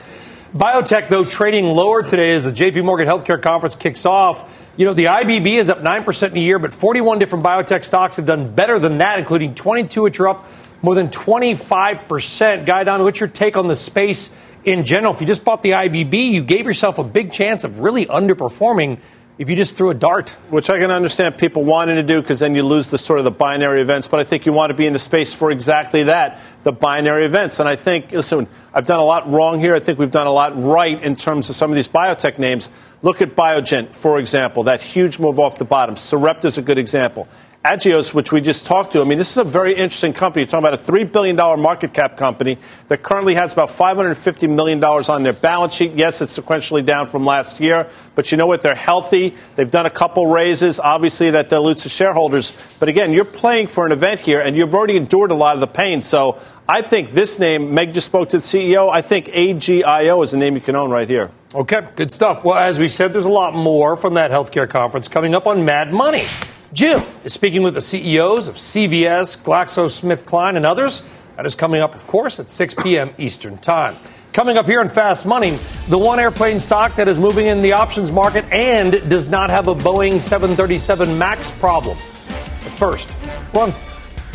Biotech, 0.54 1.08
though, 1.08 1.24
trading 1.24 1.66
lower 1.66 2.04
today 2.04 2.30
as 2.30 2.44
the 2.44 2.52
JP 2.52 2.84
Morgan 2.84 3.08
Healthcare 3.08 3.42
Conference 3.42 3.74
kicks 3.74 4.06
off. 4.06 4.48
You 4.76 4.84
know, 4.84 4.94
the 4.94 5.06
IBB 5.06 5.58
is 5.58 5.68
up 5.68 5.80
9% 5.80 6.30
in 6.30 6.36
a 6.36 6.40
year, 6.40 6.60
but 6.60 6.72
41 6.72 7.18
different 7.18 7.44
biotech 7.44 7.84
stocks 7.84 8.18
have 8.18 8.26
done 8.26 8.54
better 8.54 8.78
than 8.78 8.98
that, 8.98 9.18
including 9.18 9.56
22 9.56 10.00
which 10.00 10.20
are 10.20 10.28
up 10.28 10.48
more 10.80 10.94
than 10.94 11.08
25%. 11.08 12.66
Guy 12.66 12.84
Don, 12.84 13.02
what's 13.02 13.18
your 13.18 13.28
take 13.28 13.56
on 13.56 13.66
the 13.66 13.74
space 13.74 14.32
in 14.64 14.84
general? 14.84 15.12
If 15.12 15.20
you 15.20 15.26
just 15.26 15.42
bought 15.42 15.62
the 15.62 15.72
IBB, 15.72 16.30
you 16.30 16.44
gave 16.44 16.66
yourself 16.66 16.98
a 16.98 17.04
big 17.04 17.32
chance 17.32 17.64
of 17.64 17.80
really 17.80 18.06
underperforming 18.06 19.00
if 19.36 19.50
you 19.50 19.56
just 19.56 19.76
threw 19.76 19.90
a 19.90 19.94
dart. 19.94 20.30
Which 20.50 20.70
I 20.70 20.78
can 20.78 20.90
understand 20.90 21.38
people 21.38 21.64
wanting 21.64 21.96
to 21.96 22.02
do 22.02 22.20
because 22.20 22.40
then 22.40 22.54
you 22.54 22.62
lose 22.62 22.88
the 22.88 22.98
sort 22.98 23.18
of 23.18 23.24
the 23.24 23.30
binary 23.30 23.80
events. 23.80 24.08
But 24.08 24.20
I 24.20 24.24
think 24.24 24.46
you 24.46 24.52
want 24.52 24.70
to 24.70 24.74
be 24.74 24.86
in 24.86 24.92
the 24.92 24.98
space 24.98 25.34
for 25.34 25.50
exactly 25.50 26.04
that, 26.04 26.40
the 26.62 26.72
binary 26.72 27.24
events. 27.24 27.60
And 27.60 27.68
I 27.68 27.76
think, 27.76 28.12
listen, 28.12 28.46
I've 28.72 28.86
done 28.86 29.00
a 29.00 29.04
lot 29.04 29.30
wrong 29.30 29.60
here. 29.60 29.74
I 29.74 29.80
think 29.80 29.98
we've 29.98 30.10
done 30.10 30.26
a 30.26 30.32
lot 30.32 30.60
right 30.60 31.02
in 31.02 31.16
terms 31.16 31.50
of 31.50 31.56
some 31.56 31.70
of 31.70 31.76
these 31.76 31.88
biotech 31.88 32.38
names. 32.38 32.68
Look 33.02 33.20
at 33.20 33.36
Biogen, 33.36 33.90
for 33.90 34.18
example, 34.18 34.64
that 34.64 34.80
huge 34.80 35.18
move 35.18 35.38
off 35.38 35.58
the 35.58 35.64
bottom. 35.64 35.96
Sarepta 35.96 36.46
is 36.46 36.58
a 36.58 36.62
good 36.62 36.78
example. 36.78 37.28
Agios, 37.64 38.12
which 38.12 38.30
we 38.30 38.42
just 38.42 38.66
talked 38.66 38.92
to, 38.92 39.00
I 39.00 39.04
mean, 39.04 39.16
this 39.16 39.30
is 39.30 39.38
a 39.38 39.44
very 39.44 39.72
interesting 39.72 40.12
company. 40.12 40.42
You're 40.42 40.50
talking 40.50 40.66
about 40.66 40.86
a 40.86 40.92
$3 40.92 41.10
billion 41.10 41.34
market 41.34 41.94
cap 41.94 42.18
company 42.18 42.58
that 42.88 43.02
currently 43.02 43.34
has 43.36 43.54
about 43.54 43.70
$550 43.70 44.54
million 44.54 44.84
on 44.84 45.22
their 45.22 45.32
balance 45.32 45.72
sheet. 45.72 45.92
Yes, 45.92 46.20
it's 46.20 46.38
sequentially 46.38 46.84
down 46.84 47.06
from 47.06 47.24
last 47.24 47.60
year, 47.60 47.88
but 48.14 48.30
you 48.30 48.36
know 48.36 48.46
what? 48.46 48.60
They're 48.60 48.74
healthy. 48.74 49.34
They've 49.56 49.70
done 49.70 49.86
a 49.86 49.90
couple 49.90 50.26
raises. 50.26 50.78
Obviously, 50.78 51.30
that 51.30 51.48
dilutes 51.48 51.84
the 51.84 51.88
shareholders. 51.88 52.76
But 52.78 52.90
again, 52.90 53.14
you're 53.14 53.24
playing 53.24 53.68
for 53.68 53.86
an 53.86 53.92
event 53.92 54.20
here, 54.20 54.42
and 54.42 54.54
you've 54.54 54.74
already 54.74 54.98
endured 54.98 55.30
a 55.30 55.34
lot 55.34 55.54
of 55.54 55.60
the 55.60 55.66
pain. 55.66 56.02
So 56.02 56.38
I 56.68 56.82
think 56.82 57.12
this 57.12 57.38
name, 57.38 57.72
Meg 57.72 57.94
just 57.94 58.08
spoke 58.08 58.28
to 58.28 58.40
the 58.40 58.42
CEO, 58.42 58.92
I 58.92 59.00
think 59.00 59.28
AGIO 59.28 60.22
is 60.22 60.34
a 60.34 60.36
name 60.36 60.54
you 60.54 60.60
can 60.60 60.76
own 60.76 60.90
right 60.90 61.08
here. 61.08 61.30
Okay, 61.54 61.80
good 61.96 62.12
stuff. 62.12 62.44
Well, 62.44 62.58
as 62.58 62.78
we 62.78 62.88
said, 62.88 63.14
there's 63.14 63.24
a 63.24 63.30
lot 63.30 63.54
more 63.54 63.96
from 63.96 64.14
that 64.14 64.30
healthcare 64.30 64.68
conference 64.68 65.08
coming 65.08 65.34
up 65.34 65.46
on 65.46 65.64
Mad 65.64 65.94
Money. 65.94 66.26
Jim 66.74 67.02
is 67.22 67.32
speaking 67.32 67.62
with 67.62 67.74
the 67.74 67.80
CEOs 67.80 68.48
of 68.48 68.56
CVS, 68.56 69.38
GlaxoSmithKline, 69.38 70.56
and 70.56 70.66
others. 70.66 71.04
That 71.36 71.46
is 71.46 71.54
coming 71.54 71.80
up, 71.80 71.94
of 71.94 72.04
course, 72.08 72.40
at 72.40 72.50
6 72.50 72.74
p.m. 72.82 73.14
Eastern 73.16 73.58
Time. 73.58 73.96
Coming 74.32 74.56
up 74.56 74.66
here 74.66 74.80
in 74.80 74.88
Fast 74.88 75.24
Money, 75.24 75.56
the 75.88 75.96
one 75.96 76.18
airplane 76.18 76.58
stock 76.58 76.96
that 76.96 77.06
is 77.06 77.16
moving 77.16 77.46
in 77.46 77.62
the 77.62 77.74
options 77.74 78.10
market 78.10 78.44
and 78.50 78.90
does 79.08 79.28
not 79.28 79.50
have 79.50 79.68
a 79.68 79.74
Boeing 79.76 80.20
737 80.20 81.16
MAX 81.16 81.52
problem. 81.52 81.96
But 82.26 82.72
first, 82.72 83.08
we're 83.54 83.72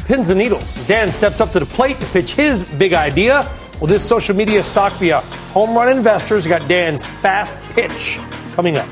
pins 0.05 0.29
and 0.29 0.39
needles. 0.39 0.87
Dan 0.87 1.11
steps 1.11 1.41
up 1.41 1.51
to 1.51 1.59
the 1.59 1.65
plate 1.65 1.99
to 1.99 2.05
pitch 2.07 2.35
his 2.35 2.63
big 2.63 2.93
idea. 2.93 3.53
Will 3.81 3.87
this 3.87 4.07
social 4.07 4.33
media 4.33 4.63
stock 4.63 4.97
be 4.97 5.09
a 5.09 5.19
home 5.51 5.75
run 5.75 5.89
investors? 5.89 6.47
Got 6.47 6.69
Dan's 6.69 7.05
fast 7.05 7.57
pitch 7.73 8.17
coming 8.53 8.77
up. 8.77 8.87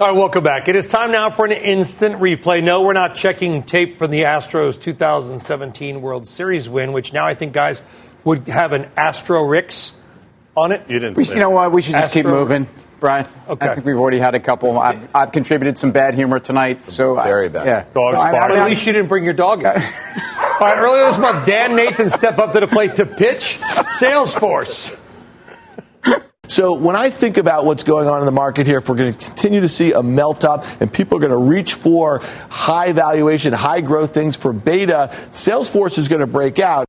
All 0.00 0.08
right, 0.08 0.16
welcome 0.16 0.42
back. 0.42 0.66
It 0.68 0.74
is 0.74 0.88
time 0.88 1.12
now 1.12 1.30
for 1.30 1.44
an 1.44 1.52
instant 1.52 2.16
replay. 2.16 2.64
No, 2.64 2.82
we're 2.82 2.94
not 2.94 3.14
checking 3.14 3.62
tape 3.62 3.96
from 3.96 4.10
the 4.10 4.22
Astros 4.22 4.80
2017 4.80 6.00
World 6.02 6.26
Series 6.26 6.68
win, 6.68 6.92
which 6.92 7.12
now 7.12 7.24
I 7.24 7.34
think 7.36 7.52
guys 7.52 7.80
would 8.24 8.48
have 8.48 8.72
an 8.72 8.90
Astro 8.96 9.44
Ricks 9.44 9.92
on 10.56 10.72
it. 10.72 10.82
You 10.88 10.98
didn't 10.98 11.16
We, 11.16 11.22
say 11.24 11.34
you 11.34 11.40
know 11.40 11.50
what? 11.50 11.70
We 11.70 11.80
should 11.80 11.92
just 11.92 12.10
keep 12.10 12.26
moving, 12.26 12.66
Brian. 12.98 13.28
Okay. 13.48 13.68
I 13.68 13.74
think 13.74 13.86
we've 13.86 13.96
already 13.96 14.18
had 14.18 14.34
a 14.34 14.40
couple. 14.40 14.76
I've, 14.80 15.08
I've 15.14 15.30
contributed 15.30 15.78
some 15.78 15.92
bad 15.92 16.14
humor 16.16 16.40
tonight. 16.40 16.90
So 16.90 17.16
I- 17.16 17.24
Very 17.28 17.48
bad. 17.48 17.64
Yeah. 17.66 17.84
Dogs 17.94 18.16
I- 18.16 18.30
I- 18.30 18.32
barking. 18.32 18.56
At 18.58 18.68
least 18.68 18.84
you 18.88 18.92
didn't 18.94 19.08
bring 19.08 19.22
your 19.22 19.32
dog 19.34 19.60
in. 19.60 19.66
All 19.70 20.60
right, 20.60 20.78
earlier 20.78 21.04
this 21.06 21.18
month, 21.18 21.46
Dan 21.46 21.76
Nathan 21.76 22.10
stepped 22.10 22.40
up 22.40 22.52
to 22.54 22.58
the 22.60 22.66
plate 22.66 22.96
to 22.96 23.06
pitch 23.06 23.58
Salesforce. 23.60 24.98
So 26.48 26.74
when 26.74 26.94
I 26.94 27.10
think 27.10 27.38
about 27.38 27.64
what's 27.64 27.84
going 27.84 28.06
on 28.06 28.20
in 28.20 28.26
the 28.26 28.32
market 28.32 28.66
here, 28.66 28.78
if 28.78 28.88
we're 28.88 28.96
going 28.96 29.14
to 29.14 29.26
continue 29.26 29.60
to 29.60 29.68
see 29.68 29.92
a 29.92 30.02
melt 30.02 30.44
up 30.44 30.64
and 30.80 30.92
people 30.92 31.16
are 31.16 31.20
going 31.20 31.32
to 31.32 31.38
reach 31.38 31.74
for 31.74 32.20
high 32.50 32.92
valuation, 32.92 33.52
high 33.52 33.80
growth 33.80 34.12
things 34.12 34.36
for 34.36 34.52
beta, 34.52 35.10
Salesforce 35.32 35.98
is 35.98 36.08
going 36.08 36.20
to 36.20 36.26
break 36.26 36.58
out. 36.58 36.86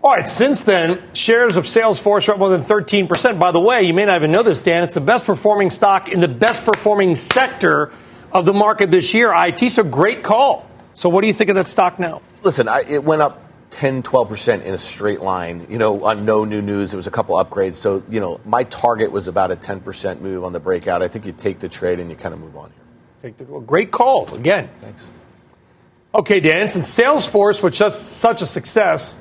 All 0.00 0.14
right, 0.14 0.28
since 0.28 0.62
then, 0.62 1.02
shares 1.12 1.56
of 1.56 1.64
Salesforce 1.64 2.28
are 2.28 2.32
up 2.32 2.38
more 2.38 2.50
than 2.50 2.62
13%. 2.62 3.38
By 3.38 3.50
the 3.50 3.60
way, 3.60 3.82
you 3.82 3.92
may 3.92 4.06
not 4.06 4.16
even 4.16 4.30
know 4.30 4.42
this, 4.42 4.60
Dan. 4.60 4.84
It's 4.84 4.94
the 4.94 5.00
best 5.00 5.26
performing 5.26 5.70
stock 5.70 6.08
in 6.08 6.20
the 6.20 6.28
best 6.28 6.64
performing 6.64 7.14
sector 7.14 7.90
of 8.32 8.46
the 8.46 8.52
market 8.52 8.90
this 8.90 9.12
year. 9.12 9.34
IT, 9.34 9.70
so 9.70 9.82
great 9.82 10.22
call. 10.22 10.68
So, 10.94 11.08
what 11.08 11.22
do 11.22 11.26
you 11.26 11.34
think 11.34 11.50
of 11.50 11.56
that 11.56 11.68
stock 11.68 11.98
now? 11.98 12.22
Listen, 12.42 12.68
I, 12.68 12.84
it 12.88 13.02
went 13.02 13.22
up 13.22 13.42
10, 13.70 14.02
12% 14.02 14.62
in 14.62 14.74
a 14.74 14.78
straight 14.78 15.20
line, 15.20 15.66
you 15.68 15.78
know, 15.78 16.04
on 16.04 16.24
no 16.24 16.44
new 16.44 16.62
news. 16.62 16.90
There 16.90 16.96
was 16.96 17.06
a 17.06 17.10
couple 17.10 17.36
upgrades. 17.36 17.76
So, 17.76 18.02
you 18.08 18.20
know, 18.20 18.40
my 18.44 18.64
target 18.64 19.12
was 19.12 19.28
about 19.28 19.50
a 19.50 19.56
10% 19.56 20.20
move 20.20 20.44
on 20.44 20.52
the 20.52 20.60
breakout. 20.60 21.02
I 21.02 21.08
think 21.08 21.26
you 21.26 21.32
take 21.32 21.58
the 21.58 21.68
trade 21.68 22.00
and 22.00 22.10
you 22.10 22.16
kind 22.16 22.34
of 22.34 22.40
move 22.40 22.56
on 22.56 22.70
here. 22.70 22.84
Take 23.22 23.36
the, 23.36 23.44
well, 23.44 23.60
great 23.60 23.90
call 23.90 24.32
again. 24.34 24.70
Thanks. 24.80 25.10
Okay, 26.14 26.40
Dan, 26.40 26.68
since 26.68 26.88
Salesforce 26.96 27.62
was 27.62 27.76
just 27.76 28.16
such 28.18 28.40
a 28.40 28.46
success, 28.46 29.14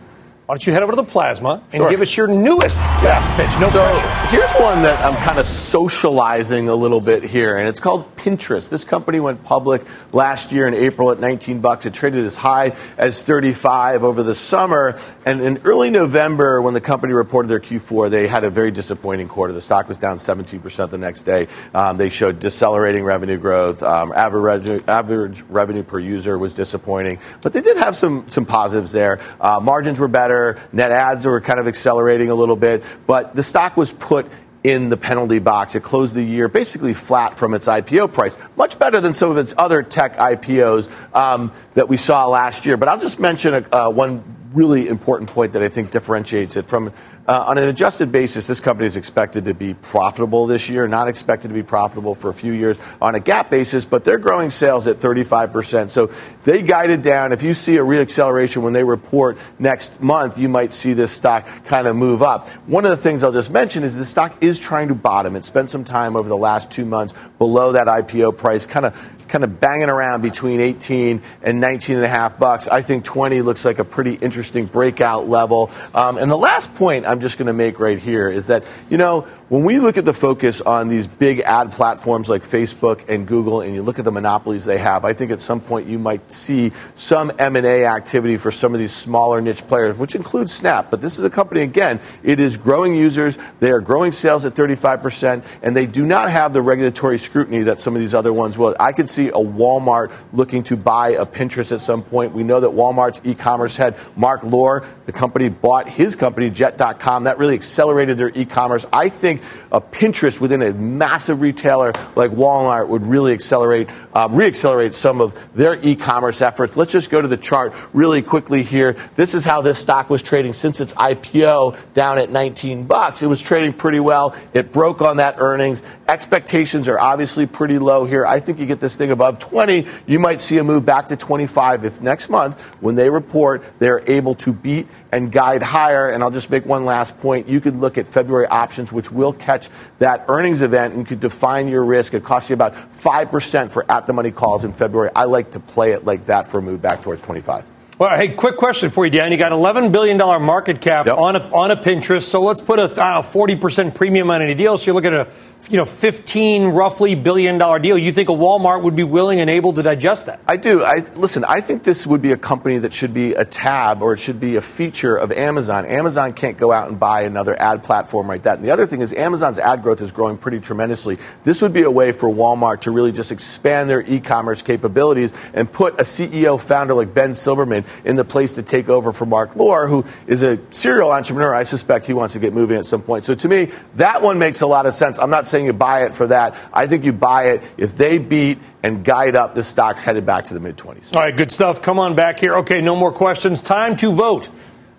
why 0.47 0.53
don't 0.55 0.65
you 0.65 0.71
head 0.71 0.81
over 0.81 0.93
to 0.93 0.95
the 0.95 1.03
Plasma 1.03 1.61
and 1.73 1.81
Sure. 1.81 1.89
give 1.89 1.99
us 1.99 2.15
your 2.15 2.27
newest 2.27 2.79
fast 2.79 3.29
pitch? 3.35 3.59
No 3.59 3.67
so 3.67 3.83
pressure. 3.83 4.27
here's 4.29 4.53
one 4.53 4.81
that 4.83 4.97
I'm 5.03 5.17
kind 5.21 5.39
of 5.39 5.45
socializing 5.45 6.69
a 6.69 6.73
little 6.73 7.01
bit 7.01 7.21
here, 7.23 7.57
and 7.57 7.67
it's 7.67 7.81
called 7.81 8.15
Pinterest. 8.15 8.69
This 8.69 8.85
company 8.85 9.19
went 9.19 9.43
public 9.43 9.81
last 10.13 10.53
year 10.53 10.65
in 10.65 10.73
April 10.73 11.11
at 11.11 11.19
19 11.19 11.59
bucks. 11.59 11.85
It 11.85 11.93
traded 11.93 12.23
as 12.23 12.37
high 12.37 12.77
as 12.97 13.21
35 13.23 14.05
over 14.05 14.23
the 14.23 14.33
summer, 14.33 14.97
and 15.25 15.41
in 15.41 15.59
early 15.65 15.89
November, 15.89 16.61
when 16.61 16.73
the 16.73 16.79
company 16.79 17.11
reported 17.11 17.49
their 17.49 17.59
Q4, 17.59 18.09
they 18.09 18.25
had 18.29 18.45
a 18.45 18.49
very 18.49 18.71
disappointing 18.71 19.27
quarter. 19.27 19.51
The 19.51 19.59
stock 19.59 19.89
was 19.89 19.97
down 19.97 20.15
17% 20.15 20.89
the 20.89 20.97
next 20.97 21.23
day. 21.23 21.49
Um, 21.73 21.97
they 21.97 22.07
showed 22.07 22.39
decelerating 22.39 23.03
revenue 23.03 23.37
growth. 23.37 23.83
Um, 23.83 24.13
average, 24.15 24.43
revenue, 24.43 24.81
average 24.87 25.41
revenue 25.49 25.83
per 25.83 25.99
user 25.99 26.37
was 26.37 26.53
disappointing, 26.53 27.19
but 27.41 27.51
they 27.51 27.59
did 27.59 27.75
have 27.75 27.97
some 27.97 28.29
some 28.29 28.45
positives 28.45 28.93
there. 28.93 29.19
Uh, 29.41 29.59
margins 29.61 29.99
were 29.99 30.07
better. 30.07 30.36
Net 30.71 30.91
ads 30.91 31.25
were 31.25 31.41
kind 31.41 31.59
of 31.59 31.67
accelerating 31.67 32.29
a 32.29 32.35
little 32.35 32.55
bit, 32.55 32.83
but 33.05 33.35
the 33.35 33.43
stock 33.43 33.77
was 33.77 33.93
put 33.93 34.27
in 34.63 34.89
the 34.89 34.97
penalty 34.97 35.39
box. 35.39 35.75
It 35.75 35.83
closed 35.83 36.13
the 36.13 36.23
year 36.23 36.47
basically 36.49 36.93
flat 36.93 37.37
from 37.37 37.53
its 37.53 37.67
IPO 37.67 38.13
price, 38.13 38.37
much 38.55 38.77
better 38.77 38.99
than 38.99 39.13
some 39.13 39.31
of 39.31 39.37
its 39.37 39.53
other 39.57 39.81
tech 39.81 40.17
IPOs 40.17 40.89
um, 41.15 41.51
that 41.75 41.87
we 41.87 41.97
saw 41.97 42.27
last 42.27 42.65
year. 42.65 42.75
But 42.75 42.89
I'll 42.89 42.99
just 42.99 43.19
mention 43.19 43.53
a, 43.53 43.75
uh, 43.75 43.89
one 43.89 44.23
really 44.53 44.87
important 44.87 45.29
point 45.29 45.53
that 45.53 45.63
I 45.63 45.69
think 45.69 45.91
differentiates 45.91 46.57
it 46.57 46.65
from 46.65 46.91
uh, 47.27 47.45
on 47.47 47.57
an 47.57 47.67
adjusted 47.67 48.11
basis, 48.11 48.47
this 48.47 48.61
company 48.61 48.87
is 48.87 48.95
expected 48.95 49.45
to 49.45 49.53
be 49.53 49.73
profitable 49.73 50.45
this 50.47 50.69
year, 50.69 50.87
not 50.87 51.07
expected 51.07 51.49
to 51.49 51.53
be 51.53 51.63
profitable 51.63 52.15
for 52.15 52.29
a 52.29 52.33
few 52.33 52.53
years 52.53 52.79
on 53.01 53.15
a 53.15 53.19
GAAP 53.19 53.49
basis, 53.49 53.83
but 53.83 54.05
they're 54.05 54.17
growing 54.17 54.49
sales 54.49 54.87
at 54.87 54.99
35%. 54.99 55.91
So 55.91 56.09
they 56.45 56.61
guided 56.61 57.01
down. 57.01 57.33
If 57.33 57.43
you 57.43 57.53
see 57.53 57.77
a 57.77 57.83
reacceleration 57.83 58.61
when 58.61 58.71
they 58.71 58.83
report 58.83 59.37
next 59.59 60.01
month, 60.01 60.37
you 60.37 60.47
might 60.47 60.71
see 60.71 60.93
this 60.93 61.11
stock 61.11 61.47
kind 61.65 61.85
of 61.87 61.95
move 61.95 62.23
up. 62.23 62.47
One 62.65 62.85
of 62.85 62.91
the 62.91 62.97
things 62.97 63.23
I'll 63.23 63.33
just 63.33 63.51
mention 63.51 63.83
is 63.83 63.95
the 63.95 64.05
stock 64.05 64.41
is 64.41 64.59
trying 64.59 64.87
to 64.87 64.95
bottom. 64.95 65.35
It 65.35 65.43
spent 65.43 65.69
some 65.69 65.83
time 65.83 66.15
over 66.15 66.29
the 66.29 66.37
last 66.37 66.71
two 66.71 66.85
months 66.85 67.13
below 67.37 67.73
that 67.73 67.87
IPO 67.87 68.37
price, 68.37 68.65
kind 68.65 68.85
of 68.85 68.95
kind 69.27 69.43
of 69.43 69.59
banging 69.59 69.89
around 69.89 70.21
between 70.21 70.59
18 70.59 71.21
and 71.41 71.59
19 71.59 71.97
and 71.97 72.05
a 72.05 72.09
half 72.09 72.39
bucks. 72.39 72.67
I 72.67 72.81
think 72.81 73.03
20 73.03 73.41
looks 73.41 73.65
like 73.65 73.79
a 73.79 73.83
pretty 73.83 74.13
interesting 74.13 74.65
breakout 74.65 75.27
level. 75.27 75.69
Um, 75.93 76.17
and 76.17 76.29
the 76.29 76.37
last 76.37 76.73
point 76.75 77.05
I'm 77.05 77.16
just 77.21 77.37
going 77.37 77.47
to 77.47 77.53
make 77.53 77.79
right 77.79 77.99
here 77.99 78.29
is 78.29 78.47
that, 78.47 78.63
you 78.89 78.97
know, 78.97 79.27
when 79.49 79.63
we 79.63 79.79
look 79.79 79.97
at 79.97 80.03
the 80.03 80.13
focus 80.13 80.59
on 80.59 80.89
these 80.89 81.07
big 81.07 81.39
ad 81.39 81.71
platforms 81.71 82.27
like 82.27 82.41
Facebook 82.41 83.07
and 83.07 83.25
Google 83.25 83.61
and 83.61 83.73
you 83.73 83.81
look 83.81 83.97
at 83.97 84.03
the 84.03 84.11
monopolies 84.11 84.65
they 84.65 84.77
have, 84.77 85.05
I 85.05 85.13
think 85.13 85.31
at 85.31 85.39
some 85.39 85.61
point 85.61 85.87
you 85.87 85.97
might 85.97 86.29
see 86.29 86.73
some 86.95 87.31
M&A 87.39 87.85
activity 87.85 88.35
for 88.35 88.51
some 88.51 88.73
of 88.73 88.79
these 88.79 88.91
smaller 88.91 89.39
niche 89.39 89.65
players, 89.65 89.97
which 89.97 90.15
includes 90.15 90.53
Snap. 90.53 90.91
But 90.91 90.99
this 90.99 91.17
is 91.17 91.23
a 91.23 91.29
company, 91.29 91.61
again, 91.61 92.01
it 92.23 92.41
is 92.41 92.57
growing 92.57 92.93
users. 92.93 93.37
They 93.61 93.71
are 93.71 93.79
growing 93.79 94.11
sales 94.11 94.43
at 94.43 94.53
35%, 94.53 95.45
and 95.61 95.77
they 95.77 95.85
do 95.85 96.05
not 96.05 96.29
have 96.29 96.51
the 96.51 96.61
regulatory 96.61 97.17
scrutiny 97.17 97.63
that 97.63 97.79
some 97.79 97.95
of 97.95 98.01
these 98.01 98.13
other 98.13 98.33
ones 98.33 98.57
will. 98.57 98.75
I 98.81 98.91
could 98.91 99.09
see 99.09 99.29
a 99.29 99.31
Walmart 99.31 100.11
looking 100.33 100.63
to 100.63 100.75
buy 100.75 101.11
a 101.11 101.25
Pinterest 101.25 101.71
at 101.71 101.79
some 101.79 102.01
point. 102.01 102.33
We 102.33 102.43
know 102.43 102.59
that 102.59 102.71
Walmart's 102.71 103.21
e-commerce 103.23 103.77
head, 103.77 103.95
Mark 104.17 104.43
Lore, 104.43 104.85
the 105.05 105.13
company 105.13 105.47
bought 105.47 105.87
his 105.87 106.17
company, 106.17 106.49
Jet.com. 106.49 107.23
That 107.23 107.37
really 107.37 107.53
accelerated 107.53 108.17
their 108.17 108.31
e-commerce. 108.35 108.85
I 108.91 109.07
think 109.07 109.36
a 109.71 109.81
Pinterest 109.81 110.39
within 110.39 110.61
a 110.61 110.73
massive 110.73 111.41
retailer 111.41 111.93
like 112.15 112.31
Walmart 112.31 112.87
would 112.87 113.05
really 113.05 113.33
accelerate, 113.33 113.89
uh, 114.13 114.27
reaccelerate 114.27 114.93
some 114.93 115.21
of 115.21 115.37
their 115.53 115.77
e-commerce 115.81 116.41
efforts. 116.41 116.77
Let's 116.77 116.91
just 116.91 117.09
go 117.09 117.21
to 117.21 117.27
the 117.27 117.37
chart 117.37 117.73
really 117.93 118.21
quickly 118.21 118.63
here. 118.63 118.95
This 119.15 119.33
is 119.33 119.45
how 119.45 119.61
this 119.61 119.79
stock 119.79 120.09
was 120.09 120.21
trading 120.21 120.53
since 120.53 120.81
its 120.81 120.93
IPO 120.93 121.93
down 121.93 122.17
at 122.17 122.29
19 122.29 122.85
bucks. 122.85 123.21
It 123.21 123.27
was 123.27 123.41
trading 123.41 123.73
pretty 123.73 123.99
well. 123.99 124.35
It 124.53 124.71
broke 124.71 125.01
on 125.01 125.17
that 125.17 125.35
earnings. 125.37 125.83
Expectations 126.09 126.87
are 126.87 126.97
obviously 126.97 127.45
pretty 127.45 127.79
low 127.79 128.05
here. 128.05 128.25
I 128.25 128.39
think 128.39 128.59
you 128.59 128.65
get 128.65 128.79
this 128.79 128.95
thing 128.95 129.11
above 129.11 129.39
20, 129.39 129.85
you 130.05 130.19
might 130.19 130.39
see 130.39 130.57
a 130.57 130.63
move 130.63 130.85
back 130.85 131.09
to 131.09 131.17
25 131.17 131.83
if 131.83 132.01
next 132.01 132.29
month, 132.29 132.61
when 132.79 132.95
they 132.95 133.09
report, 133.09 133.61
they're 133.79 134.01
able 134.09 134.33
to 134.35 134.53
beat 134.53 134.87
and 135.11 135.33
guide 135.33 135.61
higher. 135.61 136.07
And 136.07 136.23
I'll 136.23 136.31
just 136.31 136.49
make 136.49 136.65
one 136.65 136.85
last 136.85 137.17
point. 137.17 137.49
You 137.49 137.59
could 137.59 137.75
look 137.75 137.97
at 137.97 138.07
February 138.07 138.47
options, 138.47 138.93
which 138.93 139.11
will 139.11 139.33
catch 139.33 139.67
that 139.99 140.23
earnings 140.29 140.61
event 140.61 140.93
and 140.93 141.05
could 141.05 141.19
define 141.19 141.67
your 141.67 141.83
risk. 141.83 142.13
It 142.13 142.23
costs 142.23 142.49
you 142.49 142.53
about 142.53 142.73
5% 142.93 143.69
for 143.69 143.91
at 143.91 144.07
the 144.07 144.13
money 144.13 144.31
calls 144.31 144.63
in 144.63 144.71
February. 144.71 145.11
I 145.13 145.25
like 145.25 145.51
to 145.51 145.59
play 145.59 145.91
it 145.91 146.05
like 146.05 146.27
that 146.27 146.47
for 146.47 146.59
a 146.59 146.61
move 146.61 146.81
back 146.81 147.01
towards 147.01 147.21
25. 147.21 147.65
Well, 147.99 148.15
hey, 148.15 148.35
quick 148.35 148.57
question 148.57 148.91
for 148.91 149.05
you, 149.05 149.11
Dan. 149.11 149.31
You 149.31 149.39
got 149.39 149.51
$11 149.51 149.91
billion 149.91 150.17
market 150.17 150.81
cap 150.81 151.07
yep. 151.07 151.17
on, 151.17 151.35
a, 151.35 151.39
on 151.51 151.71
a 151.71 151.75
Pinterest. 151.75 152.25
So 152.25 152.43
let's 152.43 152.61
put 152.61 152.77
a 152.77 152.83
uh, 152.83 153.23
40% 153.23 153.95
premium 153.95 154.29
on 154.29 154.39
any 154.43 154.53
deal. 154.53 154.77
So 154.77 154.85
you're 154.85 154.93
looking 154.93 155.15
at 155.15 155.27
a 155.27 155.31
you 155.69 155.75
know, 155.75 155.85
15 155.85 156.65
roughly 156.65 157.15
billion 157.15 157.57
dollar 157.57 157.79
deal. 157.79 157.97
You 157.97 158.13
think 158.13 158.29
a 158.29 158.33
Walmart 158.33 158.83
would 158.83 158.95
be 158.95 159.03
willing 159.03 159.41
and 159.41 159.49
able 159.49 159.73
to 159.73 159.81
digest 159.81 160.27
that? 160.27 160.39
I 160.47 160.55
do. 160.57 160.83
I 160.83 160.99
listen, 161.15 161.43
I 161.43 161.61
think 161.61 161.83
this 161.83 162.07
would 162.07 162.21
be 162.21 162.31
a 162.31 162.37
company 162.37 162.77
that 162.77 162.93
should 162.93 163.13
be 163.13 163.33
a 163.33 163.43
tab 163.43 164.01
or 164.01 164.13
it 164.13 164.17
should 164.17 164.39
be 164.39 164.55
a 164.55 164.61
feature 164.61 165.17
of 165.17 165.31
Amazon. 165.31 165.85
Amazon 165.85 166.33
can't 166.33 166.57
go 166.57 166.71
out 166.71 166.89
and 166.89 166.99
buy 166.99 167.23
another 167.23 167.59
ad 167.61 167.83
platform 167.83 168.27
like 168.27 168.43
that. 168.43 168.57
And 168.57 168.63
the 168.63 168.71
other 168.71 168.87
thing 168.87 169.01
is 169.01 169.13
Amazon's 169.13 169.59
ad 169.59 169.83
growth 169.83 170.01
is 170.01 170.11
growing 170.11 170.37
pretty 170.37 170.59
tremendously. 170.59 171.17
This 171.43 171.61
would 171.61 171.73
be 171.73 171.83
a 171.83 171.91
way 171.91 172.11
for 172.11 172.29
Walmart 172.29 172.81
to 172.81 172.91
really 172.91 173.11
just 173.11 173.31
expand 173.31 173.89
their 173.89 174.01
e-commerce 174.01 174.61
capabilities 174.61 175.33
and 175.53 175.71
put 175.71 175.95
a 175.99 176.03
CEO 176.03 176.59
founder 176.59 176.93
like 176.93 177.13
Ben 177.13 177.31
Silbermann 177.31 177.85
in 178.05 178.15
the 178.15 178.25
place 178.25 178.55
to 178.55 178.63
take 178.63 178.89
over 178.89 179.11
for 179.11 179.25
Mark 179.25 179.55
Lore, 179.55 179.87
who 179.87 180.05
is 180.27 180.43
a 180.43 180.59
serial 180.71 181.11
entrepreneur. 181.11 181.53
I 181.53 181.63
suspect 181.63 182.05
he 182.05 182.13
wants 182.13 182.33
to 182.33 182.39
get 182.39 182.53
moving 182.53 182.77
at 182.77 182.85
some 182.85 183.01
point. 183.01 183.25
So 183.25 183.35
to 183.35 183.47
me, 183.47 183.71
that 183.95 184.21
one 184.21 184.39
makes 184.39 184.61
a 184.61 184.67
lot 184.67 184.85
of 184.85 184.93
sense. 184.93 185.19
I'm 185.19 185.29
not 185.29 185.46
saying 185.47 185.65
you 185.65 185.73
buy 185.73 186.03
it 186.03 186.13
for 186.13 186.27
that. 186.27 186.55
I 186.73 186.87
think 186.87 187.03
you 187.03 187.13
buy 187.13 187.51
it 187.51 187.63
if 187.77 187.95
they 187.95 188.17
beat 188.17 188.59
and 188.83 189.03
guide 189.03 189.35
up, 189.35 189.55
the 189.55 189.63
stock's 189.63 190.03
headed 190.03 190.25
back 190.25 190.45
to 190.45 190.53
the 190.53 190.59
mid 190.59 190.77
20s. 190.77 191.15
All 191.15 191.21
right, 191.21 191.35
good 191.35 191.51
stuff. 191.51 191.81
Come 191.81 191.99
on 191.99 192.15
back 192.15 192.39
here. 192.39 192.57
Okay, 192.57 192.81
no 192.81 192.95
more 192.95 193.11
questions. 193.11 193.61
Time 193.61 193.95
to 193.97 194.11
vote. 194.11 194.49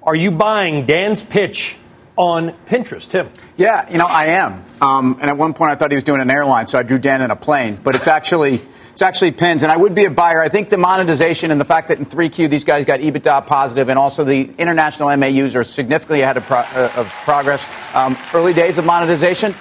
Are 0.02 0.16
you 0.16 0.30
buying 0.30 0.86
Dan's 0.86 1.22
pitch 1.22 1.76
on 2.16 2.52
Pinterest, 2.66 3.08
Tim? 3.08 3.30
Yeah, 3.56 3.90
you 3.90 3.98
know, 3.98 4.06
I 4.06 4.26
am. 4.26 4.64
Um, 4.80 5.18
and 5.20 5.30
at 5.30 5.36
one 5.36 5.54
point, 5.54 5.70
I 5.70 5.74
thought 5.74 5.90
he 5.90 5.96
was 5.96 6.04
doing 6.04 6.20
an 6.20 6.30
airline, 6.30 6.66
so 6.66 6.78
I 6.78 6.82
drew 6.82 6.98
Dan 6.98 7.22
in 7.22 7.30
a 7.30 7.36
plane. 7.36 7.78
But 7.82 7.94
it's 7.94 8.08
actually. 8.08 8.62
It's 8.92 9.02
actually 9.04 9.30
pins, 9.30 9.62
and 9.62 9.70
I 9.70 9.76
would 9.76 9.94
be 9.94 10.06
a 10.06 10.10
buyer. 10.10 10.42
I 10.42 10.48
think 10.48 10.70
the 10.70 10.76
monetization 10.76 11.52
and 11.52 11.60
the 11.60 11.64
fact 11.64 11.86
that 11.86 12.00
in 12.00 12.04
3Q 12.04 12.50
these 12.50 12.64
guys 12.64 12.84
got 12.84 12.98
EBITDA 12.98 13.46
positive, 13.46 13.90
and 13.90 13.96
also 13.96 14.24
the 14.24 14.50
international 14.58 15.16
MAUs 15.16 15.54
are 15.54 15.62
significantly 15.62 16.22
ahead 16.22 16.36
of, 16.36 16.44
pro- 16.46 16.58
uh, 16.58 16.90
of 16.96 17.08
progress. 17.22 17.64
Um, 17.94 18.16
early 18.34 18.52
days 18.52 18.76
of 18.76 18.84
monetization, 18.84 19.54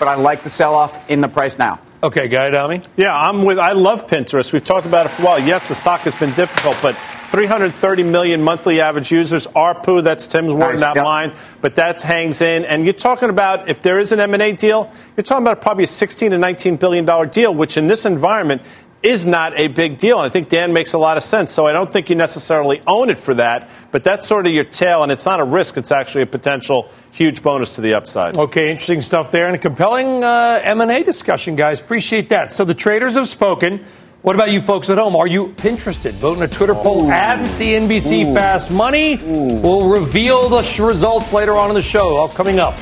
but 0.00 0.08
I 0.08 0.16
like 0.16 0.42
the 0.42 0.50
sell 0.50 0.74
off 0.74 1.08
in 1.08 1.20
the 1.20 1.28
price 1.28 1.58
now. 1.58 1.78
Okay, 2.02 2.28
Guy 2.28 2.46
Adami? 2.46 2.80
Yeah, 2.96 3.14
I'm 3.14 3.44
with. 3.44 3.58
I 3.58 3.72
love 3.72 4.06
Pinterest. 4.06 4.52
We've 4.54 4.64
talked 4.64 4.86
about 4.86 5.04
it 5.04 5.10
for 5.10 5.22
a 5.22 5.24
while. 5.26 5.38
Yes, 5.38 5.68
the 5.68 5.74
stock 5.74 6.00
has 6.00 6.18
been 6.18 6.32
difficult, 6.32 6.78
but 6.80 6.96
330 7.30 8.02
million 8.04 8.42
monthly 8.42 8.80
average 8.80 9.12
users. 9.12 9.46
ARPU, 9.48 10.02
that's 10.02 10.26
Tim's 10.26 10.50
word, 10.50 10.70
nice. 10.70 10.80
not 10.80 10.96
yep. 10.96 11.04
mine, 11.04 11.32
but 11.60 11.74
that 11.74 12.00
hangs 12.00 12.40
in. 12.40 12.64
And 12.64 12.84
you're 12.84 12.94
talking 12.94 13.28
about 13.28 13.68
if 13.68 13.82
there 13.82 13.98
is 13.98 14.12
an 14.12 14.18
M&A 14.18 14.52
deal, 14.52 14.90
you're 15.16 15.22
talking 15.22 15.44
about 15.44 15.60
probably 15.60 15.84
a 15.84 15.86
16 15.86 16.30
to 16.30 16.38
19 16.38 16.76
billion 16.76 17.04
dollar 17.04 17.26
deal, 17.26 17.54
which 17.54 17.76
in 17.76 17.86
this 17.86 18.06
environment 18.06 18.62
is 19.02 19.24
not 19.24 19.58
a 19.58 19.68
big 19.68 19.98
deal. 19.98 20.18
And 20.18 20.26
I 20.26 20.28
think 20.28 20.48
Dan 20.48 20.72
makes 20.72 20.92
a 20.92 20.98
lot 20.98 21.16
of 21.16 21.22
sense. 21.22 21.52
So 21.52 21.66
I 21.66 21.72
don't 21.72 21.90
think 21.90 22.10
you 22.10 22.16
necessarily 22.16 22.82
own 22.86 23.08
it 23.08 23.18
for 23.18 23.34
that, 23.34 23.68
but 23.90 24.04
that's 24.04 24.26
sort 24.26 24.46
of 24.46 24.52
your 24.52 24.64
tail, 24.64 25.02
and 25.02 25.10
it's 25.10 25.24
not 25.24 25.40
a 25.40 25.44
risk. 25.44 25.76
It's 25.76 25.90
actually 25.90 26.22
a 26.22 26.26
potential 26.26 26.90
huge 27.12 27.42
bonus 27.42 27.76
to 27.76 27.80
the 27.80 27.94
upside. 27.94 28.36
Okay, 28.36 28.70
interesting 28.70 29.02
stuff 29.02 29.30
there, 29.30 29.46
and 29.46 29.56
a 29.56 29.58
compelling 29.58 30.22
uh, 30.22 30.60
M&A 30.64 31.02
discussion, 31.02 31.56
guys. 31.56 31.80
Appreciate 31.80 32.28
that. 32.28 32.52
So 32.52 32.64
the 32.64 32.74
traders 32.74 33.14
have 33.14 33.28
spoken. 33.28 33.84
What 34.22 34.34
about 34.34 34.50
you 34.50 34.60
folks 34.60 34.90
at 34.90 34.98
home? 34.98 35.16
Are 35.16 35.26
you 35.26 35.54
interested? 35.64 36.14
Vote 36.16 36.36
in 36.36 36.42
a 36.42 36.48
Twitter 36.48 36.74
poll 36.74 37.06
Ooh. 37.06 37.10
at 37.10 37.38
CNBC 37.38 38.26
Ooh. 38.26 38.34
Fast 38.34 38.70
Money. 38.70 39.14
Ooh. 39.14 39.54
We'll 39.60 39.88
reveal 39.88 40.50
the 40.50 40.62
sh- 40.62 40.80
results 40.80 41.32
later 41.32 41.56
on 41.56 41.70
in 41.70 41.74
the 41.74 41.80
show. 41.80 42.16
All 42.16 42.28
coming 42.28 42.60
up. 42.60 42.74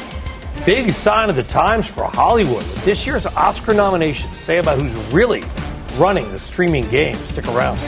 Big 0.67 0.93
sign 0.93 1.31
of 1.31 1.37
the 1.37 1.45
times 1.45 1.87
for 1.87 2.03
Hollywood. 2.03 2.65
This 2.85 3.07
year's 3.07 3.25
Oscar 3.25 3.73
nominations 3.73 4.37
say 4.37 4.59
about 4.59 4.81
who's 4.81 4.97
really 5.13 5.45
running 5.97 6.31
the 6.31 6.39
streaming 6.39 6.89
game. 6.91 7.15
Stick 7.15 7.47
around. 7.49 7.79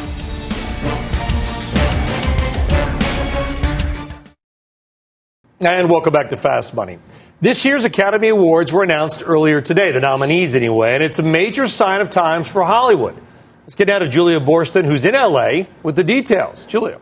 And 5.62 5.90
welcome 5.90 6.12
back 6.12 6.30
to 6.30 6.38
Fast 6.38 6.74
Money. 6.74 6.98
This 7.42 7.64
year's 7.64 7.84
Academy 7.84 8.28
Awards 8.28 8.72
were 8.72 8.82
announced 8.82 9.22
earlier 9.24 9.60
today, 9.60 9.92
the 9.92 10.00
nominees 10.00 10.54
anyway, 10.54 10.94
and 10.94 11.02
it's 11.02 11.18
a 11.18 11.22
major 11.22 11.66
sign 11.66 12.00
of 12.00 12.10
times 12.10 12.48
for 12.48 12.62
Hollywood. 12.64 13.14
Let's 13.62 13.74
get 13.74 13.88
now 13.88 13.98
to 13.98 14.08
Julia 14.08 14.40
Boorstin, 14.40 14.84
who's 14.84 15.04
in 15.04 15.14
LA, 15.14 15.64
with 15.82 15.96
the 15.96 16.04
details. 16.04 16.66
Julia. 16.66 16.98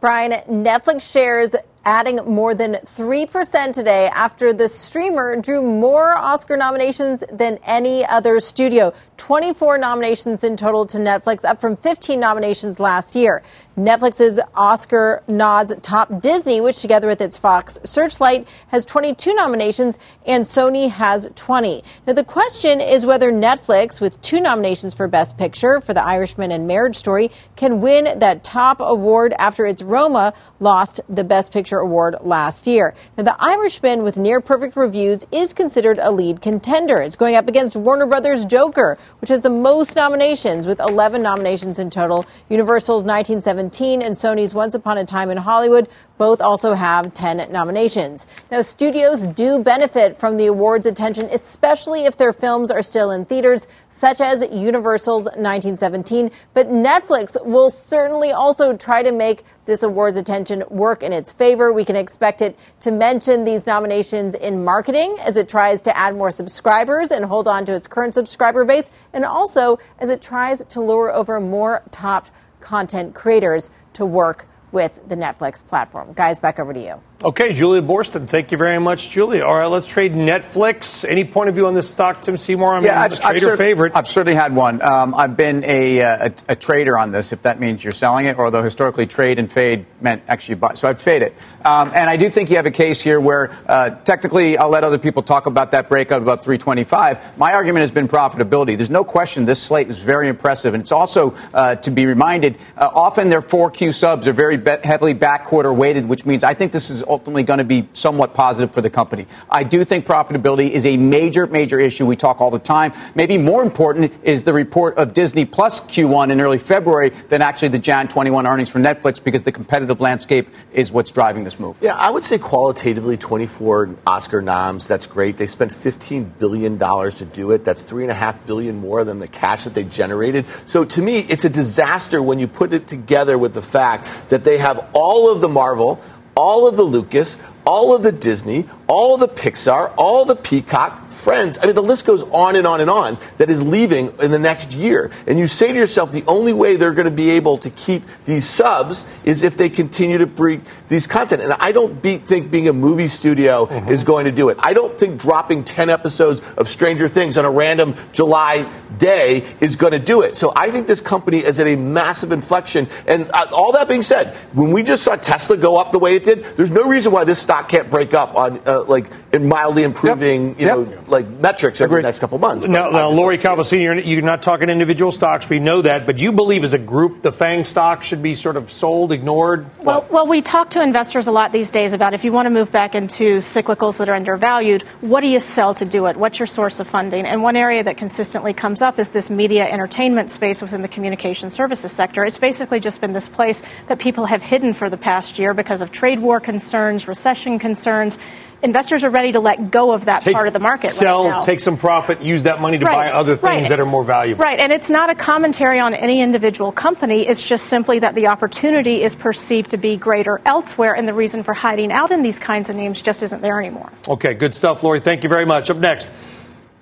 Brian, 0.00 0.32
Netflix 0.48 1.10
shares 1.10 1.54
adding 1.84 2.16
more 2.26 2.54
than 2.54 2.74
3% 2.74 3.72
today 3.72 4.08
after 4.08 4.52
the 4.52 4.68
streamer 4.68 5.40
drew 5.40 5.62
more 5.62 6.16
Oscar 6.16 6.56
nominations 6.56 7.22
than 7.32 7.58
any 7.64 8.04
other 8.06 8.40
studio. 8.40 8.92
24 9.16 9.78
nominations 9.78 10.44
in 10.44 10.56
total 10.56 10.84
to 10.86 10.98
Netflix, 10.98 11.44
up 11.44 11.60
from 11.60 11.76
15 11.76 12.18
nominations 12.18 12.80
last 12.80 13.14
year. 13.14 13.42
Netflix's 13.76 14.38
Oscar 14.54 15.24
nods 15.26 15.74
top 15.82 16.22
Disney, 16.22 16.60
which 16.60 16.80
together 16.80 17.08
with 17.08 17.20
its 17.20 17.36
Fox 17.36 17.76
Searchlight 17.82 18.46
has 18.68 18.84
22 18.84 19.34
nominations 19.34 19.98
and 20.26 20.44
Sony 20.44 20.88
has 20.88 21.28
20. 21.34 21.82
Now 22.06 22.12
the 22.12 22.22
question 22.22 22.80
is 22.80 23.04
whether 23.04 23.32
Netflix, 23.32 24.00
with 24.00 24.20
two 24.22 24.40
nominations 24.40 24.94
for 24.94 25.08
Best 25.08 25.36
Picture 25.36 25.80
for 25.80 25.92
The 25.92 26.04
Irishman 26.04 26.52
and 26.52 26.68
Marriage 26.68 26.94
Story, 26.94 27.32
can 27.56 27.80
win 27.80 28.16
that 28.20 28.44
top 28.44 28.76
award 28.78 29.34
after 29.40 29.66
its 29.66 29.82
Roma 29.82 30.34
lost 30.60 31.00
the 31.08 31.24
Best 31.24 31.52
Picture 31.52 31.78
award 31.78 32.14
last 32.20 32.68
year. 32.68 32.94
Now 33.16 33.24
The 33.24 33.36
Irishman, 33.40 34.04
with 34.04 34.16
near 34.16 34.40
perfect 34.40 34.76
reviews, 34.76 35.26
is 35.32 35.52
considered 35.52 35.98
a 36.00 36.12
lead 36.12 36.40
contender. 36.40 36.98
It's 36.98 37.16
going 37.16 37.34
up 37.34 37.48
against 37.48 37.74
Warner 37.74 38.06
Brothers' 38.06 38.44
Joker, 38.44 38.98
which 39.20 39.30
has 39.30 39.40
the 39.40 39.50
most 39.50 39.96
nominations 39.96 40.66
with 40.66 40.80
11 40.80 41.22
nominations 41.22 41.78
in 41.78 41.90
total. 41.90 42.26
Universal's 42.48 43.04
1917 43.04 44.02
and 44.02 44.14
Sony's 44.14 44.54
Once 44.54 44.74
Upon 44.74 44.98
a 44.98 45.04
Time 45.04 45.30
in 45.30 45.38
Hollywood 45.38 45.88
Both 46.16 46.40
also 46.40 46.74
have 46.74 47.12
10 47.12 47.50
nominations. 47.50 48.28
Now, 48.50 48.60
studios 48.60 49.26
do 49.26 49.58
benefit 49.58 50.16
from 50.16 50.36
the 50.36 50.46
awards 50.46 50.86
attention, 50.86 51.26
especially 51.32 52.04
if 52.04 52.16
their 52.16 52.32
films 52.32 52.70
are 52.70 52.82
still 52.82 53.10
in 53.10 53.24
theaters, 53.24 53.66
such 53.90 54.20
as 54.20 54.42
Universal's 54.52 55.24
1917. 55.24 56.30
But 56.52 56.70
Netflix 56.70 57.36
will 57.44 57.68
certainly 57.68 58.30
also 58.30 58.76
try 58.76 59.02
to 59.02 59.10
make 59.10 59.44
this 59.64 59.82
awards 59.82 60.16
attention 60.16 60.62
work 60.68 61.02
in 61.02 61.12
its 61.12 61.32
favor. 61.32 61.72
We 61.72 61.84
can 61.84 61.96
expect 61.96 62.42
it 62.42 62.56
to 62.80 62.92
mention 62.92 63.44
these 63.44 63.66
nominations 63.66 64.34
in 64.34 64.64
marketing 64.64 65.16
as 65.20 65.36
it 65.36 65.48
tries 65.48 65.82
to 65.82 65.96
add 65.96 66.14
more 66.14 66.30
subscribers 66.30 67.10
and 67.10 67.24
hold 67.24 67.48
on 67.48 67.66
to 67.66 67.72
its 67.72 67.88
current 67.88 68.14
subscriber 68.14 68.64
base, 68.64 68.90
and 69.12 69.24
also 69.24 69.80
as 69.98 70.10
it 70.10 70.22
tries 70.22 70.64
to 70.64 70.80
lure 70.80 71.12
over 71.12 71.40
more 71.40 71.82
top 71.90 72.28
content 72.60 73.14
creators 73.14 73.70
to 73.94 74.06
work 74.06 74.46
with 74.74 75.00
the 75.08 75.16
Netflix 75.16 75.66
platform. 75.66 76.12
Guys, 76.14 76.40
back 76.40 76.58
over 76.58 76.74
to 76.74 76.80
you. 76.80 77.13
Okay, 77.24 77.54
Julia 77.54 77.80
Boorstin, 77.80 78.28
thank 78.28 78.52
you 78.52 78.58
very 78.58 78.78
much, 78.78 79.08
Julia. 79.08 79.46
All 79.46 79.54
right, 79.54 79.64
let's 79.66 79.86
trade 79.86 80.12
Netflix. 80.12 81.08
Any 81.08 81.24
point 81.24 81.48
of 81.48 81.54
view 81.54 81.66
on 81.66 81.72
this 81.72 81.88
stock, 81.88 82.20
Tim 82.20 82.36
Seymour? 82.36 82.74
I'm 82.74 82.84
yeah, 82.84 83.02
a 83.02 83.08
trader 83.08 83.52
I've 83.52 83.58
favorite. 83.58 83.92
I've 83.96 84.06
certainly 84.06 84.34
had 84.34 84.54
one. 84.54 84.82
Um, 84.82 85.14
I've 85.14 85.34
been 85.34 85.64
a, 85.64 86.02
uh, 86.02 86.28
a, 86.48 86.52
a, 86.52 86.54
trader 86.54 86.98
on 86.98 87.12
this, 87.12 87.32
if 87.32 87.40
that 87.40 87.58
means 87.58 87.82
you're 87.82 87.94
selling 87.94 88.26
it, 88.26 88.38
although 88.38 88.62
historically 88.62 89.06
trade 89.06 89.38
and 89.38 89.50
fade 89.50 89.86
meant 90.02 90.22
actually 90.28 90.56
buy. 90.56 90.74
So 90.74 90.86
I'd 90.86 91.00
fade 91.00 91.22
it. 91.22 91.34
Um, 91.64 91.92
and 91.94 92.10
I 92.10 92.18
do 92.18 92.28
think 92.28 92.50
you 92.50 92.56
have 92.56 92.66
a 92.66 92.70
case 92.70 93.00
here 93.00 93.18
where 93.18 93.56
uh, 93.66 93.88
technically 94.04 94.58
I'll 94.58 94.68
let 94.68 94.84
other 94.84 94.98
people 94.98 95.22
talk 95.22 95.46
about 95.46 95.70
that 95.70 95.88
breakout 95.88 96.20
about 96.20 96.44
325. 96.44 97.38
My 97.38 97.54
argument 97.54 97.84
has 97.84 97.90
been 97.90 98.06
profitability. 98.06 98.76
There's 98.76 98.90
no 98.90 99.02
question 99.02 99.46
this 99.46 99.62
slate 99.62 99.88
is 99.88 99.98
very 99.98 100.28
impressive. 100.28 100.74
And 100.74 100.82
it's 100.82 100.92
also 100.92 101.34
uh, 101.54 101.76
to 101.76 101.90
be 101.90 102.04
reminded, 102.04 102.58
uh, 102.76 102.90
often 102.92 103.30
their 103.30 103.40
4Q 103.40 103.94
subs 103.94 104.28
are 104.28 104.34
very 104.34 104.58
be- 104.58 104.76
heavily 104.84 105.14
back 105.14 105.44
quarter 105.44 105.72
weighted, 105.72 106.06
which 106.06 106.26
means 106.26 106.44
I 106.44 106.52
think 106.52 106.70
this 106.70 106.90
is 106.90 107.02
ultimately 107.14 107.44
going 107.44 107.58
to 107.58 107.64
be 107.64 107.88
somewhat 107.92 108.34
positive 108.34 108.74
for 108.74 108.80
the 108.80 108.90
company. 108.90 109.24
I 109.48 109.62
do 109.62 109.84
think 109.84 110.04
profitability 110.04 110.70
is 110.70 110.84
a 110.84 110.96
major, 110.96 111.46
major 111.46 111.78
issue. 111.78 112.04
We 112.06 112.16
talk 112.16 112.40
all 112.40 112.50
the 112.50 112.58
time. 112.58 112.92
Maybe 113.14 113.38
more 113.38 113.62
important 113.62 114.12
is 114.24 114.42
the 114.42 114.52
report 114.52 114.98
of 114.98 115.14
Disney 115.14 115.44
Plus 115.44 115.80
Q1 115.80 116.32
in 116.32 116.40
early 116.40 116.58
February 116.58 117.10
than 117.28 117.40
actually 117.40 117.68
the 117.68 117.78
Jan 117.78 118.08
21 118.08 118.48
earnings 118.48 118.68
for 118.68 118.80
Netflix 118.80 119.22
because 119.22 119.44
the 119.44 119.52
competitive 119.52 120.00
landscape 120.00 120.48
is 120.72 120.90
what's 120.90 121.12
driving 121.12 121.44
this 121.44 121.60
move. 121.60 121.76
Yeah, 121.80 121.94
I 121.94 122.10
would 122.10 122.24
say 122.24 122.36
qualitatively 122.36 123.16
24 123.16 123.94
Oscar 124.08 124.42
noms. 124.42 124.88
That's 124.88 125.06
great. 125.06 125.36
They 125.36 125.46
spent 125.46 125.70
$15 125.70 126.36
billion 126.38 126.80
to 126.80 127.24
do 127.32 127.52
it. 127.52 127.64
That's 127.64 127.84
3.5 127.84 128.44
billion 128.44 128.80
more 128.80 129.04
than 129.04 129.20
the 129.20 129.28
cash 129.28 129.62
that 129.64 129.74
they 129.74 129.84
generated. 129.84 130.46
So 130.66 130.84
to 130.84 131.00
me, 131.00 131.20
it's 131.20 131.44
a 131.44 131.48
disaster 131.48 132.20
when 132.20 132.40
you 132.40 132.48
put 132.48 132.72
it 132.72 132.88
together 132.88 133.38
with 133.38 133.54
the 133.54 133.62
fact 133.62 134.08
that 134.30 134.42
they 134.42 134.58
have 134.58 134.90
all 134.92 135.30
of 135.30 135.40
the 135.40 135.48
Marvel, 135.48 136.00
all 136.34 136.66
of 136.66 136.76
the 136.76 136.82
Lucas, 136.82 137.38
all 137.64 137.94
of 137.94 138.02
the 138.02 138.12
Disney, 138.12 138.66
all 138.86 139.16
the 139.16 139.28
Pixar, 139.28 139.92
all 139.96 140.24
the 140.24 140.36
Peacock, 140.36 141.03
Friends. 141.14 141.58
I 141.60 141.66
mean, 141.66 141.74
the 141.74 141.82
list 141.82 142.06
goes 142.06 142.22
on 142.24 142.56
and 142.56 142.66
on 142.66 142.80
and 142.80 142.90
on 142.90 143.18
that 143.38 143.48
is 143.48 143.62
leaving 143.62 144.12
in 144.20 144.30
the 144.30 144.38
next 144.38 144.74
year. 144.74 145.10
And 145.26 145.38
you 145.38 145.46
say 145.46 145.68
to 145.68 145.78
yourself, 145.78 146.12
the 146.12 146.24
only 146.26 146.52
way 146.52 146.76
they're 146.76 146.92
going 146.92 147.06
to 147.06 147.10
be 147.10 147.30
able 147.30 147.58
to 147.58 147.70
keep 147.70 148.02
these 148.24 148.48
subs 148.48 149.06
is 149.24 149.42
if 149.42 149.56
they 149.56 149.68
continue 149.68 150.18
to 150.18 150.26
bring 150.26 150.62
these 150.88 151.06
content. 151.06 151.42
And 151.42 151.52
I 151.54 151.72
don't 151.72 152.02
be, 152.02 152.18
think 152.18 152.50
being 152.50 152.68
a 152.68 152.72
movie 152.72 153.08
studio 153.08 153.66
mm-hmm. 153.66 153.88
is 153.88 154.04
going 154.04 154.26
to 154.26 154.32
do 154.32 154.48
it. 154.48 154.58
I 154.60 154.74
don't 154.74 154.98
think 154.98 155.20
dropping 155.20 155.64
10 155.64 155.88
episodes 155.88 156.42
of 156.56 156.68
Stranger 156.68 157.08
Things 157.08 157.38
on 157.38 157.44
a 157.44 157.50
random 157.50 157.94
July 158.12 158.70
day 158.98 159.44
is 159.60 159.76
going 159.76 159.92
to 159.92 159.98
do 159.98 160.22
it. 160.22 160.36
So 160.36 160.52
I 160.54 160.70
think 160.70 160.86
this 160.86 161.00
company 161.00 161.38
is 161.38 161.60
at 161.60 161.66
a 161.66 161.76
massive 161.76 162.32
inflection. 162.32 162.88
And 163.06 163.30
uh, 163.32 163.46
all 163.52 163.72
that 163.72 163.88
being 163.88 164.02
said, 164.02 164.34
when 164.52 164.72
we 164.72 164.82
just 164.82 165.02
saw 165.02 165.16
Tesla 165.16 165.56
go 165.56 165.78
up 165.78 165.92
the 165.92 165.98
way 165.98 166.16
it 166.16 166.24
did, 166.24 166.44
there's 166.56 166.70
no 166.70 166.88
reason 166.88 167.12
why 167.12 167.24
this 167.24 167.38
stock 167.38 167.68
can't 167.68 167.90
break 167.90 168.14
up 168.14 168.34
on 168.34 168.60
uh, 168.66 168.82
like 168.84 169.06
in 169.32 169.48
mildly 169.48 169.82
improving, 169.82 170.50
yep. 170.50 170.60
you 170.60 170.66
know, 170.66 170.84
yep. 170.84 171.03
Like 171.06 171.28
metrics 171.28 171.80
over 171.80 171.94
Agreed. 171.94 172.02
the 172.02 172.08
next 172.08 172.18
couple 172.18 172.38
months. 172.38 172.66
Now, 172.66 172.90
now 172.90 173.10
Lori 173.10 173.36
Calvasina, 173.36 173.82
you're, 173.82 173.98
you're 173.98 174.22
not 174.22 174.42
talking 174.42 174.68
individual 174.68 175.12
stocks. 175.12 175.48
We 175.48 175.58
know 175.58 175.82
that, 175.82 176.06
but 176.06 176.18
you 176.18 176.32
believe 176.32 176.64
as 176.64 176.72
a 176.72 176.78
group 176.78 177.22
the 177.22 177.32
FANG 177.32 177.64
stock 177.64 178.02
should 178.02 178.22
be 178.22 178.34
sort 178.34 178.56
of 178.56 178.72
sold, 178.72 179.12
ignored. 179.12 179.66
Well, 179.82 180.06
well, 180.10 180.26
we 180.26 180.42
talk 180.42 180.70
to 180.70 180.82
investors 180.82 181.26
a 181.26 181.32
lot 181.32 181.52
these 181.52 181.70
days 181.70 181.92
about 181.92 182.14
if 182.14 182.24
you 182.24 182.32
want 182.32 182.46
to 182.46 182.50
move 182.50 182.72
back 182.72 182.94
into 182.94 183.38
cyclicals 183.38 183.98
that 183.98 184.08
are 184.08 184.14
undervalued, 184.14 184.82
what 185.00 185.20
do 185.20 185.28
you 185.28 185.40
sell 185.40 185.74
to 185.74 185.84
do 185.84 186.06
it? 186.06 186.16
What's 186.16 186.38
your 186.38 186.46
source 186.46 186.80
of 186.80 186.88
funding? 186.88 187.26
And 187.26 187.42
one 187.42 187.56
area 187.56 187.82
that 187.84 187.96
consistently 187.96 188.52
comes 188.52 188.82
up 188.82 188.98
is 188.98 189.10
this 189.10 189.28
media 189.28 189.68
entertainment 189.68 190.30
space 190.30 190.62
within 190.62 190.82
the 190.82 190.88
communication 190.88 191.50
services 191.50 191.92
sector. 191.92 192.24
It's 192.24 192.38
basically 192.38 192.80
just 192.80 193.00
been 193.00 193.12
this 193.12 193.28
place 193.28 193.62
that 193.88 193.98
people 193.98 194.26
have 194.26 194.42
hidden 194.42 194.72
for 194.72 194.88
the 194.88 194.96
past 194.96 195.38
year 195.38 195.54
because 195.54 195.82
of 195.82 195.92
trade 195.92 196.18
war 196.18 196.40
concerns, 196.40 197.06
recession 197.06 197.58
concerns 197.58 198.18
investors 198.62 199.04
are 199.04 199.10
ready 199.10 199.32
to 199.32 199.40
let 199.40 199.70
go 199.70 199.92
of 199.92 200.06
that 200.06 200.22
take, 200.22 200.34
part 200.34 200.46
of 200.46 200.52
the 200.52 200.58
market. 200.58 200.90
Sell, 200.90 201.28
right 201.28 201.42
take 201.42 201.60
some 201.60 201.76
profit, 201.76 202.22
use 202.22 202.44
that 202.44 202.60
money 202.60 202.78
to 202.78 202.84
right, 202.84 203.06
buy 203.06 203.12
other 203.12 203.36
things 203.36 203.42
right. 203.44 203.68
that 203.68 203.80
are 203.80 203.86
more 203.86 204.04
valuable. 204.04 204.42
Right, 204.42 204.58
and 204.58 204.72
it's 204.72 204.90
not 204.90 205.10
a 205.10 205.14
commentary 205.14 205.78
on 205.78 205.94
any 205.94 206.20
individual 206.20 206.72
company. 206.72 207.26
It's 207.26 207.46
just 207.46 207.66
simply 207.66 207.98
that 208.00 208.14
the 208.14 208.28
opportunity 208.28 209.02
is 209.02 209.14
perceived 209.14 209.70
to 209.70 209.76
be 209.76 209.96
greater 209.96 210.40
elsewhere, 210.44 210.94
and 210.94 211.06
the 211.06 211.14
reason 211.14 211.42
for 211.42 211.54
hiding 211.54 211.92
out 211.92 212.10
in 212.10 212.22
these 212.22 212.38
kinds 212.38 212.70
of 212.70 212.76
names 212.76 213.02
just 213.02 213.22
isn't 213.22 213.42
there 213.42 213.60
anymore. 213.60 213.92
Okay, 214.08 214.34
good 214.34 214.54
stuff, 214.54 214.82
Lori. 214.82 215.00
Thank 215.00 215.22
you 215.22 215.28
very 215.28 215.46
much. 215.46 215.70
Up 215.70 215.76
next. 215.76 216.08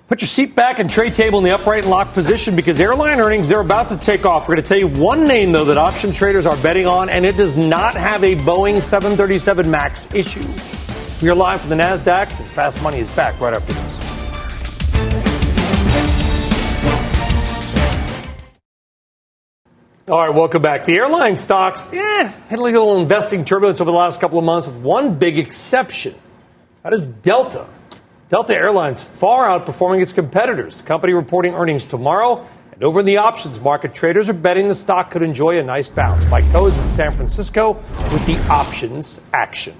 Put 0.09 0.21
your 0.21 0.27
seat 0.27 0.53
back 0.55 0.79
and 0.79 0.89
tray 0.89 1.09
table 1.09 1.39
in 1.39 1.45
the 1.45 1.51
upright 1.51 1.83
and 1.83 1.89
locked 1.89 2.13
position 2.13 2.55
because 2.55 2.79
airline 2.79 3.19
earnings, 3.19 3.49
they're 3.49 3.61
about 3.61 3.89
to 3.89 3.97
take 3.97 4.25
off. 4.25 4.47
We're 4.47 4.55
going 4.55 4.63
to 4.63 4.69
tell 4.69 4.77
you 4.77 4.87
one 4.87 5.23
name, 5.23 5.51
though, 5.51 5.65
that 5.65 5.77
option 5.77 6.11
traders 6.11 6.45
are 6.45 6.57
betting 6.57 6.85
on, 6.85 7.09
and 7.09 7.25
it 7.25 7.35
does 7.37 7.55
not 7.55 7.95
have 7.95 8.23
a 8.23 8.35
Boeing 8.35 8.83
737 8.83 9.71
MAX 9.71 10.13
issue. 10.13 10.43
We 11.23 11.29
are 11.29 11.35
live 11.35 11.61
from 11.61 11.69
the 11.69 11.77
NASDAQ, 11.77 12.37
and 12.37 12.45
Fast 12.49 12.83
Money 12.83 12.99
is 12.99 13.09
back 13.11 13.39
right 13.39 13.53
after 13.53 13.71
this. 13.71 13.99
All 20.09 20.19
right, 20.19 20.35
welcome 20.35 20.61
back. 20.61 20.85
The 20.85 20.95
airline 20.95 21.37
stocks, 21.37 21.87
yeah, 21.93 22.33
had 22.49 22.59
a 22.59 22.61
little 22.61 22.97
investing 22.97 23.45
turbulence 23.45 23.79
over 23.79 23.89
the 23.89 23.95
last 23.95 24.19
couple 24.19 24.37
of 24.37 24.43
months 24.43 24.67
with 24.67 24.75
one 24.75 25.17
big 25.17 25.39
exception. 25.39 26.13
That 26.83 26.91
is 26.91 27.05
Delta. 27.05 27.67
Delta 28.27 28.53
Airlines 28.53 29.01
far 29.01 29.47
outperforming 29.47 30.01
its 30.01 30.11
competitors. 30.11 30.81
The 30.81 30.83
company 30.83 31.13
reporting 31.13 31.53
earnings 31.53 31.85
tomorrow. 31.85 32.45
And 32.73 32.83
over 32.83 32.99
in 32.99 33.05
the 33.05 33.15
options 33.15 33.61
market, 33.61 33.95
traders 33.95 34.27
are 34.27 34.33
betting 34.33 34.67
the 34.67 34.75
stock 34.75 35.09
could 35.11 35.23
enjoy 35.23 35.57
a 35.57 35.63
nice 35.63 35.87
bounce. 35.87 36.29
Mike 36.29 36.43
Khouw 36.45 36.67
in 36.83 36.89
San 36.89 37.15
Francisco 37.15 37.75
with 38.11 38.25
the 38.25 38.37
options 38.49 39.21
action. 39.31 39.77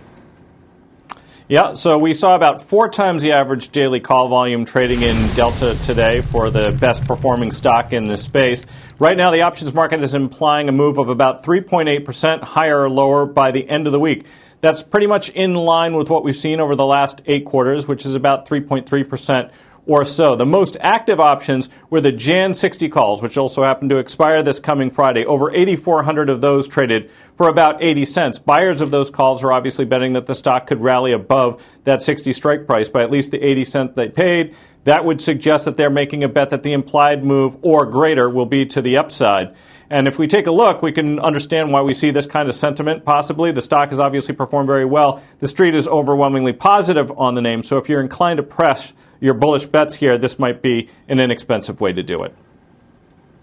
Yeah, 1.49 1.73
so 1.73 1.97
we 1.97 2.13
saw 2.13 2.35
about 2.35 2.69
four 2.69 2.87
times 2.87 3.21
the 3.21 3.33
average 3.33 3.67
daily 3.67 3.99
call 3.99 4.29
volume 4.29 4.63
trading 4.63 5.01
in 5.01 5.27
Delta 5.35 5.75
today 5.83 6.21
for 6.21 6.49
the 6.49 6.77
best 6.79 7.05
performing 7.05 7.51
stock 7.51 7.91
in 7.91 8.05
this 8.05 8.23
space. 8.23 8.65
Right 8.97 9.17
now, 9.17 9.29
the 9.29 9.41
options 9.41 9.73
market 9.73 10.01
is 10.01 10.15
implying 10.15 10.69
a 10.69 10.71
move 10.71 10.99
of 10.99 11.09
about 11.09 11.43
3.8% 11.43 12.43
higher 12.43 12.83
or 12.83 12.89
lower 12.89 13.25
by 13.25 13.51
the 13.51 13.69
end 13.69 13.87
of 13.87 13.91
the 13.91 13.99
week. 13.99 14.25
That's 14.61 14.83
pretty 14.83 15.07
much 15.07 15.27
in 15.27 15.53
line 15.53 15.95
with 15.97 16.09
what 16.09 16.23
we've 16.23 16.37
seen 16.37 16.61
over 16.61 16.77
the 16.77 16.85
last 16.85 17.21
eight 17.25 17.43
quarters, 17.43 17.89
which 17.89 18.05
is 18.05 18.15
about 18.15 18.47
3.3% 18.47 19.51
or 19.86 20.05
so. 20.05 20.36
The 20.36 20.45
most 20.45 20.77
active 20.79 21.19
options 21.19 21.69
were 21.89 22.01
the 22.01 22.11
Jan 22.11 22.53
60 22.53 22.89
calls, 22.89 23.21
which 23.21 23.38
also 23.38 23.63
happen 23.63 23.89
to 23.89 23.97
expire 23.97 24.43
this 24.43 24.59
coming 24.59 24.89
Friday. 24.89 25.25
Over 25.25 25.53
8,400 25.53 26.29
of 26.29 26.41
those 26.41 26.67
traded 26.67 27.09
for 27.36 27.49
about 27.49 27.84
80 27.84 28.05
cents. 28.05 28.39
Buyers 28.39 28.81
of 28.81 28.91
those 28.91 29.09
calls 29.09 29.43
are 29.43 29.51
obviously 29.51 29.86
betting 29.86 30.13
that 30.13 30.25
the 30.25 30.36
stock 30.36 30.67
could 30.67 30.81
rally 30.81 31.11
above 31.11 31.65
that 31.84 32.03
60 32.03 32.31
strike 32.31 32.65
price 32.65 32.89
by 32.89 33.03
at 33.03 33.11
least 33.11 33.31
the 33.31 33.43
80 33.43 33.63
cent 33.63 33.95
they 33.95 34.09
paid. 34.09 34.55
That 34.86 35.05
would 35.05 35.21
suggest 35.21 35.65
that 35.65 35.77
they're 35.77 35.89
making 35.89 36.23
a 36.23 36.29
bet 36.29 36.49
that 36.49 36.63
the 36.63 36.73
implied 36.73 37.23
move 37.23 37.57
or 37.61 37.86
greater 37.86 38.29
will 38.29 38.45
be 38.45 38.65
to 38.67 38.81
the 38.81 38.97
upside. 38.97 39.55
And 39.93 40.07
if 40.07 40.17
we 40.17 40.25
take 40.25 40.47
a 40.47 40.51
look, 40.51 40.81
we 40.81 40.91
can 40.91 41.19
understand 41.19 41.71
why 41.71 41.83
we 41.83 41.93
see 41.93 42.09
this 42.09 42.25
kind 42.25 42.49
of 42.49 42.55
sentiment 42.55 43.05
possibly. 43.05 43.51
The 43.51 43.61
stock 43.61 43.89
has 43.89 43.99
obviously 43.99 44.33
performed 44.33 44.65
very 44.65 44.85
well. 44.85 45.21
The 45.39 45.47
street 45.47 45.75
is 45.75 45.87
overwhelmingly 45.87 46.53
positive 46.53 47.11
on 47.15 47.35
the 47.35 47.41
name. 47.41 47.61
So 47.61 47.77
if 47.77 47.87
you're 47.87 48.01
inclined 48.01 48.37
to 48.37 48.43
press 48.43 48.91
your 49.19 49.35
bullish 49.35 49.67
bets 49.67 49.93
here, 49.93 50.17
this 50.17 50.39
might 50.39 50.63
be 50.63 50.89
an 51.07 51.19
inexpensive 51.19 51.79
way 51.79 51.93
to 51.93 52.01
do 52.01 52.23
it. 52.23 52.33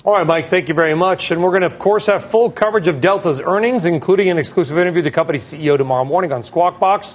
All 0.05 0.15
right, 0.15 0.27
Mike, 0.27 0.51
thank 0.51 0.69
you 0.69 0.75
very 0.75 0.97
much. 0.97 1.31
And 1.31 1.41
we're 1.41 1.51
going 1.51 1.61
to, 1.61 1.69
of 1.69 1.79
course, 1.79 2.07
have 2.07 2.25
full 2.25 2.51
coverage 2.51 2.89
of 2.89 3.01
Delta's 3.01 3.41
earnings, 3.41 3.85
including 3.85 4.29
an 4.29 4.37
exclusive 4.37 4.77
interview 4.77 5.03
with 5.03 5.05
the 5.05 5.13
company's 5.13 5.45
CEO 5.45 5.79
tomorrow 5.79 6.05
morning 6.05 6.33
on 6.33 6.43
Squawk 6.43 6.81
Box. 6.81 7.15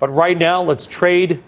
But 0.00 0.08
right 0.08 0.36
now, 0.36 0.60
let's 0.60 0.86
trade 0.86 1.40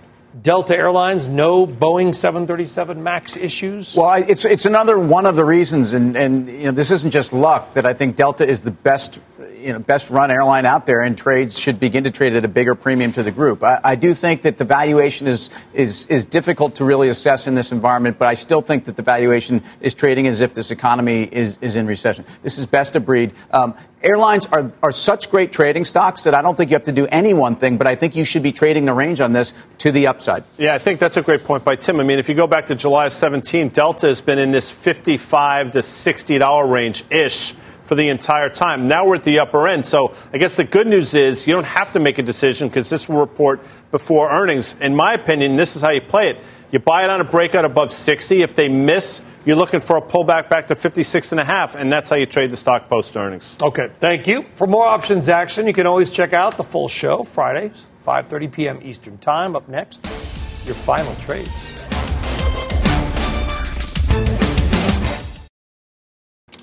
Delta 0.43 0.77
Airlines, 0.77 1.29
no 1.29 1.65
Boeing 1.67 2.15
737 2.15 3.03
MAX 3.03 3.37
issues? 3.37 3.95
Well, 3.95 4.25
it's, 4.27 4.45
it's 4.45 4.67
another 4.67 4.99
one 4.99 5.27
of 5.27 5.37
the 5.37 5.45
reasons, 5.45 5.93
and, 5.93 6.17
and 6.17 6.49
you 6.49 6.65
know, 6.65 6.71
this 6.73 6.91
isn't 6.91 7.13
just 7.13 7.33
luck, 7.33 7.75
that 7.75 7.87
I 7.87 7.95
think 7.95 8.17
Delta 8.17 8.47
is 8.47 8.65
the 8.65 8.73
best 8.73 9.21
you 9.65 9.73
know, 9.73 9.79
best 9.79 10.11
run 10.11 10.31
airline 10.31 10.67
out 10.67 10.85
there, 10.85 11.01
and 11.01 11.17
trades 11.17 11.59
should 11.59 11.81
begin 11.81 12.05
to 12.05 12.11
trade 12.11 12.35
at 12.35 12.45
a 12.45 12.49
bigger 12.49 12.75
premium 12.75 13.13
to 13.13 13.23
the 13.23 13.31
group. 13.31 13.65
I, 13.65 13.81
I 13.83 13.95
do 13.95 14.13
think 14.15 14.43
that 14.43 14.59
the 14.59 14.65
valuation 14.65 15.27
is, 15.27 15.49
is, 15.73 16.05
is 16.07 16.27
difficult 16.27 16.77
to 16.77 16.85
really 16.85 17.09
assess 17.09 17.47
in 17.47 17.55
this 17.55 17.73
environment, 17.73 18.19
but 18.19 18.29
I 18.29 18.35
still 18.35 18.61
think 18.61 18.85
that 18.85 18.97
the 18.97 19.03
valuation 19.03 19.63
is 19.81 19.95
trading 19.95 20.27
as 20.27 20.43
if 20.43 20.53
this 20.53 20.71
economy 20.71 21.23
is, 21.23 21.57
is 21.63 21.77
in 21.77 21.87
recession. 21.87 22.27
This 22.43 22.59
is 22.59 22.67
best 22.67 22.95
of 22.95 23.07
breed. 23.07 23.33
Um, 23.53 23.75
airlines 24.03 24.45
are, 24.47 24.71
are 24.83 24.93
such 24.93 25.31
great 25.31 25.51
trading 25.51 25.87
stocks 25.87 26.25
that 26.25 26.35
I 26.35 26.43
don't 26.43 26.57
think 26.57 26.71
you 26.71 26.75
have 26.75 26.85
to 26.85 26.93
do 26.93 27.07
any 27.07 27.33
one 27.33 27.57
thing, 27.57 27.79
but 27.79 27.87
I 27.87 27.95
think 27.95 28.15
you 28.15 28.27
should 28.27 28.43
be 28.43 28.53
trading 28.53 28.85
the 28.85 28.93
range 28.93 29.21
on 29.21 29.33
this 29.33 29.55
to 29.79 29.91
the 29.91 30.09
upside. 30.09 30.45
Yeah, 30.59 30.75
I 30.75 30.79
think 30.79 31.01
that's 31.01 31.17
a 31.17 31.23
great 31.23 31.43
point 31.43 31.65
by 31.65 31.77
Tim. 31.77 32.01
I 32.01 32.03
mean, 32.03 32.19
if 32.19 32.29
you 32.29 32.35
go 32.35 32.47
back 32.47 32.67
to 32.67 32.75
July 32.75 33.09
17, 33.09 33.71
Delta 33.71 34.09
has 34.09 34.21
been 34.21 34.39
in 34.39 34.51
this 34.51 34.71
55 34.71 35.73
to 35.73 35.79
$60 35.79 36.71
range 36.71 37.05
ish 37.11 37.55
for 37.85 37.95
the 37.95 38.09
entire 38.09 38.49
time. 38.49 38.89
Now 38.89 39.07
we're 39.07 39.17
at 39.17 39.25
the 39.25 39.39
upper 39.39 39.69
end. 39.69 39.87
So 39.87 40.15
I 40.33 40.39
guess 40.39 40.57
the 40.57 40.65
good 40.65 40.87
news 40.87 41.15
is 41.15 41.47
you 41.47 41.55
don't 41.55 41.67
have 41.67 41.93
to 41.93 42.01
make 42.01 42.19
a 42.19 42.23
decision 42.23 42.69
because 42.69 42.91
this 42.91 43.09
will 43.09 43.21
report 43.21 43.61
before 43.91 44.31
earnings. 44.31 44.75
In 44.81 44.95
my 44.97 45.15
opinion, 45.15 45.57
this 45.57 45.77
is 45.77 45.83
how 45.83 45.91
you 45.91 46.01
play 46.01 46.31
it. 46.31 46.39
You 46.71 46.81
buy 46.81 47.05
it 47.05 47.11
on 47.11 47.21
a 47.21 47.25
breakout 47.25 47.65
above 47.65 47.93
60. 47.93 48.43
If 48.43 48.57
they 48.57 48.69
miss, 48.69 49.21
you're 49.45 49.57
looking 49.57 49.81
for 49.81 49.97
a 49.97 50.03
pullback 50.03 50.49
back 50.49 50.67
to 50.69 50.75
56 50.75 51.33
and 51.33 51.41
a 51.41 51.45
half, 51.45 51.77
and 51.77 51.93
that's 51.93 52.11
how 52.11 52.17
you 52.17 52.27
trade 52.27 52.51
the 52.51 52.57
stock 52.57 52.89
post 52.89 53.17
earnings. 53.17 53.57
Okay, 53.63 53.91
thank 54.01 54.27
you. 54.27 54.45
For 54.57 54.67
more 54.67 54.87
options 54.87 55.29
action, 55.29 55.67
you 55.67 55.73
can 55.73 55.87
always 55.87 56.11
check 56.11 56.33
out 56.33 56.57
the 56.57 56.65
full 56.65 56.89
show 56.89 57.23
Fridays, 57.23 57.87
5:30 58.07 58.53
p.m. 58.53 58.81
Eastern 58.83 59.19
Time. 59.19 59.55
Up 59.55 59.69
next, 59.69 60.05
your 60.65 60.75
final 60.75 61.15
trades. 61.17 61.84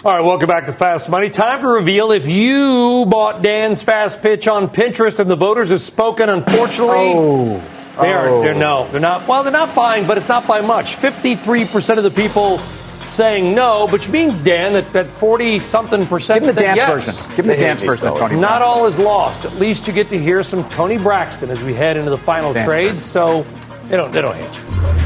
All 0.04 0.12
right, 0.12 0.26
welcome 0.26 0.48
back 0.48 0.66
to 0.66 0.74
Fast 0.74 1.10
Money. 1.10 1.30
Time 1.30 1.62
to 1.62 1.68
reveal 1.68 2.12
if 2.12 2.28
you 2.28 3.06
bought 3.08 3.44
Dan's 3.44 3.84
fast 3.84 4.24
pitch 4.24 4.48
on 4.48 4.68
Pinterest 4.70 5.20
and 5.20 5.30
the 5.30 5.36
voters 5.36 5.70
have 5.70 5.80
spoken. 5.80 6.28
Unfortunately, 6.28 7.14
oh. 7.14 7.64
they 8.02 8.12
are. 8.12 8.42
They're 8.42 8.56
oh. 8.56 8.58
no. 8.58 8.88
They're 8.88 9.00
not. 9.00 9.28
Well, 9.28 9.44
they're 9.44 9.52
not 9.52 9.76
buying, 9.76 10.08
but 10.08 10.18
it's 10.18 10.28
not 10.28 10.48
by 10.48 10.62
much. 10.62 10.96
Fifty-three 10.96 11.66
percent 11.66 12.00
of 12.00 12.04
the 12.04 12.10
people 12.10 12.58
saying 13.04 13.54
no, 13.54 13.88
which 13.90 14.10
means 14.10 14.40
Dan 14.40 14.74
that 14.74 14.92
that 14.94 15.06
forty 15.06 15.60
something 15.60 16.08
percent. 16.08 16.40
Give 16.40 16.50
him 16.50 16.56
the 16.56 16.62
dance 16.62 16.78
yes. 16.78 16.90
version. 16.90 17.30
Give 17.36 17.46
him 17.46 17.48
the 17.52 17.58
dance 17.58 17.82
version 17.82 18.08
of 18.08 18.18
Tony. 18.18 18.38
Not 18.38 18.64
all 18.64 18.88
is 18.88 18.98
lost. 18.98 19.46
At 19.46 19.54
least 19.58 19.86
you 19.86 19.94
get 19.94 20.10
to 20.10 20.18
hear 20.18 20.42
some 20.42 20.68
Toni 20.70 20.98
Braxton 20.98 21.52
as 21.52 21.64
we 21.64 21.76
head 21.76 21.96
into 21.96 22.10
the 22.10 22.18
final 22.18 22.54
Dance 22.54 22.66
trades. 22.66 23.06
So 23.06 23.46
they 23.84 23.98
don't. 23.98 24.12
They 24.12 24.22
don't 24.22 24.36
hate 24.36 24.56
you. 24.56 25.01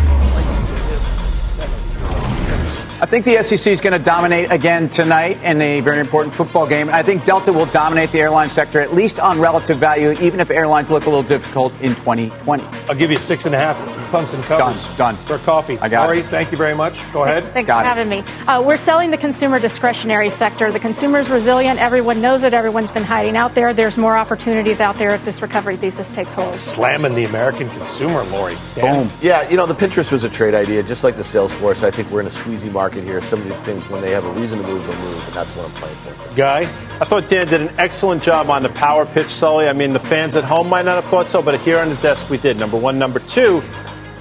I 3.02 3.06
think 3.06 3.26
the 3.26 3.44
SEC 3.44 3.74
is 3.74 3.82
going 3.82 3.92
to 3.92 4.00
dominate 4.00 4.50
again 4.54 4.90
tonight 4.90 5.38
in 5.44 5.62
a 5.62 5.82
very 5.82 6.00
important 6.00 6.34
football 6.34 6.66
game. 6.66 6.88
I 6.88 7.04
think 7.04 7.26
Delta 7.26 7.52
will 7.52 7.66
dominate 7.66 8.10
the 8.14 8.22
airline 8.22 8.48
sector, 8.48 8.80
at 8.80 8.94
least 8.94 9.20
on 9.20 9.38
relative 9.38 9.80
value, 9.80 10.12
even 10.22 10.40
if 10.40 10.50
airlines 10.50 10.90
look 10.90 11.06
a 11.06 11.10
little 11.10 11.22
difficult 11.22 11.74
in 11.82 11.94
2020. 11.96 12.64
I'll 12.88 12.96
give 12.96 13.12
you 13.12 13.18
six 13.18 13.46
and 13.46 13.54
a 13.54 13.60
half 13.60 13.78
Clemson 14.16 14.42
covers. 14.44 14.84
Done. 14.98 14.98
Done. 14.98 15.16
For 15.26 15.38
coffee. 15.40 15.78
I 15.80 15.90
got 15.90 16.06
Lori, 16.06 16.20
it. 16.20 16.26
thank 16.28 16.52
you 16.52 16.58
very 16.58 16.76
much. 16.76 17.00
Go 17.12 17.24
ahead. 17.24 17.52
Thanks 17.54 17.68
Got 17.68 17.84
for 17.84 17.92
it. 17.92 17.96
having 17.96 18.10
me. 18.10 18.24
Uh, 18.48 18.62
we're 18.62 18.78
selling 18.78 19.12
the 19.12 19.18
consumer 19.18 19.60
discretionary 19.60 20.30
sector. 20.30 20.72
The 20.72 20.80
consumer's 20.80 21.30
resilient. 21.30 21.80
Everyone 21.80 22.22
knows 22.22 22.44
it. 22.44 22.54
Everyone's 22.54 22.92
been 22.92 23.04
hiding 23.04 23.38
out 23.38 23.56
there. 23.56 23.74
There's 23.74 23.98
more 23.98 24.18
opportunities 24.18 24.80
out 24.80 24.98
there 24.98 25.12
if 25.12 25.24
this 25.26 25.42
recovery 25.42 25.78
thesis 25.78 26.12
takes 26.12 26.34
hold. 26.34 26.56
Slamming 26.56 27.16
the 27.16 27.26
American 27.26 27.70
consumer, 27.70 28.24
Lori. 28.26 28.58
Dan. 28.76 29.08
Boom. 29.08 29.18
Yeah, 29.22 29.48
you 29.50 29.58
know, 29.58 29.66
the 29.66 29.76
Pinterest 29.76 30.12
was 30.12 30.24
a 30.24 30.30
trade 30.30 30.54
idea, 30.56 30.82
just 30.84 31.04
like 31.04 31.16
the 31.16 31.24
Salesforce. 31.24 31.84
I 31.84 31.92
think 31.92 32.10
we're 32.12 32.22
in 32.22 32.28
a 32.28 32.30
squeezy 32.30 32.72
market 32.72 33.04
here. 33.04 33.22
Some 33.22 33.42
of 33.42 33.48
the 33.48 33.58
things, 33.58 33.88
when 33.90 34.02
they 34.02 34.12
have 34.12 34.26
a 34.26 34.32
reason 34.32 34.62
to 34.62 34.68
move, 34.68 34.86
they'll 34.86 35.00
move, 35.02 35.26
and 35.28 35.36
that's 35.36 35.52
what 35.56 35.66
I'm 35.66 35.72
playing 35.74 35.96
for. 35.98 36.36
Guy. 36.36 36.62
I 37.00 37.06
thought 37.06 37.28
Dan 37.28 37.48
did 37.48 37.62
an 37.62 37.74
excellent 37.78 38.24
job 38.24 38.50
on 38.50 38.64
the 38.64 38.70
power 38.70 39.06
pitch, 39.06 39.30
Sully. 39.30 39.68
I 39.68 39.74
mean, 39.74 39.92
the 39.94 40.00
fans 40.00 40.36
at 40.36 40.44
home 40.46 40.70
might 40.70 40.86
not 40.86 40.96
have 40.96 41.06
thought 41.12 41.30
so, 41.30 41.42
but 41.42 41.60
here 41.60 41.80
on 41.80 41.90
the 41.90 41.96
desk 41.96 42.30
we 42.30 42.38
did. 42.38 42.58
Number 42.58 42.78
one. 42.78 42.98
Number 42.98 43.20
two, 43.20 43.62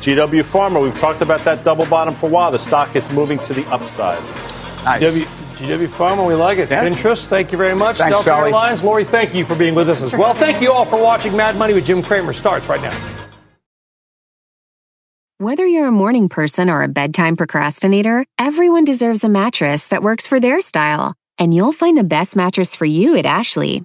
GW 0.05 0.43
Pharma. 0.43 0.83
We've 0.83 0.99
talked 0.99 1.23
about 1.23 1.41
that 1.47 1.63
double 1.63 1.87
bottom 1.87 2.15
for 2.15 2.27
a 2.27 2.29
while. 2.29 2.53
The 2.53 2.59
stock 2.59 2.95
is 2.95 3.11
moving 3.11 3.39
to 3.41 3.55
the 3.55 3.65
upside. 3.71 4.23
Nice. 4.85 5.03
GW, 5.03 5.25
GW 5.57 5.89
Pharma, 5.89 6.29
we 6.29 6.35
like 6.35 6.59
it. 6.59 6.71
Yeah. 6.71 6.85
Pinterest, 6.85 7.25
thank 7.25 7.53
you 7.53 7.57
very 7.57 7.75
much. 7.75 7.97
Thanks, 7.97 8.17
Delta 8.17 8.25
Sally. 8.25 8.51
Airlines, 8.51 8.85
Lori, 8.85 9.07
thank 9.07 9.35
you 9.35 9.47
for 9.47 9.55
being 9.55 9.75
with 9.75 9.89
us 9.89 10.03
as 10.03 10.13
well. 10.13 10.35
Thank 10.35 10.61
you 10.61 10.71
all 10.71 10.85
for 10.85 11.01
watching 11.01 11.35
Mad 11.35 11.57
Money 11.57 11.73
with 11.73 11.87
Jim 11.87 12.03
Cramer. 12.03 12.35
Starts 12.35 12.69
right 12.69 12.83
now. 12.83 12.95
Whether 15.39 15.67
you're 15.67 15.89
a 15.89 15.93
morning 15.93 16.29
person 16.29 16.69
or 16.69 16.83
a 16.83 16.89
bedtime 16.89 17.37
procrastinator, 17.37 18.27
everyone 18.39 18.85
deserves 18.85 19.25
a 19.25 19.31
mattress 19.31 19.89
that 19.89 20.03
works 20.03 20.27
for 20.27 20.39
their 20.39 20.61
style. 20.61 21.15
And 21.39 21.55
you'll 21.55 21.73
find 21.73 21.97
the 21.97 22.05
best 22.05 22.37
mattress 22.37 22.77
for 22.77 22.85
you 22.85 23.17
at 23.17 23.25
Ashley. 23.25 23.85